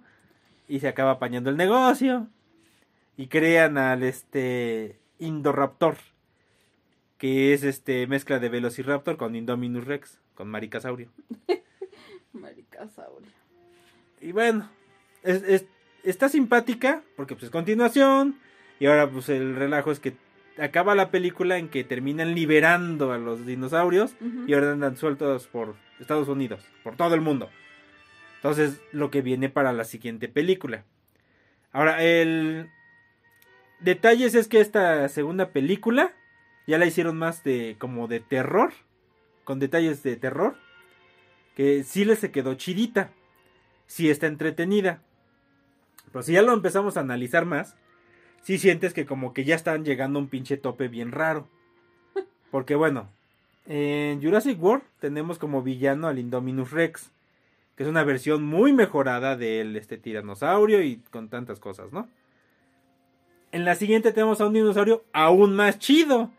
y 0.68 0.80
se 0.80 0.88
acaba 0.88 1.12
apañando 1.12 1.50
el 1.50 1.58
negocio. 1.58 2.28
Y 3.18 3.28
crean 3.28 3.78
al 3.78 4.04
este 4.04 5.00
Indoraptor, 5.20 5.98
que 7.24 7.54
es 7.54 7.64
este 7.64 8.06
mezcla 8.06 8.38
de 8.40 8.50
Velociraptor 8.50 9.16
con 9.16 9.34
Indominus 9.34 9.86
Rex, 9.86 10.20
con 10.36 10.50
Maricasaurio. 10.50 11.08
Maricasaurio. 12.34 13.32
Y 14.20 14.34
bueno, 14.34 14.70
es, 15.24 15.42
es- 15.44 15.66
está 16.04 16.28
simpática 16.28 17.02
porque 17.16 17.36
pues 17.36 17.46
es 17.46 17.50
continuación. 17.50 18.38
Y 18.78 18.88
ahora 18.88 19.10
pues 19.10 19.30
el 19.30 19.56
relajo 19.56 19.90
es 19.94 20.02
que 20.02 20.16
acaba 20.58 20.96
la 20.96 21.12
película 21.12 21.58
en 21.58 21.70
que 21.70 21.86
terminan 21.86 22.36
liberando 22.36 23.14
a 23.14 23.18
los 23.18 23.46
dinosaurios 23.46 24.16
y 24.46 24.54
ahora 24.54 24.74
andan 24.74 24.98
sueltos 24.98 25.48
por 25.48 25.76
Estados 26.02 26.28
Unidos, 26.28 26.68
por 26.84 26.98
todo 26.98 27.16
el 27.16 27.22
mundo. 27.22 27.50
Entonces, 28.36 28.82
lo 28.92 29.12
que 29.12 29.22
viene 29.22 29.48
para 29.48 29.72
la 29.72 29.86
siguiente 29.86 30.28
película. 30.28 30.84
Ahora, 31.72 32.04
el 32.04 32.70
detalles 33.80 34.36
es 34.36 34.50
que 34.50 34.60
esta 34.60 35.08
segunda 35.08 35.52
película 35.52 36.12
ya 36.68 36.78
la 36.78 36.86
hicieron 36.86 37.18
más 37.18 37.44
de 37.44 37.76
como 37.80 38.08
de 38.08 38.20
terror, 38.20 38.74
con 39.44 39.60
detalles 39.60 40.04
de 40.04 40.16
terror, 40.16 40.56
que 41.56 41.84
sí 41.84 42.06
les 42.06 42.20
se 42.20 42.32
quedó 42.32 42.56
chidita, 42.56 43.12
sí 43.88 44.10
está 44.10 44.28
entretenida. 44.28 45.02
Pero 46.12 46.24
si 46.24 46.34
ya 46.34 46.42
lo 46.42 46.54
empezamos 46.54 46.98
a 46.98 47.02
analizar 47.02 47.46
más, 47.46 47.76
sí 48.42 48.58
sientes 48.58 48.94
que 48.94 49.06
como 49.06 49.34
que 49.34 49.44
ya 49.44 49.56
están 49.56 49.84
llegando 49.84 50.20
a 50.20 50.22
un 50.22 50.30
pinche 50.30 50.58
tope 50.58 50.88
bien 50.88 51.12
raro. 51.12 51.48
Porque 52.52 52.76
bueno, 52.76 53.10
en 53.66 54.22
Jurassic 54.22 54.62
World 54.62 54.84
tenemos 55.00 55.40
como 55.40 55.64
villano 55.64 56.08
al 56.08 56.20
Indominus 56.20 56.72
Rex, 56.72 57.12
que 57.76 57.84
es 57.84 57.90
una 57.90 58.04
versión 58.04 58.44
muy 58.44 58.74
mejorada 58.74 59.36
del 59.36 59.76
este 59.76 59.98
tiranosaurio 59.98 60.84
y 60.84 60.98
con 61.12 61.30
tantas 61.30 61.60
cosas, 61.60 61.92
¿no? 61.92 62.08
En 63.52 63.66
la 63.66 63.76
siguiente 63.76 64.12
tenemos 64.12 64.42
a 64.42 64.48
un 64.48 64.54
dinosaurio 64.54 65.04
aún 65.14 65.56
más 65.56 65.80
chido. 65.80 66.32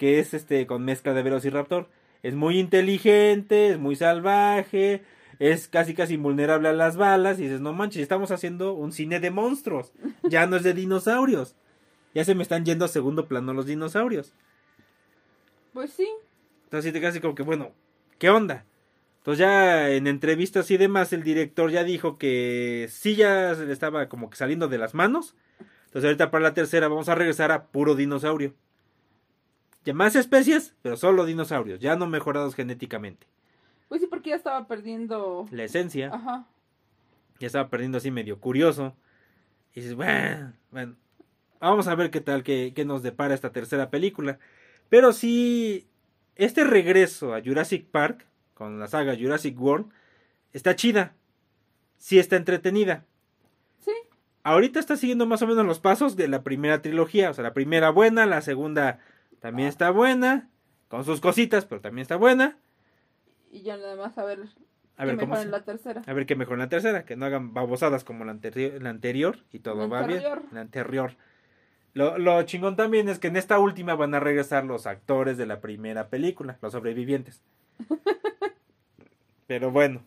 Que 0.00 0.18
es 0.18 0.32
este 0.32 0.66
con 0.66 0.82
mezcla 0.82 1.12
de 1.12 1.22
Velociraptor. 1.22 1.90
Es 2.22 2.34
muy 2.34 2.58
inteligente, 2.58 3.68
es 3.68 3.78
muy 3.78 3.96
salvaje, 3.96 5.02
es 5.38 5.68
casi 5.68 5.92
casi 5.92 6.14
invulnerable 6.14 6.70
a 6.70 6.72
las 6.72 6.96
balas 6.96 7.38
y 7.38 7.42
dices, 7.42 7.60
"No 7.60 7.74
manches, 7.74 8.00
estamos 8.00 8.30
haciendo 8.30 8.72
un 8.72 8.92
cine 8.92 9.20
de 9.20 9.30
monstruos, 9.30 9.92
ya 10.22 10.46
no 10.46 10.56
es 10.56 10.62
de 10.62 10.72
dinosaurios." 10.72 11.54
Ya 12.14 12.24
se 12.24 12.34
me 12.34 12.42
están 12.42 12.64
yendo 12.64 12.86
a 12.86 12.88
segundo 12.88 13.28
plano 13.28 13.52
los 13.52 13.66
dinosaurios. 13.66 14.32
Pues 15.74 15.90
sí. 15.92 16.08
Entonces 16.64 16.94
te 16.94 17.06
así 17.06 17.20
como 17.20 17.34
que, 17.34 17.42
bueno, 17.42 17.72
¿qué 18.18 18.30
onda? 18.30 18.64
Entonces 19.18 19.40
ya 19.40 19.90
en 19.90 20.06
entrevistas 20.06 20.70
y 20.70 20.78
demás 20.78 21.12
el 21.12 21.22
director 21.22 21.70
ya 21.70 21.84
dijo 21.84 22.16
que 22.16 22.86
sí 22.88 23.16
ya 23.16 23.54
se 23.54 23.66
le 23.66 23.74
estaba 23.74 24.08
como 24.08 24.30
que 24.30 24.38
saliendo 24.38 24.66
de 24.66 24.78
las 24.78 24.94
manos. 24.94 25.36
Entonces 25.88 26.04
ahorita 26.04 26.30
para 26.30 26.44
la 26.44 26.54
tercera 26.54 26.88
vamos 26.88 27.10
a 27.10 27.14
regresar 27.14 27.52
a 27.52 27.66
puro 27.66 27.96
dinosaurio. 27.96 28.54
Ya 29.84 29.94
más 29.94 30.14
especies, 30.14 30.74
pero 30.82 30.96
solo 30.96 31.24
dinosaurios, 31.24 31.80
ya 31.80 31.96
no 31.96 32.06
mejorados 32.06 32.54
genéticamente. 32.54 33.26
Pues 33.88 34.00
sí, 34.00 34.06
porque 34.06 34.30
ya 34.30 34.36
estaba 34.36 34.66
perdiendo. 34.68 35.48
La 35.50 35.64
esencia 35.64 36.10
Ajá. 36.12 36.46
ya 37.38 37.46
estaba 37.46 37.68
perdiendo 37.68 37.98
así 37.98 38.10
medio 38.10 38.38
curioso. 38.38 38.94
Y 39.74 39.80
dices, 39.80 39.94
bueno, 39.94 40.52
bueno, 40.70 40.96
vamos 41.60 41.88
a 41.88 41.94
ver 41.94 42.10
qué 42.10 42.20
tal, 42.20 42.42
qué, 42.42 42.72
qué 42.74 42.84
nos 42.84 43.02
depara 43.02 43.34
esta 43.34 43.52
tercera 43.52 43.90
película. 43.90 44.38
Pero 44.88 45.12
sí, 45.12 45.88
este 46.36 46.64
regreso 46.64 47.34
a 47.34 47.42
Jurassic 47.42 47.86
Park, 47.86 48.26
con 48.54 48.78
la 48.78 48.86
saga 48.86 49.16
Jurassic 49.16 49.58
World, 49.60 49.90
está 50.52 50.76
chida. 50.76 51.14
Sí 51.96 52.18
está 52.18 52.36
entretenida. 52.36 53.04
Sí. 53.78 53.92
Ahorita 54.42 54.80
está 54.80 54.96
siguiendo 54.96 55.26
más 55.26 55.42
o 55.42 55.46
menos 55.46 55.66
los 55.66 55.80
pasos 55.80 56.16
de 56.16 56.28
la 56.28 56.42
primera 56.42 56.82
trilogía. 56.82 57.30
O 57.30 57.34
sea, 57.34 57.44
la 57.44 57.54
primera 57.54 57.90
buena, 57.90 58.26
la 58.26 58.40
segunda 58.40 58.98
también 59.40 59.68
está 59.68 59.90
buena. 59.90 60.48
Con 60.88 61.04
sus 61.04 61.20
cositas, 61.20 61.66
pero 61.66 61.80
también 61.80 62.02
está 62.02 62.16
buena. 62.16 62.56
Y 63.52 63.62
ya 63.62 63.76
nada 63.76 63.96
más 63.96 64.16
a 64.18 64.24
ver. 64.24 64.40
A 64.96 65.04
ver 65.04 65.16
cómo 65.16 65.36
en 65.38 65.50
la 65.50 65.64
tercera. 65.64 66.02
A 66.06 66.12
ver 66.12 66.26
qué 66.26 66.36
mejor 66.36 66.54
en 66.54 66.60
la 66.60 66.68
tercera, 66.68 67.04
que 67.04 67.16
no 67.16 67.26
hagan 67.26 67.54
babosadas 67.54 68.04
como 68.04 68.24
la, 68.24 68.34
anteri- 68.34 68.78
la 68.80 68.90
anterior 68.90 69.38
y 69.52 69.60
todo 69.60 69.76
La 69.82 69.86
va 69.86 70.06
bien. 70.06 70.18
anterior. 70.18 70.42
La 70.52 70.60
anterior. 70.60 71.16
Lo, 71.94 72.18
lo 72.18 72.42
chingón 72.42 72.76
también 72.76 73.08
es 73.08 73.18
que 73.18 73.28
en 73.28 73.36
esta 73.36 73.58
última 73.58 73.94
van 73.94 74.14
a 74.14 74.20
regresar 74.20 74.64
los 74.64 74.86
actores 74.86 75.36
de 75.38 75.46
la 75.46 75.60
primera 75.60 76.08
película, 76.08 76.58
los 76.60 76.72
sobrevivientes. 76.72 77.40
Pero 79.46 79.70
bueno, 79.70 80.02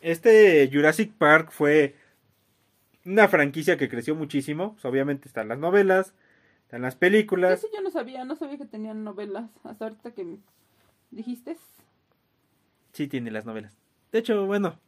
este 0.00 0.68
Jurassic 0.72 1.12
Park 1.12 1.50
fue 1.50 1.94
una 3.04 3.28
franquicia 3.28 3.76
que 3.76 3.88
creció 3.88 4.14
muchísimo. 4.14 4.72
Pues, 4.74 4.84
obviamente 4.84 5.28
están 5.28 5.48
las 5.48 5.58
novelas, 5.58 6.14
están 6.66 6.82
las 6.82 6.96
películas. 6.96 7.60
Eso 7.60 7.68
yo 7.72 7.80
no 7.80 7.92
sabía, 7.92 8.24
no 8.24 8.34
sabía 8.34 8.58
que 8.58 8.66
tenían 8.66 9.04
novelas. 9.04 9.48
Hasta 9.62 9.84
ahorita 9.84 10.10
que 10.10 10.38
dijiste. 11.12 11.56
Sí, 12.92 13.06
tiene 13.06 13.30
las 13.30 13.46
novelas. 13.46 13.72
De 14.10 14.18
hecho, 14.18 14.46
bueno, 14.46 14.80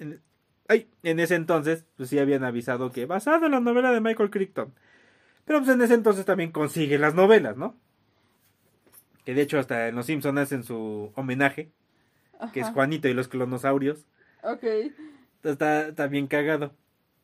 en, 0.00 0.20
ay, 0.66 0.88
en 1.04 1.20
ese 1.20 1.36
entonces, 1.36 1.84
pues 1.96 2.08
sí 2.08 2.18
habían 2.18 2.42
avisado 2.42 2.90
que 2.90 3.06
basado 3.06 3.46
en 3.46 3.52
la 3.52 3.60
novela 3.60 3.92
de 3.92 4.00
Michael 4.00 4.30
Crichton. 4.30 4.74
Pero 5.44 5.60
pues 5.60 5.70
en 5.70 5.80
ese 5.80 5.94
entonces 5.94 6.24
también 6.24 6.50
consigue 6.50 6.98
las 6.98 7.14
novelas, 7.14 7.56
¿no? 7.56 7.76
Que 9.24 9.32
de 9.32 9.42
hecho 9.42 9.60
hasta 9.60 9.86
en 9.86 9.94
Los 9.94 10.06
Simpsons 10.06 10.40
hacen 10.40 10.64
su 10.64 11.12
homenaje, 11.14 11.70
que 12.52 12.60
es. 12.60 12.70
Juanito 12.70 13.06
y 13.06 13.14
los 13.14 13.28
clonosaurios. 13.28 14.06
Ok. 14.42 14.64
Está, 15.44 15.86
está 15.86 16.08
bien 16.08 16.26
cagado. 16.26 16.74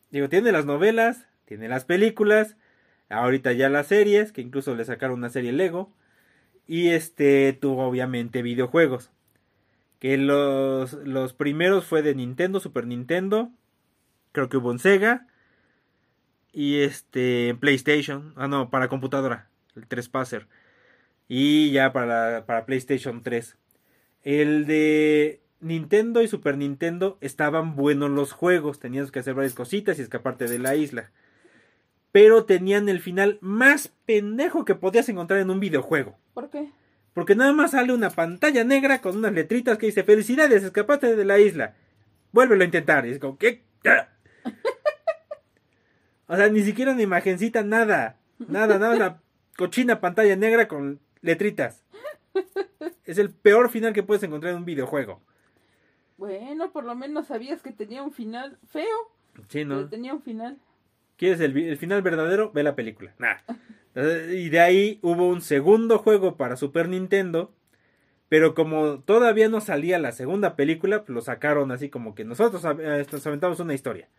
Digo, 0.09 0.29
tiene 0.29 0.53
las 0.53 0.65
novelas, 0.65 1.27
tiene 1.43 1.67
las 1.67 1.83
películas, 1.83 2.55
ahorita 3.09 3.53
ya 3.53 3.69
las 3.69 3.87
series, 3.87 4.31
que 4.31 4.41
incluso 4.41 4.75
le 4.75 4.85
sacaron 4.85 5.19
una 5.19 5.29
serie 5.29 5.51
Lego. 5.51 5.93
Y 6.67 6.89
este 6.89 7.53
tuvo 7.53 7.85
obviamente 7.85 8.41
videojuegos. 8.41 9.11
Que 9.99 10.17
los, 10.17 10.93
los 10.93 11.33
primeros 11.33 11.85
fue 11.85 12.01
de 12.01 12.15
Nintendo, 12.15 12.59
Super 12.59 12.87
Nintendo. 12.87 13.51
Creo 14.31 14.49
que 14.49 14.57
hubo 14.57 14.71
en 14.71 14.79
Sega. 14.79 15.27
Y 16.51 16.79
este 16.81 17.55
PlayStation. 17.59 18.33
Ah, 18.35 18.47
no, 18.47 18.69
para 18.69 18.89
computadora. 18.89 19.49
El 19.75 19.87
3 19.87 20.09
Passer. 20.09 20.47
Y 21.27 21.71
ya 21.71 21.93
para, 21.93 22.45
para 22.45 22.65
PlayStation 22.65 23.21
3. 23.21 23.57
El 24.23 24.65
de 24.65 25.41
Nintendo 25.59 26.21
y 26.21 26.27
Super 26.27 26.57
Nintendo 26.57 27.17
estaban 27.21 27.75
buenos 27.75 28.11
los 28.11 28.31
juegos. 28.31 28.79
Tenías 28.79 29.11
que 29.11 29.19
hacer 29.19 29.33
varias 29.33 29.53
cositas 29.53 29.99
y 29.99 30.01
escaparte 30.01 30.45
de 30.45 30.59
la 30.59 30.75
isla. 30.75 31.11
Pero 32.13 32.45
tenían 32.45 32.87
el 32.87 33.01
final 33.01 33.39
más 33.41 33.89
pendejo 34.05 34.63
que 34.63 34.75
podías 34.75 35.09
encontrar 35.09 35.41
en 35.41 35.49
un 35.49 35.59
videojuego. 35.59 36.15
¿Por 36.33 36.49
qué? 36.49 36.69
Porque 37.13 37.35
nada 37.35 37.51
más 37.53 37.71
sale 37.71 37.91
una 37.91 38.11
pantalla 38.11 38.63
negra 38.63 39.01
con 39.01 39.17
unas 39.17 39.33
letritas 39.33 39.77
que 39.77 39.87
dice 39.87 40.03
Felicidades, 40.03 40.63
escapaste 40.63 41.15
de 41.15 41.25
la 41.25 41.39
isla. 41.39 41.75
Vuélvelo 42.31 42.61
a 42.61 42.65
intentar. 42.65 43.05
Y 43.05 43.11
es 43.11 43.19
como, 43.19 43.37
¿qué? 43.37 43.63
O 46.25 46.37
sea, 46.37 46.47
ni 46.49 46.63
siquiera 46.63 46.93
una 46.93 47.01
imagencita, 47.01 47.63
nada. 47.63 48.17
Nada, 48.47 48.79
nada, 48.79 48.95
una 48.95 49.21
cochina 49.57 49.99
pantalla 49.99 50.35
negra 50.35 50.67
con 50.67 50.99
letritas. 51.21 51.83
Es 53.05 53.17
el 53.17 53.29
peor 53.29 53.69
final 53.69 53.93
que 53.93 54.03
puedes 54.03 54.23
encontrar 54.23 54.53
en 54.53 54.59
un 54.59 54.65
videojuego. 54.65 55.21
Bueno, 56.17 56.71
por 56.71 56.85
lo 56.85 56.95
menos 56.95 57.27
sabías 57.27 57.61
que 57.61 57.71
tenía 57.71 58.01
un 58.01 58.13
final 58.13 58.57
feo. 58.69 59.11
Sí, 59.49 59.65
¿no? 59.65 59.75
Pero 59.75 59.89
tenía 59.89 60.13
un 60.13 60.21
final. 60.21 60.57
¿Quieres 61.23 61.39
el, 61.39 61.77
final 61.77 62.01
verdadero? 62.01 62.51
Ve 62.51 62.63
la 62.63 62.75
película. 62.75 63.13
Nah. 63.17 63.37
Y 64.29 64.49
de 64.49 64.59
ahí 64.59 64.99
hubo 65.01 65.29
un 65.29 65.39
segundo 65.39 65.97
juego 65.99 66.35
para 66.35 66.57
Super 66.57 66.89
Nintendo. 66.89 67.55
Pero 68.27 68.53
como 68.53 68.99
todavía 68.99 69.47
no 69.47 69.61
salía 69.61 69.99
la 69.99 70.11
segunda 70.11 70.57
película, 70.57 71.05
pues 71.05 71.15
lo 71.15 71.21
sacaron 71.21 71.71
así 71.71 71.87
como 71.87 72.13
que 72.13 72.25
nosotros 72.25 72.61
eh, 72.77 73.05
nos 73.09 73.25
aventamos 73.25 73.61
una 73.61 73.73
historia. 73.73 74.09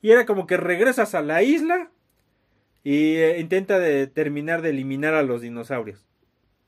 Y 0.00 0.12
era 0.12 0.24
como 0.24 0.46
que 0.46 0.56
regresas 0.56 1.16
a 1.16 1.22
la 1.22 1.42
isla 1.42 1.90
y 2.84 3.16
eh, 3.16 3.40
intenta 3.40 3.80
de 3.80 4.06
terminar 4.06 4.62
de 4.62 4.70
eliminar 4.70 5.14
a 5.14 5.24
los 5.24 5.40
dinosaurios. 5.40 6.06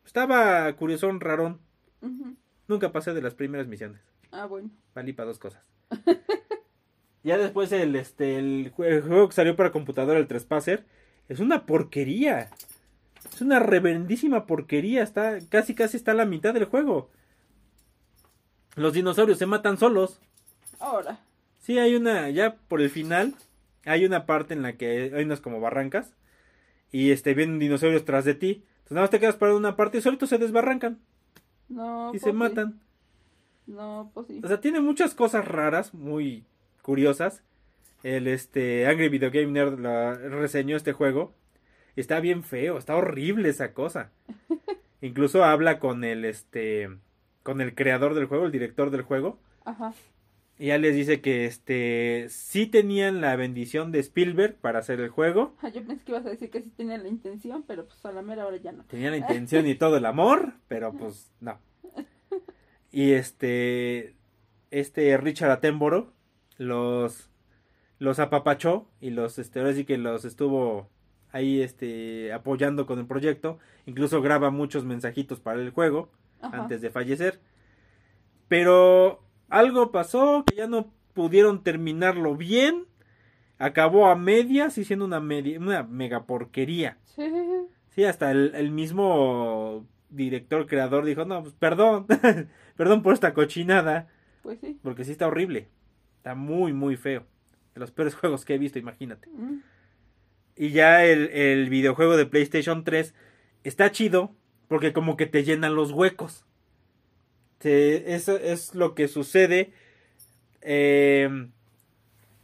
Estaba 0.04 0.72
curiosón, 0.72 1.20
rarón. 1.20 1.60
Nunca 2.66 2.90
pasé 2.90 3.14
de 3.14 3.22
las 3.22 3.36
primeras 3.36 3.68
misiones. 3.68 4.00
Ah, 4.32 4.46
bueno. 4.46 4.70
Valí 4.96 5.12
para 5.12 5.28
dos 5.28 5.38
cosas. 5.38 5.62
ya 7.24 7.38
después 7.38 7.72
el, 7.72 7.96
este, 7.96 8.38
el, 8.38 8.72
jue- 8.74 8.86
el 8.88 9.02
juego 9.02 9.28
que 9.28 9.34
salió 9.34 9.56
para 9.56 9.72
computadora, 9.72 10.18
el 10.20 10.28
Trespasser, 10.28 10.84
es 11.28 11.40
una 11.40 11.66
porquería. 11.66 12.50
Es 13.32 13.40
una 13.40 13.58
reverendísima 13.58 14.46
porquería. 14.46 15.02
Está, 15.02 15.38
casi 15.48 15.74
casi 15.74 15.96
está 15.96 16.12
a 16.12 16.14
la 16.14 16.26
mitad 16.26 16.54
del 16.54 16.66
juego. 16.66 17.10
Los 18.76 18.92
dinosaurios 18.92 19.38
se 19.38 19.46
matan 19.46 19.78
solos. 19.78 20.20
Ahora. 20.78 21.20
Sí, 21.60 21.78
hay 21.78 21.94
una, 21.94 22.28
ya 22.30 22.56
por 22.68 22.80
el 22.82 22.90
final, 22.90 23.34
hay 23.84 24.04
una 24.04 24.26
parte 24.26 24.52
en 24.54 24.62
la 24.62 24.74
que 24.76 25.12
hay 25.14 25.24
unas 25.24 25.40
como 25.40 25.60
barrancas. 25.60 26.14
Y 26.92 27.10
este, 27.10 27.34
vienen 27.34 27.58
dinosaurios 27.58 28.04
tras 28.04 28.24
de 28.24 28.34
ti. 28.34 28.64
Entonces 28.84 28.92
nada 28.92 29.02
más 29.04 29.10
te 29.10 29.20
quedas 29.20 29.36
parado 29.36 29.56
en 29.58 29.64
una 29.64 29.76
parte 29.76 29.98
y 29.98 30.02
solitos 30.02 30.28
se 30.28 30.38
desbarrancan. 30.38 30.98
No. 31.68 32.08
y 32.08 32.18
pues 32.18 32.22
se 32.22 32.30
sí. 32.30 32.36
matan. 32.36 32.80
No, 33.66 34.10
pues 34.12 34.26
sí. 34.26 34.40
O 34.44 34.48
sea, 34.48 34.60
tiene 34.60 34.80
muchas 34.80 35.14
cosas 35.14 35.46
raras, 35.46 35.94
muy 35.94 36.44
curiosas. 36.84 37.42
El 38.02 38.28
este 38.28 38.86
Angry 38.86 39.08
Video 39.08 39.30
Game 39.30 39.46
Nerd 39.52 39.80
la 39.80 40.14
reseñó 40.14 40.76
este 40.76 40.92
juego. 40.92 41.32
Está 41.96 42.20
bien 42.20 42.42
feo, 42.44 42.76
está 42.76 42.94
horrible 42.96 43.48
esa 43.48 43.72
cosa. 43.72 44.10
Incluso 45.00 45.42
habla 45.44 45.78
con 45.78 46.04
el 46.04 46.24
este 46.24 46.90
con 47.42 47.60
el 47.60 47.74
creador 47.74 48.14
del 48.14 48.26
juego, 48.26 48.46
el 48.46 48.52
director 48.52 48.90
del 48.90 49.02
juego, 49.02 49.38
Ajá. 49.66 49.92
y 50.58 50.68
ya 50.68 50.78
les 50.78 50.94
dice 50.94 51.20
que 51.20 51.44
este 51.44 52.26
sí 52.30 52.66
tenían 52.66 53.20
la 53.20 53.36
bendición 53.36 53.92
de 53.92 53.98
Spielberg 53.98 54.54
para 54.56 54.78
hacer 54.78 54.98
el 55.00 55.10
juego, 55.10 55.54
Ah, 55.62 55.68
Yo 55.68 55.84
pensé 55.84 56.04
que 56.06 56.12
ibas 56.12 56.24
a 56.24 56.30
decir 56.30 56.50
que 56.50 56.62
sí 56.62 56.70
tenía 56.70 56.96
la 56.96 57.08
intención, 57.08 57.64
pero 57.66 57.84
pues 57.86 58.02
a 58.06 58.12
la 58.12 58.22
mera 58.22 58.46
hora 58.46 58.56
ya 58.56 58.72
no. 58.72 58.84
tenían 58.84 59.10
la 59.10 59.18
intención 59.18 59.66
y 59.66 59.74
todo 59.84 59.98
el 59.98 60.06
amor, 60.06 60.54
pero 60.68 60.92
pues 60.94 61.30
no. 61.40 61.58
Y 62.90 63.12
este 63.12 64.14
este 64.70 65.16
Richard 65.18 65.50
Attenborough 65.50 66.13
los 66.58 67.30
los 67.98 68.18
apapachó 68.18 68.86
y 69.00 69.10
los 69.10 69.38
este 69.38 69.60
ahora 69.60 69.72
sí 69.72 69.84
que 69.84 69.96
los 69.98 70.24
estuvo 70.24 70.88
ahí 71.32 71.62
este 71.62 72.32
apoyando 72.32 72.86
con 72.86 72.98
el 72.98 73.06
proyecto, 73.06 73.58
incluso 73.86 74.20
graba 74.22 74.50
muchos 74.50 74.84
mensajitos 74.84 75.40
para 75.40 75.60
el 75.60 75.70
juego 75.70 76.10
Ajá. 76.40 76.62
antes 76.62 76.80
de 76.80 76.90
fallecer. 76.90 77.40
Pero 78.48 79.22
algo 79.48 79.90
pasó 79.90 80.44
que 80.46 80.56
ya 80.56 80.66
no 80.66 80.92
pudieron 81.14 81.62
terminarlo 81.62 82.36
bien. 82.36 82.86
Acabó 83.58 84.08
a 84.08 84.16
medias 84.16 84.76
y 84.78 84.84
siendo 84.84 85.04
una 85.04 85.20
media, 85.20 85.58
una 85.58 85.82
mega 85.84 86.24
porquería. 86.26 86.98
Sí. 87.04 87.22
Sí, 87.90 88.04
hasta 88.04 88.32
el, 88.32 88.52
el 88.56 88.70
mismo 88.72 89.86
director 90.10 90.66
creador 90.66 91.04
dijo, 91.04 91.24
no, 91.24 91.42
pues 91.42 91.54
perdón, 91.54 92.06
perdón 92.76 93.02
por 93.02 93.14
esta 93.14 93.32
cochinada, 93.34 94.08
Pues 94.42 94.58
sí. 94.60 94.78
porque 94.82 95.04
sí 95.04 95.12
está 95.12 95.28
horrible, 95.28 95.68
está 96.24 96.34
muy, 96.34 96.72
muy 96.72 96.96
feo, 96.96 97.26
de 97.74 97.80
los 97.80 97.90
peores 97.90 98.14
juegos 98.20 98.46
que 98.46 98.54
he 98.54 98.58
visto, 98.58 98.78
imagínate. 98.78 99.28
Mm. 99.28 99.58
Y 100.56 100.70
ya 100.70 101.04
el, 101.04 101.28
el 101.28 101.68
videojuego 101.68 102.16
de 102.16 102.24
PlayStation 102.24 102.82
3 102.82 103.14
está 103.62 103.90
chido, 103.90 104.34
porque 104.68 104.94
como 104.94 105.18
que 105.18 105.26
te 105.26 105.44
llenan 105.44 105.74
los 105.74 105.92
huecos. 105.92 106.46
Eso 107.60 108.36
es 108.38 108.74
lo 108.74 108.94
que 108.94 109.08
sucede, 109.08 109.72
eh, 110.60 111.48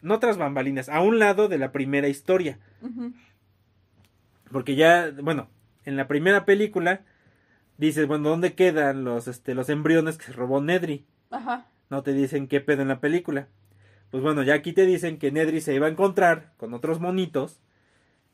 no 0.03 0.19
tras 0.19 0.37
bambalinas, 0.37 0.89
a 0.91 1.01
un 1.01 1.19
lado 1.19 1.49
de 1.49 1.59
la 1.59 1.73
primera 1.73 2.09
historia. 2.09 2.59
Porque 4.51 4.77
ya, 4.77 5.11
bueno, 5.23 5.49
en 5.85 5.97
la 5.97 6.07
primera 6.07 6.45
película 6.45 7.03
dices, 7.79 8.07
bueno, 8.07 8.29
¿dónde 8.29 8.55
quedan 8.55 9.05
los, 9.05 9.27
este, 9.29 9.55
los 9.55 9.69
embriones 9.69 10.19
que 10.19 10.27
se 10.27 10.33
robó 10.33 10.61
Nedry? 10.61 11.07
Ajá. 11.31 11.67
No 11.91 12.03
te 12.03 12.13
dicen 12.13 12.47
qué 12.47 12.61
pedo 12.61 12.83
en 12.83 12.89
la 12.89 13.01
película. 13.01 13.49
Pues 14.11 14.23
bueno, 14.23 14.43
ya 14.43 14.55
aquí 14.55 14.73
te 14.73 14.87
dicen 14.87 15.19
que 15.19 15.31
Nedry 15.31 15.61
se 15.61 15.75
iba 15.75 15.87
a 15.87 15.91
encontrar 15.91 16.53
con 16.57 16.75
otros 16.75 17.01
monitos 17.01 17.61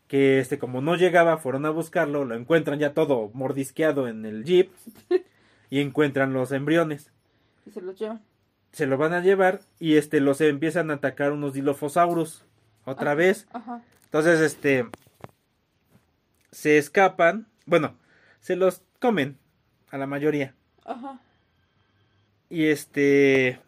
que, 0.09 0.39
este, 0.39 0.59
como 0.59 0.81
no 0.81 0.95
llegaba, 0.97 1.37
fueron 1.39 1.67
a 1.67 1.71
buscarlo, 1.71 2.25
lo 2.25 2.35
encuentran 2.35 2.79
ya 2.79 2.95
todo 2.95 3.31
mordisqueado 3.35 4.09
en 4.09 4.25
el 4.25 4.45
jeep 4.45 4.71
y 5.71 5.81
encuentran 5.81 6.33
los 6.33 6.53
embriones. 6.53 7.11
Y 7.67 7.71
se 7.73 7.81
los 7.81 7.99
llevan. 7.99 8.23
Se 8.73 8.87
lo 8.87 8.97
van 8.99 9.13
a 9.13 9.21
llevar 9.21 9.61
y, 9.79 9.97
este, 9.97 10.21
los 10.21 10.41
empiezan 10.41 10.91
a 10.91 10.95
atacar 10.95 11.33
unos 11.33 11.55
Dilophosaurus 11.55 12.45
otra 12.85 13.13
Ajá. 13.13 13.15
vez. 13.17 13.49
Ajá. 13.53 13.83
Entonces, 14.05 14.41
este. 14.41 14.87
Se 16.53 16.79
escapan. 16.79 17.49
Bueno, 17.67 17.97
se 18.41 18.55
los 18.55 18.83
comen. 19.01 19.37
A 19.91 19.99
la 19.99 20.07
mayoría. 20.07 20.55
Ajá. 20.85 21.21
Y 22.49 22.67
este. 22.67 23.59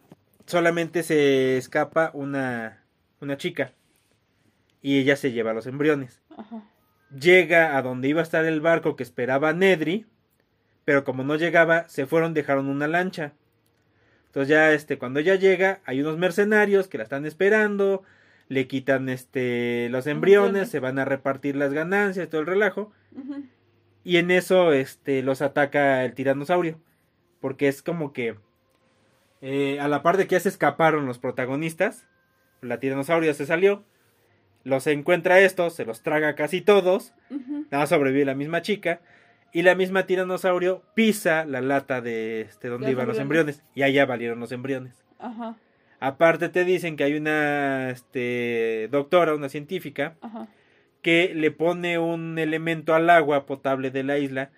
Solamente 0.49 1.03
se 1.03 1.57
escapa 1.57 2.09
una. 2.15 2.83
Una 3.21 3.37
chica. 3.37 3.73
Y 4.81 4.97
ella 4.97 5.15
se 5.15 5.31
lleva 5.31 5.53
los 5.53 5.67
embriones. 5.67 6.23
Ajá. 6.35 6.63
Llega 7.11 7.77
a 7.77 7.83
donde 7.83 8.07
iba 8.07 8.21
a 8.21 8.23
estar 8.23 8.43
el 8.45 8.59
barco 8.59 8.95
que 8.95 9.03
esperaba 9.03 9.53
Nedry. 9.53 10.07
Pero 10.85 11.03
como 11.03 11.23
no 11.23 11.35
llegaba, 11.35 11.87
se 11.87 12.07
fueron, 12.07 12.33
dejaron 12.33 12.67
una 12.67 12.87
lancha. 12.87 13.33
Entonces 14.25 14.49
ya 14.49 14.73
este, 14.73 14.97
cuando 14.97 15.19
ella 15.19 15.35
llega, 15.35 15.81
hay 15.85 16.01
unos 16.01 16.17
mercenarios 16.17 16.87
que 16.87 16.97
la 16.97 17.03
están 17.03 17.27
esperando. 17.27 18.01
le 18.47 18.67
quitan 18.67 19.07
este 19.07 19.87
los 19.91 20.07
embriones, 20.07 20.69
se 20.69 20.79
van 20.79 20.97
a 20.97 21.05
repartir 21.05 21.55
las 21.55 21.73
ganancias, 21.73 22.27
todo 22.27 22.41
el 22.41 22.47
relajo. 22.47 22.91
Y 24.03 24.17
en 24.17 24.31
eso 24.31 24.73
este 24.73 25.21
los 25.21 25.43
ataca 25.43 26.03
el 26.05 26.15
tiranosaurio. 26.15 26.79
Porque 27.39 27.67
es 27.67 27.83
como 27.83 28.13
que 28.13 28.35
eh, 29.41 29.79
a 29.79 29.87
la 29.87 30.01
par 30.03 30.17
de 30.17 30.27
que 30.27 30.35
ya 30.35 30.39
se 30.39 30.49
escaparon 30.49 31.05
los 31.05 31.19
protagonistas, 31.19 32.05
la 32.61 32.79
tiranosaurio 32.79 33.33
se 33.33 33.45
salió, 33.45 33.83
los 34.63 34.85
encuentra 34.87 35.39
estos, 35.39 35.73
se 35.75 35.85
los 35.85 36.01
traga 36.03 36.35
casi 36.35 36.61
todos, 36.61 37.13
Ujú. 37.29 37.65
nada 37.71 37.83
más 37.83 37.89
sobrevive 37.89 38.25
la 38.25 38.35
misma 38.35 38.61
chica. 38.61 39.01
Y 39.51 39.63
la 39.63 39.73
misma 39.73 40.05
tiranosaurio 40.05 40.83
pisa 40.93 41.43
la 41.43 41.59
lata 41.61 42.01
de 42.01 42.41
este 42.41 42.67
donde 42.67 42.85
Los 42.87 42.91
iban 42.91 43.07
los 43.07 43.17
embriones. 43.17 43.55
embriones. 43.57 43.75
Y 43.75 43.81
allá 43.81 44.05
valieron 44.05 44.39
los 44.39 44.51
embriones. 44.51 45.03
Ajá, 45.17 45.55
Aparte 45.99 46.49
te 46.49 46.65
dicen 46.65 46.95
que 46.97 47.03
hay 47.03 47.15
una 47.15 47.89
este, 47.89 48.87
doctora, 48.91 49.33
una 49.33 49.49
científica, 49.49 50.15
ajá. 50.21 50.47
que 51.01 51.33
le 51.33 51.49
pone 51.49 51.97
un 51.97 52.37
elemento 52.37 52.93
al 52.93 53.09
agua 53.09 53.45
potable 53.47 53.89
de 53.89 54.03
la 54.03 54.19
isla 54.19 54.51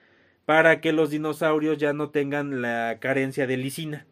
para 0.45 0.81
que 0.81 0.91
los 0.91 1.09
dinosaurios 1.09 1.77
ya 1.77 1.93
no 1.93 2.09
tengan 2.09 2.61
la 2.61 2.97
carencia 2.99 3.47
de 3.47 3.55
lisina. 3.57 4.05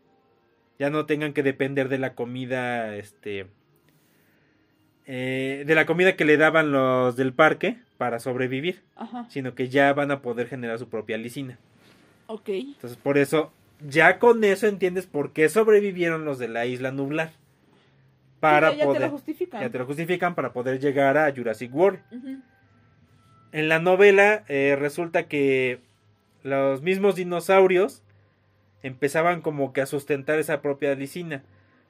Ya 0.80 0.90
no 0.90 1.06
tengan 1.06 1.34
que 1.34 1.44
depender 1.44 1.90
de 1.90 1.98
la 2.00 2.16
comida, 2.16 2.96
este, 2.96 3.48
eh, 5.06 5.64
de 5.66 5.76
la 5.76 5.86
comida 5.86 6.16
que 6.16 6.26
le 6.26 6.38
daban 6.38 6.72
los 6.72 7.16
del 7.16 7.34
parque 7.34 7.78
para 7.98 8.20
sobrevivir, 8.20 8.82
Ajá, 8.96 9.26
sino 9.30 9.56
que 9.56 9.68
ya 9.70 9.92
van 9.94 10.12
a 10.12 10.22
poder 10.22 10.48
generar 10.48 10.80
su 10.80 10.88
propia 10.88 11.18
lisina. 11.18 11.58
ok. 12.28 12.48
Entonces, 12.50 12.98
por 12.98 13.18
eso, 13.18 13.52
ya 13.86 14.20
con 14.20 14.44
eso 14.44 14.68
entiendes 14.68 15.06
por 15.06 15.34
qué 15.34 15.50
sobrevivieron 15.50 16.26
los 16.26 16.40
de 16.40 16.48
la 16.48 16.66
isla 16.66 16.92
nublar. 16.92 17.32
Para 18.40 18.72
Sí, 18.72 18.78
ya, 18.78 18.86
poder, 18.86 19.02
te 19.02 19.06
lo 19.08 19.12
justifican. 19.12 19.62
ya 19.62 19.70
te 19.70 19.78
lo 19.80 19.86
justifican 19.86 20.34
para 20.36 20.54
poder 20.54 20.80
llegar 20.80 21.18
a 21.18 21.34
Jurassic 21.36 21.76
World. 21.76 22.00
En 23.52 23.68
la 23.68 23.80
novela 23.80 24.46
eh, 24.48 24.78
resulta 24.80 25.28
que 25.28 25.82
los 26.44 26.82
mismos 26.82 27.16
dinosaurios 27.16 28.02
empezaban 28.84 29.42
como 29.42 29.74
que 29.74 29.82
a 29.82 29.86
sustentar 29.86 30.40
esa 30.40 30.62
propia 30.62 30.96
lisina. 30.96 31.44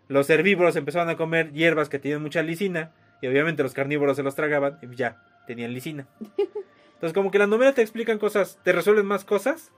Los 0.07 0.29
herbívoros 0.29 0.75
empezaban 0.75 1.09
a 1.09 1.17
comer 1.17 1.51
hierbas 1.51 1.89
que 1.89 1.99
tienen 1.99 2.21
mucha 2.21 2.41
lisina 2.41 2.91
y 3.21 3.27
obviamente 3.27 3.63
los 3.63 3.73
carnívoros 3.73 4.17
se 4.17 4.23
los 4.23 4.35
tragaban 4.35 4.79
y 4.81 4.95
ya 4.95 5.21
tenían 5.45 5.73
lisina. 5.73 6.07
Entonces 6.93 7.13
como 7.13 7.31
que 7.31 7.37
en 7.37 7.41
la 7.41 7.47
novela 7.47 7.73
te 7.73 7.81
explican 7.81 8.17
cosas, 8.17 8.59
te 8.63 8.73
resuelven 8.73 9.05
más 9.05 9.23
cosas, 9.23 9.71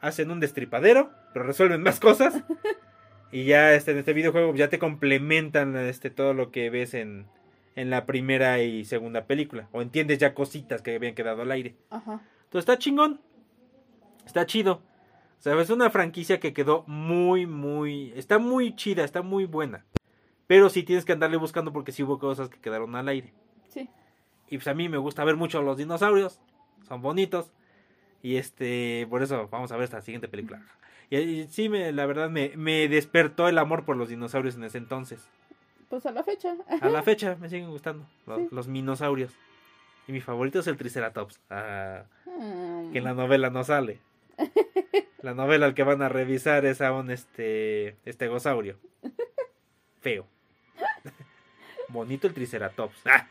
hacen 0.00 0.30
un 0.30 0.40
destripadero, 0.40 1.10
pero 1.32 1.46
resuelven 1.46 1.82
más 1.82 1.98
cosas 1.98 2.42
y 3.32 3.44
ya 3.44 3.74
este, 3.74 3.92
en 3.92 3.98
este 3.98 4.12
videojuego 4.12 4.54
ya 4.54 4.68
te 4.68 4.78
complementan 4.78 5.76
este, 5.76 6.10
todo 6.10 6.34
lo 6.34 6.50
que 6.50 6.70
ves 6.70 6.94
en, 6.94 7.26
en 7.74 7.90
la 7.90 8.06
primera 8.06 8.60
y 8.60 8.84
segunda 8.84 9.24
película. 9.24 9.68
O 9.72 9.82
entiendes 9.82 10.18
ya 10.18 10.34
cositas 10.34 10.82
que 10.82 10.94
habían 10.94 11.14
quedado 11.14 11.42
al 11.42 11.50
aire. 11.50 11.74
Ajá. 11.90 12.20
Entonces 12.44 12.68
está 12.68 12.78
chingón. 12.78 13.20
Está 14.26 14.46
chido. 14.46 14.82
O 15.38 15.42
sea, 15.42 15.60
es 15.60 15.70
una 15.70 15.90
franquicia 15.90 16.40
que 16.40 16.52
quedó 16.52 16.84
muy, 16.86 17.46
muy... 17.46 18.12
Está 18.16 18.38
muy 18.38 18.74
chida, 18.74 19.04
está 19.04 19.22
muy 19.22 19.44
buena. 19.44 19.84
Pero 20.46 20.68
sí 20.68 20.82
tienes 20.82 21.04
que 21.04 21.12
andarle 21.12 21.36
buscando 21.36 21.72
porque 21.72 21.92
sí 21.92 22.02
hubo 22.02 22.18
cosas 22.18 22.48
que 22.48 22.58
quedaron 22.58 22.94
al 22.96 23.08
aire. 23.08 23.32
Sí. 23.68 23.88
Y 24.48 24.56
pues 24.56 24.66
a 24.68 24.74
mí 24.74 24.88
me 24.88 24.98
gusta 24.98 25.24
ver 25.24 25.36
mucho 25.36 25.62
los 25.62 25.76
dinosaurios. 25.76 26.40
Son 26.88 27.02
bonitos. 27.02 27.52
Y 28.22 28.36
este, 28.36 29.06
por 29.10 29.22
eso 29.22 29.48
vamos 29.50 29.70
a 29.70 29.76
ver 29.76 29.84
esta 29.84 30.00
siguiente 30.00 30.26
película. 30.28 30.60
Y, 31.10 31.16
y 31.18 31.46
sí, 31.48 31.68
me, 31.68 31.92
la 31.92 32.04
verdad 32.06 32.28
me, 32.30 32.52
me 32.56 32.88
despertó 32.88 33.46
el 33.48 33.58
amor 33.58 33.84
por 33.84 33.96
los 33.96 34.08
dinosaurios 34.08 34.56
en 34.56 34.64
ese 34.64 34.78
entonces. 34.78 35.20
Pues 35.88 36.04
a 36.04 36.10
la 36.12 36.22
fecha. 36.24 36.56
A 36.82 36.88
la 36.88 37.02
fecha 37.02 37.36
me 37.40 37.48
siguen 37.48 37.70
gustando 37.70 38.04
los, 38.26 38.38
Sí. 38.38 38.48
los 38.50 38.68
minosaurios. 38.68 39.32
Y 40.08 40.12
mi 40.12 40.20
favorito 40.20 40.58
es 40.58 40.66
el 40.66 40.76
Triceratops. 40.76 41.38
Ah, 41.48 42.02
Mm. 42.26 42.92
que 42.92 42.98
en 42.98 43.04
la 43.04 43.14
novela 43.14 43.50
no 43.50 43.64
sale. 43.64 44.00
La 45.20 45.34
novela 45.34 45.66
al 45.66 45.74
que 45.74 45.82
van 45.82 46.02
a 46.02 46.08
revisar 46.08 46.64
es 46.64 46.80
a 46.80 46.92
un 46.92 47.10
este 47.10 47.96
estegosaurio. 48.04 48.78
Feo. 50.00 50.26
Bonito 51.88 52.26
el 52.28 52.34
Triceratops. 52.34 53.00
Ah. 53.04 53.26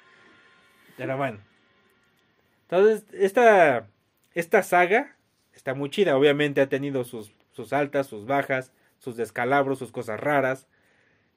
Pero 0.97 1.15
bueno. 1.15 1.39
Entonces, 2.63 3.05
esta, 3.13 3.87
esta 4.33 4.63
saga 4.63 5.15
está 5.53 5.73
muy 5.73 5.89
chida. 5.89 6.17
Obviamente 6.17 6.59
ha 6.59 6.67
tenido 6.67 7.05
sus, 7.05 7.31
sus 7.53 7.71
altas, 7.71 8.07
sus 8.07 8.25
bajas, 8.25 8.73
sus 8.97 9.15
descalabros, 9.15 9.79
sus 9.79 9.91
cosas 9.91 10.19
raras. 10.19 10.67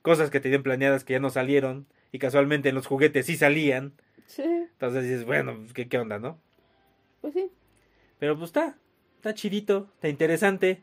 Cosas 0.03 0.31
que 0.31 0.41
tenían 0.41 0.65
planeadas 0.65 1.05
que 1.05 1.13
ya 1.13 1.21
no 1.21 1.31
salieron. 1.31 1.87
Y 2.11 2.19
casualmente 2.19 2.71
en 2.71 2.75
los 2.75 2.89
juguetes 2.89 3.27
sí 3.27 3.37
salían. 3.37 3.93
Sí, 4.27 4.43
Entonces 4.43 5.05
dices, 5.05 5.25
bueno, 5.25 5.57
pues, 5.57 5.73
¿qué, 5.73 5.89
qué 5.89 5.99
onda, 5.99 6.19
no? 6.19 6.39
pues 7.21 7.35
sí. 7.35 7.51
Pero 8.19 8.37
pues 8.37 8.49
está, 8.49 8.77
está 9.21 9.35
chidito, 9.35 9.89
está 9.95 10.09
interesante. 10.09 10.83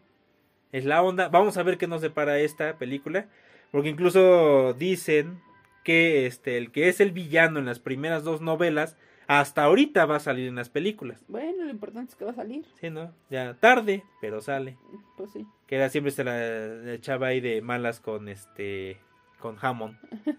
Es 0.72 0.86
la 0.86 1.02
onda. 1.02 1.28
Vamos 1.28 1.58
a 1.58 1.64
ver 1.64 1.80
qué 1.80 1.88
nos 1.88 2.02
depara 2.02 2.38
esta 2.40 2.78
película. 2.78 3.28
Porque 3.72 3.90
incluso 3.90 4.74
dicen 4.74 5.42
que 5.84 6.28
este, 6.28 6.58
el 6.58 6.72
que 6.72 6.88
es 6.88 7.00
el 7.00 7.12
villano 7.12 7.60
en 7.60 7.66
las 7.66 7.80
primeras 7.80 8.24
dos 8.24 8.42
novelas, 8.42 8.96
hasta 9.26 9.64
ahorita 9.64 10.06
va 10.06 10.18
a 10.18 10.20
salir 10.20 10.48
en 10.48 10.56
las 10.56 10.70
películas. 10.70 11.26
Bueno, 11.28 11.64
lo 11.64 11.72
importante 11.72 12.12
es 12.12 12.16
que 12.16 12.26
va 12.26 12.32
a 12.32 12.36
salir. 12.36 12.64
Sí, 12.80 12.92
¿no? 12.92 13.12
Ya 13.30 13.56
tarde, 13.56 14.04
pero 14.22 14.40
sale. 14.40 14.78
Pues 15.18 15.32
sí. 15.32 15.46
Que 15.66 15.78
era 15.78 15.90
siempre 15.90 16.12
se 16.12 16.24
la, 16.24 16.94
echaba 16.94 17.28
ahí 17.28 17.42
de 17.42 17.62
malas 17.62 18.00
con 18.00 18.30
este. 18.30 19.00
con 19.40 19.58
Hammond. 19.60 19.98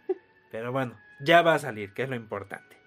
Pero 0.51 0.72
bueno, 0.72 0.96
ya 1.20 1.42
va 1.42 1.57
a 1.57 1.59
salir, 1.59 1.92
que 1.92 2.05
es 2.05 2.09
lo 2.09 2.16
importante. 2.16 2.78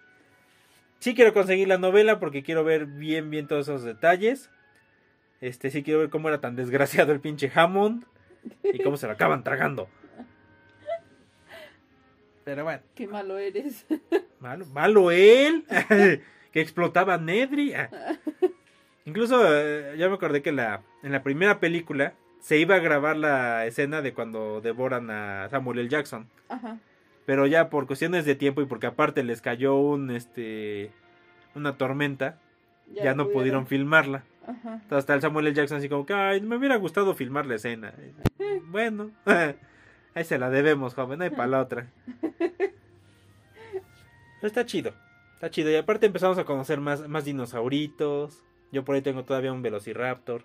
Sí 0.97 1.13
quiero 1.13 1.31
conseguir 1.31 1.67
la 1.67 1.77
novela 1.77 2.19
porque 2.19 2.41
quiero 2.41 2.63
ver 2.63 2.87
bien, 2.87 3.29
bien 3.29 3.45
todos 3.45 3.67
esos 3.67 3.83
detalles. 3.83 4.49
Este, 5.41 5.71
sí 5.71 5.83
quiero 5.83 5.99
ver 5.99 6.09
cómo 6.09 6.29
era 6.29 6.39
tan 6.39 6.55
desgraciado 6.55 7.11
el 7.11 7.19
pinche 7.19 7.51
Hammond. 7.53 8.05
Y 8.63 8.81
cómo 8.81 8.97
se 8.97 9.07
lo 9.07 9.13
acaban 9.13 9.43
tragando. 9.43 9.87
Pero 12.43 12.63
bueno, 12.63 12.81
Qué 12.95 13.07
malo 13.07 13.37
eres. 13.37 13.85
malo, 14.39 14.65
malo 14.67 15.11
él. 15.11 15.65
que 16.51 16.61
explotaba 16.61 17.17
Nedry. 17.17 17.73
Ah. 17.73 17.89
Incluso 19.05 19.41
eh, 19.47 19.95
ya 19.97 20.09
me 20.09 20.15
acordé 20.15 20.41
que 20.41 20.51
la, 20.51 20.81
en 21.03 21.11
la 21.11 21.23
primera 21.23 21.59
película 21.59 22.13
se 22.39 22.57
iba 22.57 22.75
a 22.75 22.79
grabar 22.79 23.17
la 23.17 23.65
escena 23.65 24.01
de 24.01 24.13
cuando 24.13 24.61
devoran 24.61 25.09
a 25.11 25.47
Samuel 25.49 25.79
L. 25.79 25.89
Jackson. 25.89 26.27
Ajá. 26.49 26.77
Pero 27.25 27.45
ya 27.45 27.69
por 27.69 27.87
cuestiones 27.87 28.25
de 28.25 28.35
tiempo 28.35 28.61
y 28.61 28.65
porque 28.65 28.87
aparte 28.87 29.23
les 29.23 29.41
cayó 29.41 29.75
un 29.75 30.11
este 30.11 30.91
una 31.53 31.77
tormenta, 31.77 32.39
ya, 32.87 33.13
no 33.13 33.29
pudieron 33.29 33.67
filmarla. 33.67 34.23
Ajá. 34.45 34.73
Entonces, 34.73 34.97
hasta 34.97 35.13
el 35.13 35.21
Samuel 35.21 35.47
L. 35.47 35.55
Jackson 35.55 35.77
así 35.77 35.87
como 35.89 36.05
que, 36.05 36.13
ay, 36.13 36.41
me 36.41 36.55
hubiera 36.57 36.75
gustado 36.77 37.13
filmar 37.13 37.45
la 37.45 37.55
escena. 37.55 37.93
bueno, 38.65 39.11
ahí 40.13 40.23
se 40.23 40.37
la 40.39 40.49
debemos, 40.49 40.93
joven, 40.95 41.21
ahí 41.21 41.29
para 41.29 41.47
la 41.47 41.61
otra. 41.61 41.87
Está 44.41 44.65
chido, 44.65 44.91
está 45.35 45.51
chido. 45.51 45.69
Y 45.69 45.75
aparte 45.75 46.07
empezamos 46.07 46.37
a 46.39 46.45
conocer 46.45 46.79
más, 46.79 47.07
más 47.07 47.25
dinosauritos. 47.25 48.43
Yo 48.71 48.83
por 48.83 48.95
ahí 48.95 49.01
tengo 49.03 49.23
todavía 49.23 49.53
un 49.53 49.61
Velociraptor. 49.61 50.43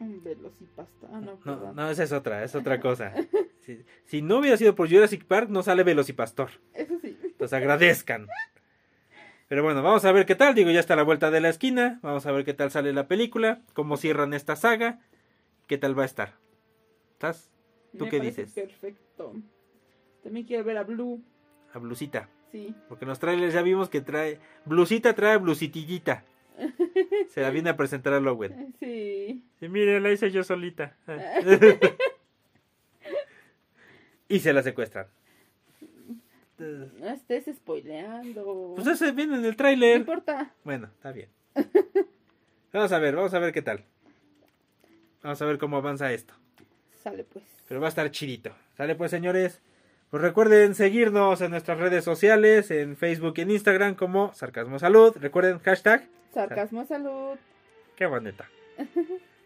Un 0.00 0.22
velocipasta. 0.22 1.06
Ah, 1.12 1.20
no, 1.20 1.32
No, 1.32 1.38
perdón. 1.38 1.76
no, 1.76 1.90
esa 1.90 2.02
es 2.04 2.12
otra, 2.12 2.42
es 2.44 2.54
otra 2.54 2.80
cosa. 2.80 3.12
Si, 3.60 3.82
si 4.04 4.22
no 4.22 4.38
hubiera 4.38 4.56
sido 4.56 4.74
por 4.74 4.88
Jurassic 4.90 5.24
Park, 5.24 5.48
no 5.50 5.62
sale 5.62 5.82
Velocipastor. 5.82 6.50
Eso 6.74 6.98
sí. 7.00 7.18
Pues 7.38 7.52
agradezcan. 7.52 8.26
Pero 9.50 9.64
bueno, 9.64 9.82
vamos 9.82 10.04
a 10.04 10.12
ver 10.12 10.26
qué 10.26 10.36
tal. 10.36 10.54
Digo, 10.54 10.70
ya 10.70 10.78
está 10.78 10.94
a 10.94 10.96
la 10.96 11.02
vuelta 11.02 11.32
de 11.32 11.40
la 11.40 11.48
esquina. 11.48 11.98
Vamos 12.02 12.24
a 12.24 12.30
ver 12.30 12.44
qué 12.44 12.54
tal 12.54 12.70
sale 12.70 12.92
la 12.92 13.08
película. 13.08 13.62
Cómo 13.72 13.96
cierran 13.96 14.32
esta 14.32 14.54
saga. 14.54 15.00
¿Qué 15.66 15.76
tal 15.76 15.98
va 15.98 16.04
a 16.04 16.06
estar? 16.06 16.34
¿Estás? 17.14 17.50
¿Tú 17.98 18.04
Me 18.04 18.10
qué 18.12 18.20
dices? 18.20 18.52
Perfecto. 18.52 19.34
También 20.22 20.46
quiero 20.46 20.62
ver 20.62 20.76
a 20.76 20.84
Blue. 20.84 21.20
A 21.74 21.80
blusita. 21.80 22.28
Sí. 22.52 22.72
Porque 22.88 23.06
en 23.06 23.08
los 23.08 23.18
trailers 23.18 23.52
ya 23.52 23.62
vimos 23.62 23.88
que 23.88 24.00
trae. 24.00 24.38
Blusita 24.66 25.14
trae 25.14 25.38
blusitillita. 25.38 26.22
Se 27.30 27.40
la 27.40 27.50
viene 27.50 27.70
a 27.70 27.76
presentar 27.76 28.12
a 28.12 28.20
Lowen. 28.20 28.72
Sí. 28.78 29.44
Y 29.60 29.68
mire, 29.68 29.98
la 29.98 30.12
hice 30.12 30.30
yo 30.30 30.44
solita. 30.44 30.96
y 34.28 34.38
se 34.38 34.52
la 34.52 34.62
secuestran. 34.62 35.08
No 36.60 37.08
estés 37.08 37.44
spoileando. 37.54 38.72
Pues 38.76 38.86
ese 38.86 39.12
viene 39.12 39.36
en 39.36 39.44
el 39.44 39.50
no 39.50 39.56
trailer. 39.56 39.96
importa. 39.98 40.52
Bueno, 40.64 40.88
está 40.94 41.12
bien. 41.12 41.28
Vamos 42.72 42.92
a 42.92 42.98
ver, 42.98 43.16
vamos 43.16 43.34
a 43.34 43.38
ver 43.38 43.52
qué 43.52 43.62
tal. 43.62 43.84
Vamos 45.22 45.40
a 45.42 45.44
ver 45.46 45.58
cómo 45.58 45.76
avanza 45.76 46.12
esto. 46.12 46.34
Sale 47.02 47.24
pues. 47.24 47.44
Pero 47.68 47.80
va 47.80 47.86
a 47.86 47.90
estar 47.90 48.10
chidito. 48.10 48.54
¿Sale 48.76 48.94
pues, 48.94 49.10
señores? 49.10 49.62
Pues 50.10 50.22
recuerden 50.22 50.74
seguirnos 50.74 51.40
en 51.40 51.52
nuestras 51.52 51.78
redes 51.78 52.04
sociales, 52.04 52.70
en 52.70 52.96
Facebook 52.96 53.34
y 53.36 53.42
en 53.42 53.50
Instagram 53.52 53.94
como 53.94 54.32
Sarcasmo 54.34 54.78
Salud. 54.78 55.16
Recuerden 55.20 55.60
hashtag. 55.60 56.08
Sarcasmo 56.34 56.84
salud. 56.84 57.38
Qué 57.96 58.06
bonita. 58.06 58.48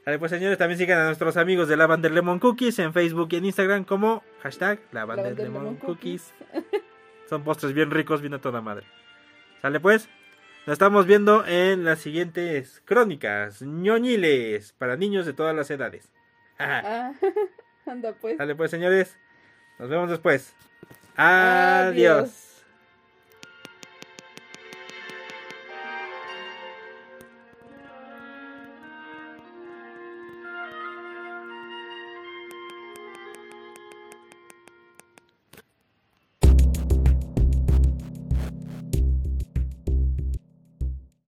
Vale, 0.06 0.18
pues 0.18 0.30
señores, 0.30 0.58
también 0.58 0.78
sigan 0.78 1.00
a 1.00 1.06
nuestros 1.06 1.36
amigos 1.36 1.68
de 1.68 1.76
Lavender 1.76 2.12
Lemon 2.12 2.38
Cookies 2.38 2.78
en 2.78 2.92
Facebook 2.92 3.28
y 3.32 3.36
en 3.36 3.46
Instagram 3.46 3.84
como 3.84 4.22
hashtag 4.42 4.78
Lavender 4.92 5.24
Lavender 5.24 5.44
Lemon 5.46 5.64
Lemon 5.64 5.76
Cookies. 5.76 6.32
Son 7.28 7.42
postres 7.44 7.72
bien 7.72 7.90
ricos, 7.90 8.20
bien 8.20 8.34
a 8.34 8.40
toda 8.40 8.60
madre. 8.60 8.86
¿Sale 9.62 9.80
pues? 9.80 10.08
Nos 10.66 10.74
estamos 10.74 11.06
viendo 11.06 11.44
en 11.46 11.84
las 11.84 11.98
siguientes 12.00 12.82
crónicas 12.84 13.60
ñoñiles 13.60 14.72
para 14.72 14.96
niños 14.96 15.26
de 15.26 15.32
todas 15.32 15.54
las 15.54 15.70
edades. 15.70 16.10
Ah, 16.56 17.12
anda 17.86 18.12
pues. 18.12 18.36
Sale 18.36 18.54
pues 18.54 18.70
señores, 18.70 19.18
nos 19.80 19.88
vemos 19.88 20.08
después. 20.08 20.54
Adiós. 21.16 22.20
Adiós. 22.22 22.53